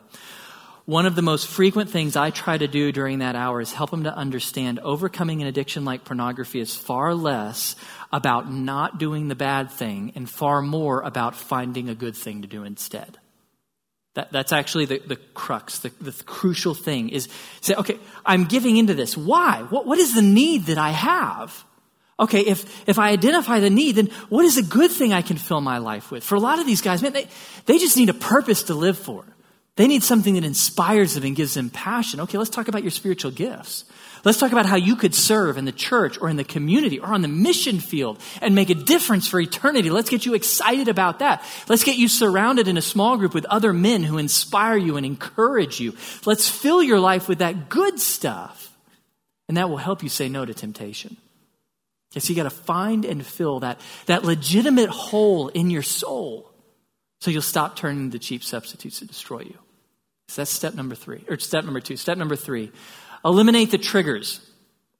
One 0.85 1.07
of 1.07 1.15
the 1.15 1.23
most 1.23 1.47
frequent 1.47 1.89
things 1.89 2.15
I 2.15 2.29
try 2.29 2.59
to 2.59 2.67
do 2.67 2.91
during 2.91 3.19
that 3.19 3.35
hour 3.35 3.59
is 3.59 3.73
help 3.73 3.89
them 3.89 4.03
to 4.03 4.15
understand 4.15 4.79
overcoming 4.79 5.41
an 5.41 5.47
addiction 5.47 5.83
like 5.83 6.05
pornography 6.05 6.59
is 6.59 6.75
far 6.75 7.15
less 7.15 7.75
about 8.13 8.51
not 8.51 8.99
doing 8.99 9.27
the 9.27 9.35
bad 9.35 9.71
thing 9.71 10.11
and 10.13 10.29
far 10.29 10.61
more 10.61 11.01
about 11.01 11.35
finding 11.35 11.89
a 11.89 11.95
good 11.95 12.15
thing 12.15 12.43
to 12.43 12.47
do 12.47 12.63
instead. 12.63 13.17
That, 14.13 14.31
that's 14.31 14.53
actually 14.53 14.85
the, 14.85 14.99
the 14.99 15.15
crux, 15.15 15.79
the, 15.79 15.89
the 15.99 16.11
crucial 16.23 16.75
thing 16.75 17.09
is 17.09 17.29
say, 17.61 17.73
okay, 17.73 17.97
I'm 18.23 18.45
giving 18.45 18.77
into 18.77 18.93
this. 18.93 19.17
Why? 19.17 19.63
What, 19.63 19.87
what 19.87 19.97
is 19.97 20.13
the 20.13 20.21
need 20.21 20.67
that 20.67 20.77
I 20.77 20.91
have? 20.91 21.65
Okay, 22.19 22.41
if, 22.41 22.87
if 22.87 22.99
I 22.99 23.09
identify 23.09 23.59
the 23.59 23.71
need, 23.71 23.95
then 23.95 24.07
what 24.29 24.45
is 24.45 24.57
a 24.57 24.63
good 24.63 24.91
thing 24.91 25.13
I 25.13 25.23
can 25.23 25.37
fill 25.37 25.61
my 25.61 25.79
life 25.79 26.11
with? 26.11 26.23
For 26.23 26.35
a 26.35 26.39
lot 26.39 26.59
of 26.59 26.67
these 26.67 26.81
guys, 26.81 27.01
man, 27.01 27.11
they, 27.11 27.27
they 27.65 27.79
just 27.79 27.97
need 27.97 28.09
a 28.09 28.13
purpose 28.13 28.63
to 28.63 28.75
live 28.75 28.99
for. 28.99 29.25
They 29.77 29.87
need 29.87 30.03
something 30.03 30.35
that 30.35 30.45
inspires 30.45 31.15
them 31.15 31.25
and 31.25 31.35
gives 31.35 31.53
them 31.53 31.69
passion. 31.69 32.21
Okay, 32.21 32.37
let's 32.37 32.49
talk 32.49 32.69
about 32.69 32.81
your 32.81 32.91
spiritual 32.91 33.31
gifts. 33.31 33.83
Let's 34.23 34.39
talk 34.39 34.53
about 34.53 34.65
how 34.65 34.77
you 34.77 34.95
could 34.95 35.13
serve 35.13 35.57
in 35.57 35.65
the 35.65 35.73
church 35.73 36.17
or 36.19 36.29
in 36.29 36.37
the 36.37 36.45
community 36.45 36.99
or 36.99 37.07
on 37.07 37.21
the 37.21 37.27
mission 37.27 37.79
field 37.79 38.19
and 38.41 38.55
make 38.55 38.69
a 38.69 38.73
difference 38.73 39.27
for 39.27 39.39
eternity. 39.39 39.89
Let's 39.89 40.09
get 40.09 40.25
you 40.25 40.33
excited 40.33 40.87
about 40.87 41.19
that. 41.19 41.43
Let's 41.67 41.83
get 41.83 41.97
you 41.97 42.07
surrounded 42.07 42.69
in 42.69 42.77
a 42.77 42.81
small 42.81 43.17
group 43.17 43.33
with 43.33 43.45
other 43.45 43.73
men 43.73 44.03
who 44.03 44.17
inspire 44.17 44.77
you 44.77 44.95
and 44.95 45.05
encourage 45.05 45.81
you. 45.81 45.93
Let's 46.25 46.47
fill 46.47 46.81
your 46.81 46.99
life 46.99 47.27
with 47.27 47.39
that 47.39 47.67
good 47.67 47.99
stuff. 47.99 48.75
And 49.47 49.57
that 49.57 49.69
will 49.69 49.77
help 49.77 50.01
you 50.01 50.09
say 50.09 50.29
no 50.29 50.45
to 50.45 50.53
temptation. 50.53 51.17
Okay, 52.13 52.21
So 52.21 52.29
you 52.29 52.35
got 52.35 52.43
to 52.43 52.49
find 52.49 53.03
and 53.03 53.23
fill 53.23 53.59
that, 53.59 53.79
that 54.05 54.23
legitimate 54.23 54.89
hole 54.89 55.49
in 55.49 55.69
your 55.69 55.83
soul 55.83 56.49
so 57.19 57.29
you'll 57.29 57.41
stop 57.41 57.75
turning 57.75 58.11
to 58.11 58.19
cheap 58.19 58.43
substitutes 58.43 58.99
to 58.99 59.05
destroy 59.05 59.41
you. 59.41 59.57
So 60.27 60.41
that's 60.41 60.51
step 60.51 60.73
number 60.73 60.95
three, 60.95 61.23
or 61.29 61.37
step 61.37 61.65
number 61.65 61.79
two. 61.79 61.97
Step 61.97 62.17
number 62.17 62.35
three, 62.35 62.71
eliminate 63.23 63.71
the 63.71 63.77
triggers. 63.77 64.39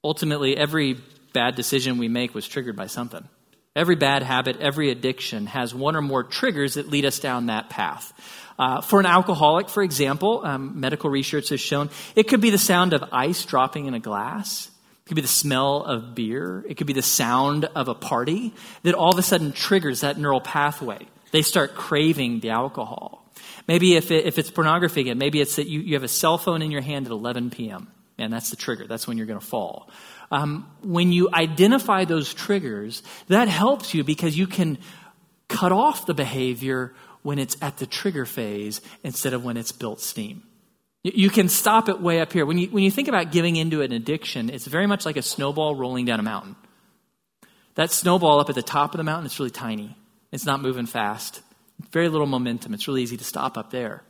Ultimately, 0.04 0.56
every 0.56 0.98
bad 1.32 1.56
decision 1.56 1.98
we 1.98 2.08
make 2.08 2.34
was 2.34 2.46
triggered 2.46 2.76
by 2.76 2.86
something. 2.86 3.28
Every 3.74 3.96
bad 3.96 4.22
habit, 4.22 4.56
every 4.60 4.90
addiction 4.90 5.46
has 5.46 5.74
one 5.74 5.96
or 5.96 6.00
more 6.00 6.24
triggers 6.24 6.74
that 6.74 6.88
lead 6.88 7.04
us 7.04 7.18
down 7.18 7.46
that 7.46 7.68
path. 7.68 8.12
Uh, 8.58 8.80
for 8.80 9.00
an 9.00 9.04
alcoholic, 9.04 9.68
for 9.68 9.82
example, 9.82 10.40
um, 10.44 10.80
medical 10.80 11.10
research 11.10 11.50
has 11.50 11.60
shown 11.60 11.90
it 12.14 12.26
could 12.26 12.40
be 12.40 12.48
the 12.48 12.56
sound 12.56 12.94
of 12.94 13.04
ice 13.12 13.44
dropping 13.44 13.84
in 13.84 13.92
a 13.92 14.00
glass. 14.00 14.70
It 15.04 15.08
could 15.08 15.16
be 15.16 15.22
the 15.22 15.28
smell 15.28 15.82
of 15.82 16.14
beer. 16.14 16.64
It 16.66 16.78
could 16.78 16.86
be 16.86 16.94
the 16.94 17.02
sound 17.02 17.66
of 17.66 17.88
a 17.88 17.94
party 17.94 18.54
that 18.82 18.94
all 18.94 19.12
of 19.12 19.18
a 19.18 19.22
sudden 19.22 19.52
triggers 19.52 20.00
that 20.00 20.18
neural 20.18 20.40
pathway. 20.40 21.06
They 21.32 21.42
start 21.42 21.74
craving 21.74 22.40
the 22.40 22.50
alcohol. 22.50 23.25
Maybe 23.68 23.96
if, 23.96 24.10
it, 24.10 24.26
if 24.26 24.38
it's 24.38 24.50
pornography 24.50 25.02
again, 25.02 25.18
maybe 25.18 25.40
it's 25.40 25.56
that 25.56 25.66
you, 25.66 25.80
you 25.80 25.94
have 25.94 26.04
a 26.04 26.08
cell 26.08 26.38
phone 26.38 26.62
in 26.62 26.70
your 26.70 26.82
hand 26.82 27.06
at 27.06 27.12
11 27.12 27.50
p.m. 27.50 27.90
And 28.18 28.32
that's 28.32 28.50
the 28.50 28.56
trigger. 28.56 28.86
That's 28.86 29.06
when 29.06 29.18
you're 29.18 29.26
going 29.26 29.40
to 29.40 29.46
fall. 29.46 29.90
Um, 30.30 30.70
when 30.82 31.12
you 31.12 31.28
identify 31.32 32.04
those 32.04 32.32
triggers, 32.32 33.02
that 33.28 33.48
helps 33.48 33.94
you 33.94 34.04
because 34.04 34.36
you 34.36 34.46
can 34.46 34.78
cut 35.48 35.72
off 35.72 36.06
the 36.06 36.14
behavior 36.14 36.94
when 37.22 37.38
it's 37.38 37.56
at 37.60 37.76
the 37.78 37.86
trigger 37.86 38.24
phase 38.24 38.80
instead 39.02 39.34
of 39.34 39.44
when 39.44 39.56
it's 39.56 39.72
built 39.72 40.00
steam. 40.00 40.42
You 41.02 41.30
can 41.30 41.48
stop 41.48 41.88
it 41.88 42.00
way 42.00 42.20
up 42.20 42.32
here. 42.32 42.46
When 42.46 42.58
you, 42.58 42.68
when 42.68 42.82
you 42.82 42.90
think 42.90 43.06
about 43.06 43.30
giving 43.30 43.54
into 43.56 43.82
an 43.82 43.92
addiction, 43.92 44.50
it's 44.50 44.66
very 44.66 44.86
much 44.86 45.06
like 45.06 45.16
a 45.16 45.22
snowball 45.22 45.76
rolling 45.76 46.04
down 46.04 46.18
a 46.18 46.22
mountain. 46.22 46.56
That 47.74 47.90
snowball 47.90 48.40
up 48.40 48.48
at 48.48 48.54
the 48.54 48.62
top 48.62 48.94
of 48.94 48.98
the 48.98 49.04
mountain, 49.04 49.26
it's 49.26 49.38
really 49.38 49.50
tiny. 49.50 49.96
It's 50.32 50.46
not 50.46 50.60
moving 50.60 50.86
fast. 50.86 51.42
Very 51.90 52.08
little 52.08 52.26
momentum. 52.26 52.74
It's 52.74 52.88
really 52.88 53.02
easy 53.02 53.16
to 53.16 53.24
stop 53.24 53.56
up 53.56 53.70
there. 53.70 54.02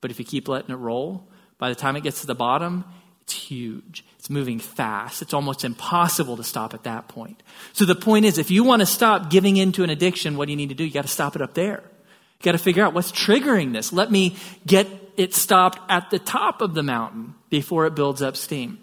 But 0.00 0.10
if 0.10 0.18
you 0.18 0.24
keep 0.24 0.48
letting 0.48 0.70
it 0.70 0.78
roll, 0.78 1.28
by 1.58 1.68
the 1.68 1.74
time 1.74 1.96
it 1.96 2.02
gets 2.02 2.20
to 2.20 2.26
the 2.26 2.34
bottom, 2.34 2.84
it's 3.22 3.32
huge. 3.32 4.04
It's 4.18 4.28
moving 4.28 4.58
fast. 4.58 5.22
It's 5.22 5.32
almost 5.32 5.64
impossible 5.64 6.36
to 6.36 6.44
stop 6.44 6.74
at 6.74 6.82
that 6.82 7.08
point. 7.08 7.42
So 7.72 7.86
the 7.86 7.94
point 7.94 8.26
is, 8.26 8.36
if 8.36 8.50
you 8.50 8.64
want 8.64 8.80
to 8.80 8.86
stop 8.86 9.30
giving 9.30 9.56
into 9.56 9.82
an 9.82 9.90
addiction, 9.90 10.36
what 10.36 10.46
do 10.46 10.52
you 10.52 10.56
need 10.56 10.68
to 10.68 10.74
do? 10.74 10.84
You 10.84 10.92
got 10.92 11.02
to 11.02 11.08
stop 11.08 11.34
it 11.34 11.40
up 11.40 11.54
there. 11.54 11.82
You 11.82 12.42
got 12.42 12.52
to 12.52 12.58
figure 12.58 12.84
out 12.84 12.92
what's 12.92 13.12
triggering 13.12 13.72
this. 13.72 13.92
Let 13.92 14.10
me 14.10 14.36
get 14.66 14.86
it 15.16 15.34
stopped 15.34 15.78
at 15.90 16.10
the 16.10 16.18
top 16.18 16.60
of 16.60 16.74
the 16.74 16.82
mountain 16.82 17.34
before 17.48 17.86
it 17.86 17.94
builds 17.94 18.20
up 18.20 18.36
steam. 18.36 18.78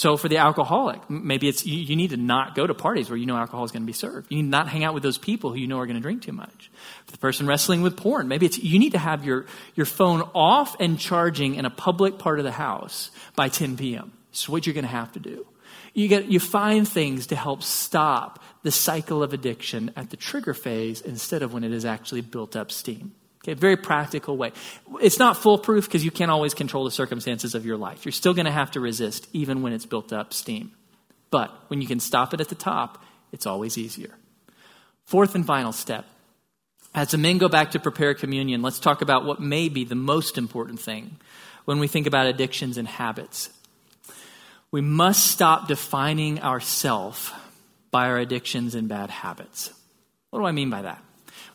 So 0.00 0.16
for 0.16 0.30
the 0.30 0.38
alcoholic, 0.38 1.10
maybe 1.10 1.46
it's 1.46 1.66
you, 1.66 1.78
you, 1.78 1.94
need 1.94 2.08
to 2.08 2.16
not 2.16 2.54
go 2.54 2.66
to 2.66 2.72
parties 2.72 3.10
where 3.10 3.18
you 3.18 3.26
know 3.26 3.36
alcohol 3.36 3.64
is 3.64 3.70
going 3.70 3.82
to 3.82 3.86
be 3.86 3.92
served. 3.92 4.32
You 4.32 4.38
need 4.38 4.48
not 4.48 4.66
hang 4.66 4.82
out 4.82 4.94
with 4.94 5.02
those 5.02 5.18
people 5.18 5.50
who 5.50 5.58
you 5.58 5.66
know 5.66 5.78
are 5.78 5.84
going 5.84 5.96
to 5.96 6.00
drink 6.00 6.22
too 6.22 6.32
much. 6.32 6.70
For 7.04 7.12
the 7.12 7.18
person 7.18 7.46
wrestling 7.46 7.82
with 7.82 7.98
porn, 7.98 8.26
maybe 8.26 8.46
it's 8.46 8.56
you 8.56 8.78
need 8.78 8.92
to 8.92 8.98
have 8.98 9.26
your, 9.26 9.44
your 9.74 9.84
phone 9.84 10.22
off 10.34 10.74
and 10.80 10.98
charging 10.98 11.54
in 11.54 11.66
a 11.66 11.70
public 11.70 12.18
part 12.18 12.38
of 12.38 12.46
the 12.46 12.50
house 12.50 13.10
by 13.36 13.50
10 13.50 13.76
p.m. 13.76 14.12
It's 14.30 14.48
what 14.48 14.64
you're 14.64 14.72
going 14.72 14.86
to 14.86 14.90
have 14.90 15.12
to 15.12 15.20
do. 15.20 15.46
You 15.92 16.08
get 16.08 16.32
you 16.32 16.40
find 16.40 16.88
things 16.88 17.26
to 17.26 17.36
help 17.36 17.62
stop 17.62 18.42
the 18.62 18.72
cycle 18.72 19.22
of 19.22 19.34
addiction 19.34 19.90
at 19.96 20.08
the 20.08 20.16
trigger 20.16 20.54
phase 20.54 21.02
instead 21.02 21.42
of 21.42 21.52
when 21.52 21.62
it 21.62 21.72
has 21.72 21.84
actually 21.84 22.22
built 22.22 22.56
up 22.56 22.72
steam. 22.72 23.12
Okay, 23.42 23.54
very 23.54 23.76
practical 23.76 24.36
way. 24.36 24.52
It's 25.00 25.18
not 25.18 25.36
foolproof 25.36 25.86
because 25.86 26.04
you 26.04 26.10
can't 26.10 26.30
always 26.30 26.52
control 26.52 26.84
the 26.84 26.90
circumstances 26.90 27.54
of 27.54 27.64
your 27.64 27.78
life. 27.78 28.04
You're 28.04 28.12
still 28.12 28.34
going 28.34 28.44
to 28.44 28.52
have 28.52 28.72
to 28.72 28.80
resist 28.80 29.26
even 29.32 29.62
when 29.62 29.72
it's 29.72 29.86
built 29.86 30.12
up 30.12 30.34
steam. 30.34 30.72
But 31.30 31.50
when 31.68 31.80
you 31.80 31.88
can 31.88 32.00
stop 32.00 32.34
it 32.34 32.40
at 32.40 32.48
the 32.48 32.54
top, 32.54 33.02
it's 33.32 33.46
always 33.46 33.78
easier. 33.78 34.10
Fourth 35.06 35.34
and 35.34 35.46
final 35.46 35.72
step. 35.72 36.04
As 36.94 37.12
the 37.12 37.18
men 37.18 37.38
go 37.38 37.48
back 37.48 37.70
to 37.70 37.78
prepare 37.78 38.14
communion, 38.14 38.62
let's 38.62 38.80
talk 38.80 39.00
about 39.00 39.24
what 39.24 39.40
may 39.40 39.68
be 39.68 39.84
the 39.84 39.94
most 39.94 40.36
important 40.36 40.80
thing 40.80 41.16
when 41.64 41.78
we 41.78 41.86
think 41.86 42.06
about 42.06 42.26
addictions 42.26 42.76
and 42.76 42.88
habits. 42.88 43.48
We 44.70 44.80
must 44.80 45.28
stop 45.28 45.66
defining 45.66 46.42
ourselves 46.42 47.32
by 47.90 48.06
our 48.06 48.18
addictions 48.18 48.74
and 48.74 48.88
bad 48.88 49.10
habits. 49.10 49.72
What 50.30 50.40
do 50.40 50.46
I 50.46 50.52
mean 50.52 50.70
by 50.70 50.82
that? 50.82 51.02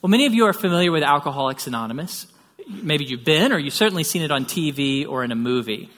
Well, 0.06 0.12
many 0.12 0.28
of 0.28 0.36
you 0.36 0.46
are 0.46 0.54
familiar 0.54 0.92
with 0.92 1.02
Alcoholics 1.02 1.66
Anonymous. 1.66 2.28
Maybe 2.70 3.06
you've 3.06 3.24
been, 3.24 3.52
or 3.52 3.58
you've 3.58 3.74
certainly 3.74 4.04
seen 4.04 4.22
it 4.22 4.30
on 4.30 4.46
TV 4.46 5.04
or 5.08 5.24
in 5.24 5.32
a 5.32 5.36
movie. 5.36 5.90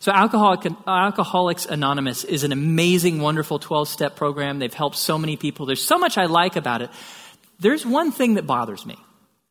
So, 0.00 0.10
Alcoholic, 0.10 0.66
Alcoholics 0.84 1.64
Anonymous 1.64 2.24
is 2.24 2.42
an 2.42 2.50
amazing, 2.50 3.20
wonderful 3.20 3.60
12 3.60 3.86
step 3.86 4.16
program. 4.16 4.58
They've 4.58 4.74
helped 4.74 4.96
so 4.96 5.16
many 5.16 5.36
people. 5.36 5.64
There's 5.64 5.80
so 5.80 5.96
much 5.96 6.18
I 6.18 6.24
like 6.24 6.56
about 6.56 6.82
it. 6.82 6.90
There's 7.60 7.86
one 7.86 8.10
thing 8.10 8.34
that 8.34 8.48
bothers 8.48 8.84
me. 8.84 8.96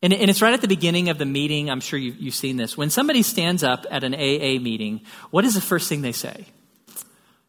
And, 0.01 0.11
it's 0.11 0.41
right 0.41 0.53
at 0.53 0.59
the 0.59 0.67
beginning 0.67 1.07
of 1.07 1.17
the 1.17 1.25
meeting. 1.25 1.69
I'm 1.69 1.79
sure 1.79 1.97
you've, 1.97 2.17
you've 2.17 2.35
seen 2.35 2.57
this. 2.57 2.75
When 2.75 2.89
somebody 2.89 3.21
stands 3.21 3.63
up 3.63 3.85
at 3.89 4.03
an 4.03 4.13
AA 4.13 4.59
meeting, 4.61 5.03
what 5.31 5.45
is 5.45 5.53
the 5.53 5.61
first 5.61 5.87
thing 5.87 6.01
they 6.01 6.11
say? 6.11 6.47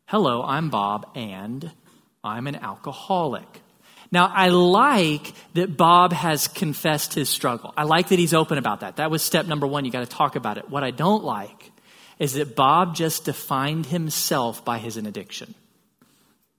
Hello, 0.04 0.44
I'm 0.44 0.70
Bob, 0.70 1.10
and 1.16 1.72
I'm 2.22 2.46
an 2.46 2.54
alcoholic. 2.54 3.62
Now, 4.12 4.30
I 4.32 4.48
like 4.48 5.32
that 5.54 5.76
Bob 5.76 6.12
has 6.12 6.48
confessed 6.48 7.14
his 7.14 7.28
struggle. 7.28 7.74
I 7.76 7.84
like 7.84 8.08
that 8.08 8.18
he's 8.18 8.34
open 8.34 8.58
about 8.58 8.80
that. 8.80 8.96
That 8.96 9.10
was 9.10 9.22
step 9.22 9.46
number 9.46 9.66
one. 9.66 9.84
You 9.84 9.90
got 9.90 10.00
to 10.00 10.06
talk 10.06 10.36
about 10.36 10.58
it. 10.58 10.70
What 10.70 10.84
I 10.84 10.90
don't 10.90 11.24
like 11.24 11.72
is 12.18 12.34
that 12.34 12.56
Bob 12.56 12.94
just 12.94 13.24
defined 13.24 13.86
himself 13.86 14.64
by 14.64 14.78
his 14.78 14.96
addiction. 14.96 15.54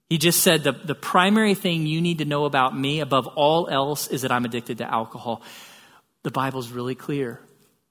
He 0.09 0.17
just 0.17 0.41
said 0.41 0.63
the, 0.63 0.71
the 0.71 0.95
primary 0.95 1.53
thing 1.53 1.85
you 1.85 1.99
need 1.99 2.19
to 2.19 2.25
know 2.25 2.45
about 2.45 2.77
me 2.77 3.01
above 3.01 3.27
all 3.27 3.67
else 3.67 4.07
is 4.07 4.21
that 4.21 4.31
I'm 4.31 4.45
addicted 4.45 4.77
to 4.77 4.91
alcohol. 4.91 5.41
The 6.23 6.31
Bible's 6.31 6.69
really 6.69 6.95
clear. 6.95 7.41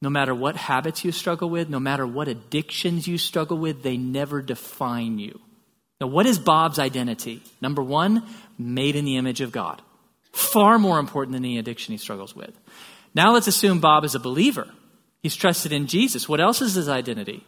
No 0.00 0.10
matter 0.10 0.34
what 0.34 0.56
habits 0.56 1.04
you 1.04 1.12
struggle 1.12 1.48
with, 1.50 1.68
no 1.68 1.80
matter 1.80 2.06
what 2.06 2.28
addictions 2.28 3.08
you 3.08 3.18
struggle 3.18 3.58
with, 3.58 3.82
they 3.82 3.96
never 3.96 4.42
define 4.42 5.18
you. 5.18 5.40
Now, 6.00 6.06
what 6.08 6.26
is 6.26 6.38
Bob's 6.38 6.78
identity? 6.78 7.42
Number 7.62 7.82
one, 7.82 8.22
made 8.58 8.96
in 8.96 9.04
the 9.04 9.16
image 9.16 9.40
of 9.40 9.52
God. 9.52 9.82
Far 10.32 10.78
more 10.78 10.98
important 10.98 11.32
than 11.32 11.42
the 11.42 11.58
addiction 11.58 11.92
he 11.92 11.98
struggles 11.98 12.34
with. 12.36 12.52
Now 13.14 13.32
let's 13.32 13.46
assume 13.46 13.80
Bob 13.80 14.04
is 14.04 14.14
a 14.14 14.20
believer. 14.20 14.68
He's 15.22 15.36
trusted 15.36 15.72
in 15.72 15.86
Jesus. 15.86 16.28
What 16.28 16.40
else 16.40 16.60
is 16.60 16.74
his 16.74 16.88
identity? 16.88 17.44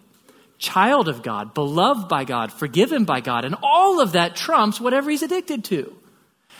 Child 0.59 1.09
of 1.09 1.23
God, 1.23 1.55
beloved 1.55 2.09
by 2.09 2.25
God, 2.25 2.53
forgiven 2.53 3.05
by 3.05 3.21
God, 3.21 3.45
and 3.45 3.55
all 3.63 4.01
of 4.01 4.13
that 4.13 4.35
trumps 4.35 4.81
whatever 4.81 5.11
he's 5.11 5.23
addicted 5.23 5.65
to. 5.65 5.95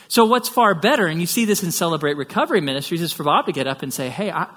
So, 0.07 0.25
what's 0.25 0.47
far 0.47 0.73
better, 0.73 1.07
and 1.07 1.19
you 1.19 1.27
see 1.27 1.45
this 1.45 1.63
in 1.63 1.71
Celebrate 1.71 2.15
Recovery 2.15 2.61
Ministries, 2.61 3.01
is 3.01 3.11
for 3.11 3.23
Bob 3.23 3.47
to 3.47 3.51
get 3.51 3.67
up 3.67 3.83
and 3.83 3.93
say, 3.93 4.09
Hey, 4.09 4.31
I, 4.31 4.47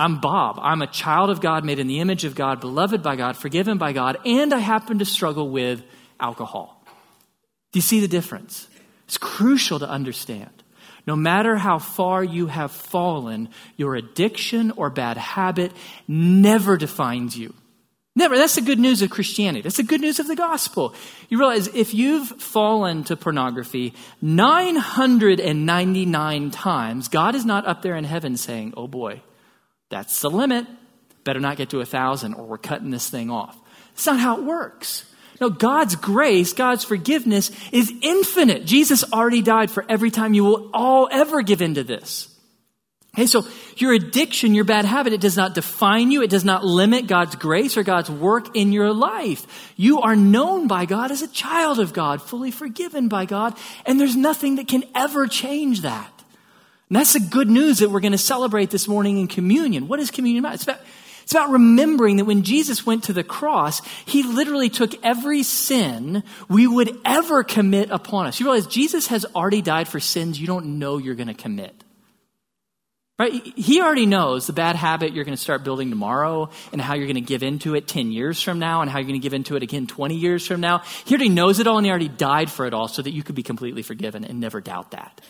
I'm 0.00 0.18
Bob. 0.18 0.58
I'm 0.62 0.80
a 0.80 0.86
child 0.86 1.28
of 1.28 1.42
God, 1.42 1.62
made 1.62 1.78
in 1.78 1.86
the 1.86 2.00
image 2.00 2.24
of 2.24 2.34
God, 2.34 2.60
beloved 2.60 3.02
by 3.02 3.16
God, 3.16 3.36
forgiven 3.36 3.76
by 3.76 3.92
God, 3.92 4.16
and 4.24 4.54
I 4.54 4.58
happen 4.58 4.98
to 5.00 5.04
struggle 5.04 5.50
with 5.50 5.82
alcohol. 6.18 6.82
Do 7.72 7.78
you 7.78 7.82
see 7.82 8.00
the 8.00 8.08
difference? 8.08 8.66
It's 9.10 9.18
crucial 9.18 9.80
to 9.80 9.88
understand. 9.88 10.62
No 11.04 11.16
matter 11.16 11.56
how 11.56 11.80
far 11.80 12.22
you 12.22 12.46
have 12.46 12.70
fallen, 12.70 13.48
your 13.76 13.96
addiction 13.96 14.70
or 14.76 14.88
bad 14.88 15.16
habit 15.16 15.72
never 16.06 16.76
defines 16.76 17.36
you. 17.36 17.52
Never. 18.14 18.36
That's 18.36 18.54
the 18.54 18.60
good 18.60 18.78
news 18.78 19.02
of 19.02 19.10
Christianity. 19.10 19.62
That's 19.62 19.78
the 19.78 19.82
good 19.82 20.00
news 20.00 20.20
of 20.20 20.28
the 20.28 20.36
gospel. 20.36 20.94
You 21.28 21.38
realize 21.38 21.66
if 21.66 21.92
you've 21.92 22.28
fallen 22.40 23.02
to 23.02 23.16
pornography 23.16 23.94
999 24.22 26.50
times, 26.52 27.08
God 27.08 27.34
is 27.34 27.44
not 27.44 27.66
up 27.66 27.82
there 27.82 27.96
in 27.96 28.04
heaven 28.04 28.36
saying, 28.36 28.74
oh 28.76 28.86
boy, 28.86 29.22
that's 29.88 30.20
the 30.20 30.30
limit. 30.30 30.68
Better 31.24 31.40
not 31.40 31.56
get 31.56 31.70
to 31.70 31.80
a 31.80 31.84
thousand 31.84 32.34
or 32.34 32.44
we're 32.44 32.58
cutting 32.58 32.90
this 32.90 33.10
thing 33.10 33.28
off. 33.28 33.58
That's 33.88 34.06
not 34.06 34.20
how 34.20 34.38
it 34.38 34.44
works. 34.44 35.04
No, 35.40 35.48
God's 35.48 35.96
grace, 35.96 36.52
God's 36.52 36.84
forgiveness 36.84 37.50
is 37.72 37.92
infinite. 38.02 38.66
Jesus 38.66 39.10
already 39.10 39.40
died 39.40 39.70
for 39.70 39.84
every 39.88 40.10
time 40.10 40.34
you 40.34 40.44
will 40.44 40.70
all 40.74 41.08
ever 41.10 41.42
give 41.42 41.62
into 41.62 41.82
this. 41.82 42.26
Okay, 43.14 43.26
so 43.26 43.44
your 43.76 43.92
addiction, 43.92 44.54
your 44.54 44.64
bad 44.64 44.84
habit, 44.84 45.12
it 45.12 45.20
does 45.20 45.36
not 45.36 45.54
define 45.54 46.12
you. 46.12 46.22
It 46.22 46.30
does 46.30 46.44
not 46.44 46.64
limit 46.64 47.08
God's 47.08 47.34
grace 47.34 47.76
or 47.76 47.82
God's 47.82 48.08
work 48.10 48.54
in 48.54 48.72
your 48.72 48.92
life. 48.92 49.72
You 49.76 50.00
are 50.02 50.14
known 50.14 50.68
by 50.68 50.84
God 50.84 51.10
as 51.10 51.22
a 51.22 51.28
child 51.28 51.80
of 51.80 51.92
God, 51.92 52.22
fully 52.22 52.52
forgiven 52.52 53.08
by 53.08 53.24
God, 53.24 53.56
and 53.84 53.98
there's 53.98 54.14
nothing 54.14 54.56
that 54.56 54.68
can 54.68 54.84
ever 54.94 55.26
change 55.26 55.80
that. 55.80 56.12
And 56.88 56.96
that's 56.96 57.14
the 57.14 57.20
good 57.20 57.48
news 57.48 57.78
that 57.78 57.90
we're 57.90 58.00
going 58.00 58.12
to 58.12 58.18
celebrate 58.18 58.70
this 58.70 58.86
morning 58.86 59.18
in 59.18 59.26
communion. 59.26 59.88
What 59.88 60.00
is 60.00 60.10
communion 60.10 60.44
about? 60.44 60.54
It's 60.54 60.64
about 60.64 60.80
it's 61.30 61.36
about 61.36 61.50
remembering 61.50 62.16
that 62.16 62.24
when 62.24 62.42
Jesus 62.42 62.84
went 62.84 63.04
to 63.04 63.12
the 63.12 63.22
cross, 63.22 63.82
he 64.04 64.24
literally 64.24 64.68
took 64.68 64.92
every 65.04 65.44
sin 65.44 66.24
we 66.48 66.66
would 66.66 66.98
ever 67.04 67.44
commit 67.44 67.92
upon 67.92 68.26
us. 68.26 68.40
You 68.40 68.46
realize 68.46 68.66
Jesus 68.66 69.06
has 69.06 69.24
already 69.26 69.62
died 69.62 69.86
for 69.86 70.00
sins 70.00 70.40
you 70.40 70.48
don't 70.48 70.80
know 70.80 70.98
you're 70.98 71.14
going 71.14 71.28
to 71.28 71.34
commit. 71.34 71.84
Right? 73.16 73.32
He 73.56 73.80
already 73.80 74.06
knows 74.06 74.48
the 74.48 74.52
bad 74.52 74.74
habit 74.74 75.12
you're 75.12 75.22
going 75.22 75.36
to 75.36 75.40
start 75.40 75.62
building 75.62 75.90
tomorrow 75.90 76.50
and 76.72 76.80
how 76.80 76.94
you're 76.94 77.06
going 77.06 77.14
to 77.14 77.20
give 77.20 77.44
into 77.44 77.76
it 77.76 77.86
10 77.86 78.10
years 78.10 78.42
from 78.42 78.58
now 78.58 78.80
and 78.80 78.90
how 78.90 78.98
you're 78.98 79.06
going 79.06 79.20
to 79.20 79.22
give 79.22 79.32
into 79.32 79.54
it 79.54 79.62
again 79.62 79.86
20 79.86 80.16
years 80.16 80.44
from 80.44 80.60
now. 80.60 80.82
He 81.04 81.14
already 81.14 81.28
knows 81.28 81.60
it 81.60 81.68
all 81.68 81.78
and 81.78 81.86
he 81.86 81.90
already 81.90 82.08
died 82.08 82.50
for 82.50 82.66
it 82.66 82.74
all 82.74 82.88
so 82.88 83.02
that 83.02 83.12
you 83.12 83.22
could 83.22 83.36
be 83.36 83.44
completely 83.44 83.82
forgiven 83.82 84.24
and 84.24 84.40
never 84.40 84.60
doubt 84.60 84.90
that. 84.90 85.20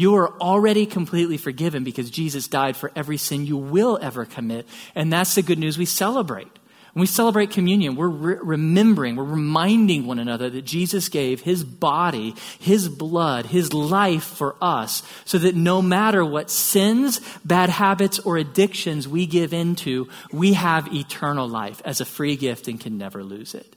You 0.00 0.14
are 0.14 0.32
already 0.40 0.86
completely 0.86 1.36
forgiven 1.36 1.84
because 1.84 2.08
Jesus 2.08 2.48
died 2.48 2.74
for 2.74 2.90
every 2.96 3.18
sin 3.18 3.44
you 3.44 3.58
will 3.58 3.98
ever 4.00 4.24
commit. 4.24 4.66
And 4.94 5.12
that's 5.12 5.34
the 5.34 5.42
good 5.42 5.58
news 5.58 5.76
we 5.76 5.84
celebrate. 5.84 6.48
When 6.94 7.02
we 7.02 7.06
celebrate 7.06 7.50
communion, 7.50 7.96
we're 7.96 8.08
re- 8.08 8.38
remembering, 8.40 9.16
we're 9.16 9.24
reminding 9.24 10.06
one 10.06 10.18
another 10.18 10.48
that 10.48 10.62
Jesus 10.62 11.10
gave 11.10 11.42
his 11.42 11.62
body, 11.64 12.34
his 12.58 12.88
blood, 12.88 13.44
his 13.44 13.74
life 13.74 14.24
for 14.24 14.56
us 14.62 15.02
so 15.26 15.36
that 15.36 15.54
no 15.54 15.82
matter 15.82 16.24
what 16.24 16.50
sins, 16.50 17.20
bad 17.44 17.68
habits, 17.68 18.18
or 18.20 18.38
addictions 18.38 19.06
we 19.06 19.26
give 19.26 19.52
into, 19.52 20.08
we 20.32 20.54
have 20.54 20.94
eternal 20.94 21.46
life 21.46 21.82
as 21.84 22.00
a 22.00 22.06
free 22.06 22.36
gift 22.36 22.68
and 22.68 22.80
can 22.80 22.96
never 22.96 23.22
lose 23.22 23.54
it. 23.54 23.76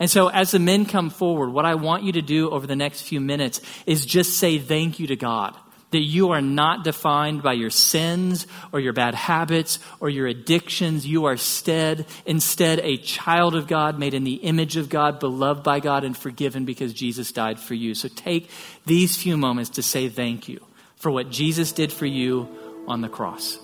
And 0.00 0.10
so 0.10 0.28
as 0.28 0.50
the 0.50 0.58
men 0.58 0.86
come 0.86 1.10
forward, 1.10 1.50
what 1.50 1.66
I 1.66 1.74
want 1.74 2.04
you 2.04 2.12
to 2.12 2.22
do 2.22 2.50
over 2.50 2.66
the 2.66 2.74
next 2.74 3.02
few 3.02 3.20
minutes 3.20 3.60
is 3.86 4.06
just 4.06 4.38
say 4.38 4.58
thank 4.58 4.98
you 4.98 5.06
to 5.08 5.16
God. 5.16 5.56
That 5.90 6.00
you 6.00 6.30
are 6.30 6.40
not 6.40 6.84
defined 6.84 7.42
by 7.42 7.54
your 7.54 7.70
sins 7.70 8.46
or 8.72 8.80
your 8.80 8.92
bad 8.92 9.14
habits 9.14 9.80
or 9.98 10.08
your 10.08 10.26
addictions. 10.28 11.04
You 11.04 11.26
are 11.26 11.32
instead, 11.32 12.06
instead 12.24 12.78
a 12.78 12.96
child 12.96 13.56
of 13.56 13.66
God, 13.66 13.98
made 13.98 14.14
in 14.14 14.24
the 14.24 14.34
image 14.34 14.76
of 14.76 14.88
God, 14.88 15.18
beloved 15.18 15.64
by 15.64 15.80
God, 15.80 16.04
and 16.04 16.16
forgiven 16.16 16.64
because 16.64 16.94
Jesus 16.94 17.32
died 17.32 17.58
for 17.58 17.74
you. 17.74 17.94
So 17.94 18.08
take 18.08 18.48
these 18.86 19.16
few 19.16 19.36
moments 19.36 19.70
to 19.70 19.82
say 19.82 20.08
thank 20.08 20.48
you 20.48 20.64
for 20.96 21.10
what 21.10 21.30
Jesus 21.30 21.72
did 21.72 21.92
for 21.92 22.06
you 22.06 22.48
on 22.86 23.00
the 23.00 23.08
cross. 23.08 23.58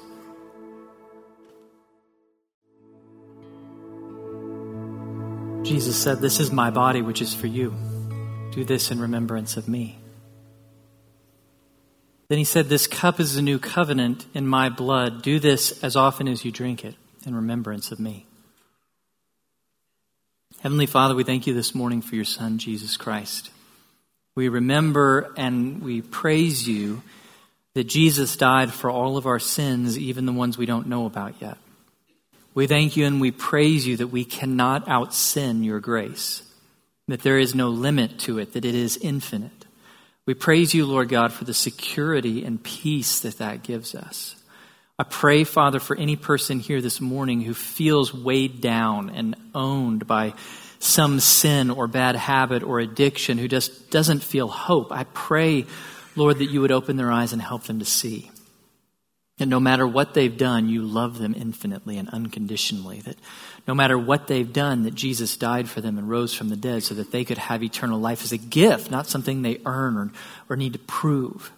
Jesus 5.67 6.01
said, 6.01 6.21
This 6.21 6.39
is 6.39 6.53
my 6.53 6.71
body, 6.71 7.03
which 7.03 7.21
is 7.21 7.35
for 7.35 7.49
you. 7.49 7.75
Do 8.53 8.65
this 8.65 8.93
in 8.93 9.01
remembrance 9.01 9.57
of 9.57 9.67
me. 9.67 9.99
Then 12.29 12.39
he 12.39 12.45
said, 12.45 12.69
This 12.69 12.87
cup 12.87 13.19
is 13.19 13.37
a 13.37 13.43
new 13.43 13.59
covenant 13.59 14.27
in 14.33 14.47
my 14.47 14.69
blood. 14.69 15.23
Do 15.23 15.41
this 15.41 15.83
as 15.83 15.97
often 15.97 16.29
as 16.29 16.45
you 16.45 16.53
drink 16.53 16.85
it 16.85 16.95
in 17.27 17.35
remembrance 17.35 17.91
of 17.91 17.99
me. 17.99 18.27
Heavenly 20.61 20.87
Father, 20.87 21.17
we 21.17 21.25
thank 21.25 21.49
you 21.49 21.55
this 21.55 21.75
morning 21.75 22.01
for 22.01 22.15
your 22.15 22.25
Son, 22.25 22.59
Jesus 22.59 22.97
Christ. 22.97 23.51
We 24.37 24.49
remember 24.49 25.33
and 25.37 25.83
we 25.83 26.01
praise 26.01 26.69
you 26.69 27.03
that 27.75 27.85
Jesus 27.85 28.37
died 28.37 28.73
for 28.73 28.89
all 28.89 29.17
of 29.17 29.27
our 29.27 29.41
sins, 29.41 29.99
even 29.99 30.27
the 30.27 30.33
ones 30.33 30.57
we 30.57 30.67
don't 30.67 30.87
know 30.87 31.07
about 31.07 31.35
yet. 31.41 31.59
We 32.57 32.67
thank 32.67 32.97
you 32.97 33.05
and 33.05 33.21
we 33.21 33.33
praise 33.33 33.87
you 33.87 33.99
that 33.99 34.07
we 34.07 34.25
cannot 34.25 34.89
out 34.89 35.13
sin 35.13 35.63
your 35.63 35.79
grace, 35.79 36.43
that 37.07 37.21
there 37.21 37.39
is 37.39 37.55
no 37.55 37.69
limit 37.69 38.19
to 38.21 38.39
it, 38.39 38.55
that 38.55 38.65
it 38.65 38.75
is 38.75 38.97
infinite. 38.97 39.67
We 40.25 40.33
praise 40.33 40.73
you, 40.73 40.87
Lord 40.87 41.11
God, 41.11 41.35
for 41.35 41.45
the 41.45 41.53
security 41.53 42.47
and 42.47 42.63
peace 42.65 43.21
that 43.21 43.37
that 43.39 43.63
gives 43.63 43.95
us. 43.95 44.37
I 44.99 45.05
pray, 45.05 45.45
Father, 45.45 45.79
for 45.79 45.95
any 45.97 46.17
person 46.17 46.59
here 46.59 46.81
this 46.81 46.99
morning 46.99 47.43
who 47.43 47.53
feels 47.53 48.15
weighed 48.15 48.63
down 48.63 49.11
and 49.11 49.37
owned 49.55 50.07
by 50.07 50.33
some 50.79 51.21
sin 51.21 51.69
or 51.69 51.87
bad 51.87 52.17
habit 52.17 52.63
or 52.63 52.81
addiction, 52.81 53.37
who 53.37 53.49
just 53.49 53.91
doesn't 53.91 54.23
feel 54.23 54.49
hope. 54.49 54.93
I 54.93 55.05
pray, 55.05 55.67
Lord, 56.17 56.39
that 56.39 56.51
you 56.51 56.63
would 56.63 56.73
open 56.73 56.97
their 56.97 57.13
eyes 57.13 57.35
and 57.35 57.43
help 57.43 57.65
them 57.65 57.81
to 57.81 57.85
see. 57.85 58.31
And 59.39 59.51
no 59.51 59.61
matter 59.61 59.87
what 59.87 60.15
they've 60.15 60.37
done, 60.37 60.71
you 60.71 60.83
love 60.83 61.19
them 61.19 61.35
infinitely 61.37 61.99
and 61.99 62.09
unconditionally. 62.09 63.01
That 63.01 63.19
no 63.69 63.75
matter 63.75 63.99
what 63.99 64.29
they've 64.29 64.51
done, 64.51 64.85
that 64.85 64.95
Jesus 64.95 65.37
died 65.37 65.69
for 65.69 65.83
them 65.83 65.99
and 65.99 66.09
rose 66.09 66.33
from 66.33 66.49
the 66.49 66.57
dead 66.57 66.85
so 66.85 66.95
that 66.95 67.13
they 67.13 67.25
could 67.25 67.37
have 67.37 67.63
eternal 67.63 68.01
life 68.01 68.25
as 68.25 68.33
a 68.33 68.39
gift, 68.39 68.91
not 68.91 69.07
something 69.07 69.43
they 69.43 69.61
earn 69.67 69.97
or, 69.99 70.11
or 70.49 70.57
need 70.57 70.73
to 70.73 70.79
prove. 70.79 71.53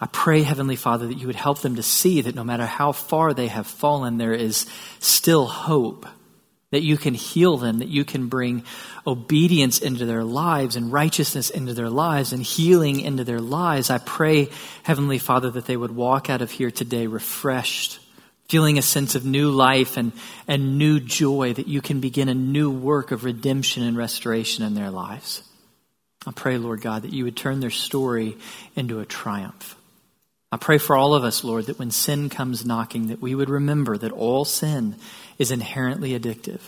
I 0.00 0.06
pray, 0.06 0.42
Heavenly 0.42 0.76
Father, 0.76 1.06
that 1.06 1.18
you 1.18 1.28
would 1.28 1.36
help 1.36 1.60
them 1.60 1.76
to 1.76 1.82
see 1.82 2.22
that 2.22 2.34
no 2.34 2.42
matter 2.42 2.66
how 2.66 2.90
far 2.90 3.32
they 3.32 3.48
have 3.48 3.66
fallen, 3.66 4.16
there 4.16 4.32
is 4.32 4.66
still 4.98 5.46
hope. 5.46 6.06
That 6.70 6.82
you 6.82 6.96
can 6.96 7.14
heal 7.14 7.56
them, 7.56 7.78
that 7.78 7.88
you 7.88 8.04
can 8.04 8.28
bring 8.28 8.64
obedience 9.06 9.80
into 9.80 10.06
their 10.06 10.22
lives 10.22 10.76
and 10.76 10.92
righteousness 10.92 11.50
into 11.50 11.74
their 11.74 11.90
lives 11.90 12.32
and 12.32 12.42
healing 12.42 13.00
into 13.00 13.24
their 13.24 13.40
lives. 13.40 13.90
I 13.90 13.98
pray, 13.98 14.50
Heavenly 14.84 15.18
Father, 15.18 15.50
that 15.50 15.66
they 15.66 15.76
would 15.76 15.94
walk 15.94 16.30
out 16.30 16.42
of 16.42 16.50
here 16.50 16.70
today 16.70 17.08
refreshed, 17.08 17.98
feeling 18.48 18.78
a 18.78 18.82
sense 18.82 19.16
of 19.16 19.24
new 19.24 19.50
life 19.50 19.96
and, 19.96 20.12
and 20.46 20.78
new 20.78 21.00
joy, 21.00 21.52
that 21.54 21.68
you 21.68 21.80
can 21.80 22.00
begin 22.00 22.28
a 22.28 22.34
new 22.34 22.70
work 22.70 23.10
of 23.10 23.24
redemption 23.24 23.82
and 23.82 23.96
restoration 23.96 24.64
in 24.64 24.74
their 24.74 24.90
lives. 24.90 25.42
I 26.26 26.32
pray, 26.32 26.58
Lord 26.58 26.82
God, 26.82 27.02
that 27.02 27.12
you 27.12 27.24
would 27.24 27.36
turn 27.36 27.60
their 27.60 27.70
story 27.70 28.36
into 28.76 29.00
a 29.00 29.06
triumph. 29.06 29.74
I 30.52 30.56
pray 30.56 30.78
for 30.78 30.96
all 30.96 31.14
of 31.14 31.22
us, 31.22 31.44
Lord, 31.44 31.66
that 31.66 31.78
when 31.78 31.92
sin 31.92 32.28
comes 32.28 32.66
knocking, 32.66 33.06
that 33.06 33.22
we 33.22 33.34
would 33.34 33.48
remember 33.48 33.96
that 33.96 34.12
all 34.12 34.44
sin 34.44 34.96
is 35.38 35.50
inherently 35.50 36.18
addictive 36.18 36.60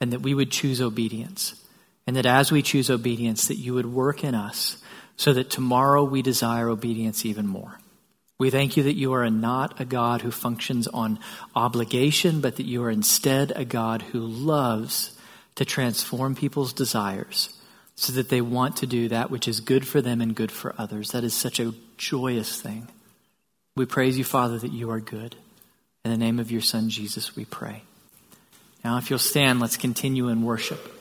and 0.00 0.12
that 0.12 0.20
we 0.20 0.34
would 0.34 0.50
choose 0.50 0.80
obedience. 0.82 1.54
And 2.06 2.16
that 2.16 2.26
as 2.26 2.52
we 2.52 2.60
choose 2.60 2.90
obedience, 2.90 3.48
that 3.48 3.56
you 3.56 3.72
would 3.74 3.86
work 3.86 4.24
in 4.24 4.34
us 4.34 4.76
so 5.16 5.32
that 5.32 5.48
tomorrow 5.48 6.04
we 6.04 6.20
desire 6.20 6.68
obedience 6.68 7.24
even 7.24 7.46
more. 7.46 7.78
We 8.38 8.50
thank 8.50 8.76
you 8.76 8.82
that 8.82 8.96
you 8.96 9.14
are 9.14 9.30
not 9.30 9.80
a 9.80 9.84
God 9.84 10.20
who 10.20 10.30
functions 10.30 10.88
on 10.88 11.18
obligation, 11.54 12.40
but 12.40 12.56
that 12.56 12.66
you 12.66 12.82
are 12.82 12.90
instead 12.90 13.52
a 13.54 13.64
God 13.64 14.02
who 14.02 14.20
loves 14.20 15.16
to 15.54 15.64
transform 15.64 16.34
people's 16.34 16.72
desires 16.72 17.56
so 17.94 18.12
that 18.12 18.28
they 18.28 18.40
want 18.40 18.76
to 18.78 18.86
do 18.86 19.08
that 19.08 19.30
which 19.30 19.46
is 19.46 19.60
good 19.60 19.86
for 19.86 20.02
them 20.02 20.20
and 20.20 20.34
good 20.34 20.50
for 20.50 20.74
others. 20.76 21.12
That 21.12 21.24
is 21.24 21.32
such 21.32 21.60
a 21.60 21.72
joyous 21.96 22.60
thing. 22.60 22.88
We 23.76 23.86
praise 23.86 24.16
you, 24.16 24.22
Father, 24.22 24.56
that 24.58 24.72
you 24.72 24.90
are 24.92 25.00
good. 25.00 25.34
In 26.04 26.12
the 26.12 26.16
name 26.16 26.38
of 26.38 26.52
your 26.52 26.60
Son, 26.60 26.88
Jesus, 26.90 27.34
we 27.34 27.44
pray. 27.44 27.82
Now, 28.84 28.98
if 28.98 29.10
you'll 29.10 29.18
stand, 29.18 29.58
let's 29.58 29.76
continue 29.76 30.28
in 30.28 30.42
worship. 30.42 30.93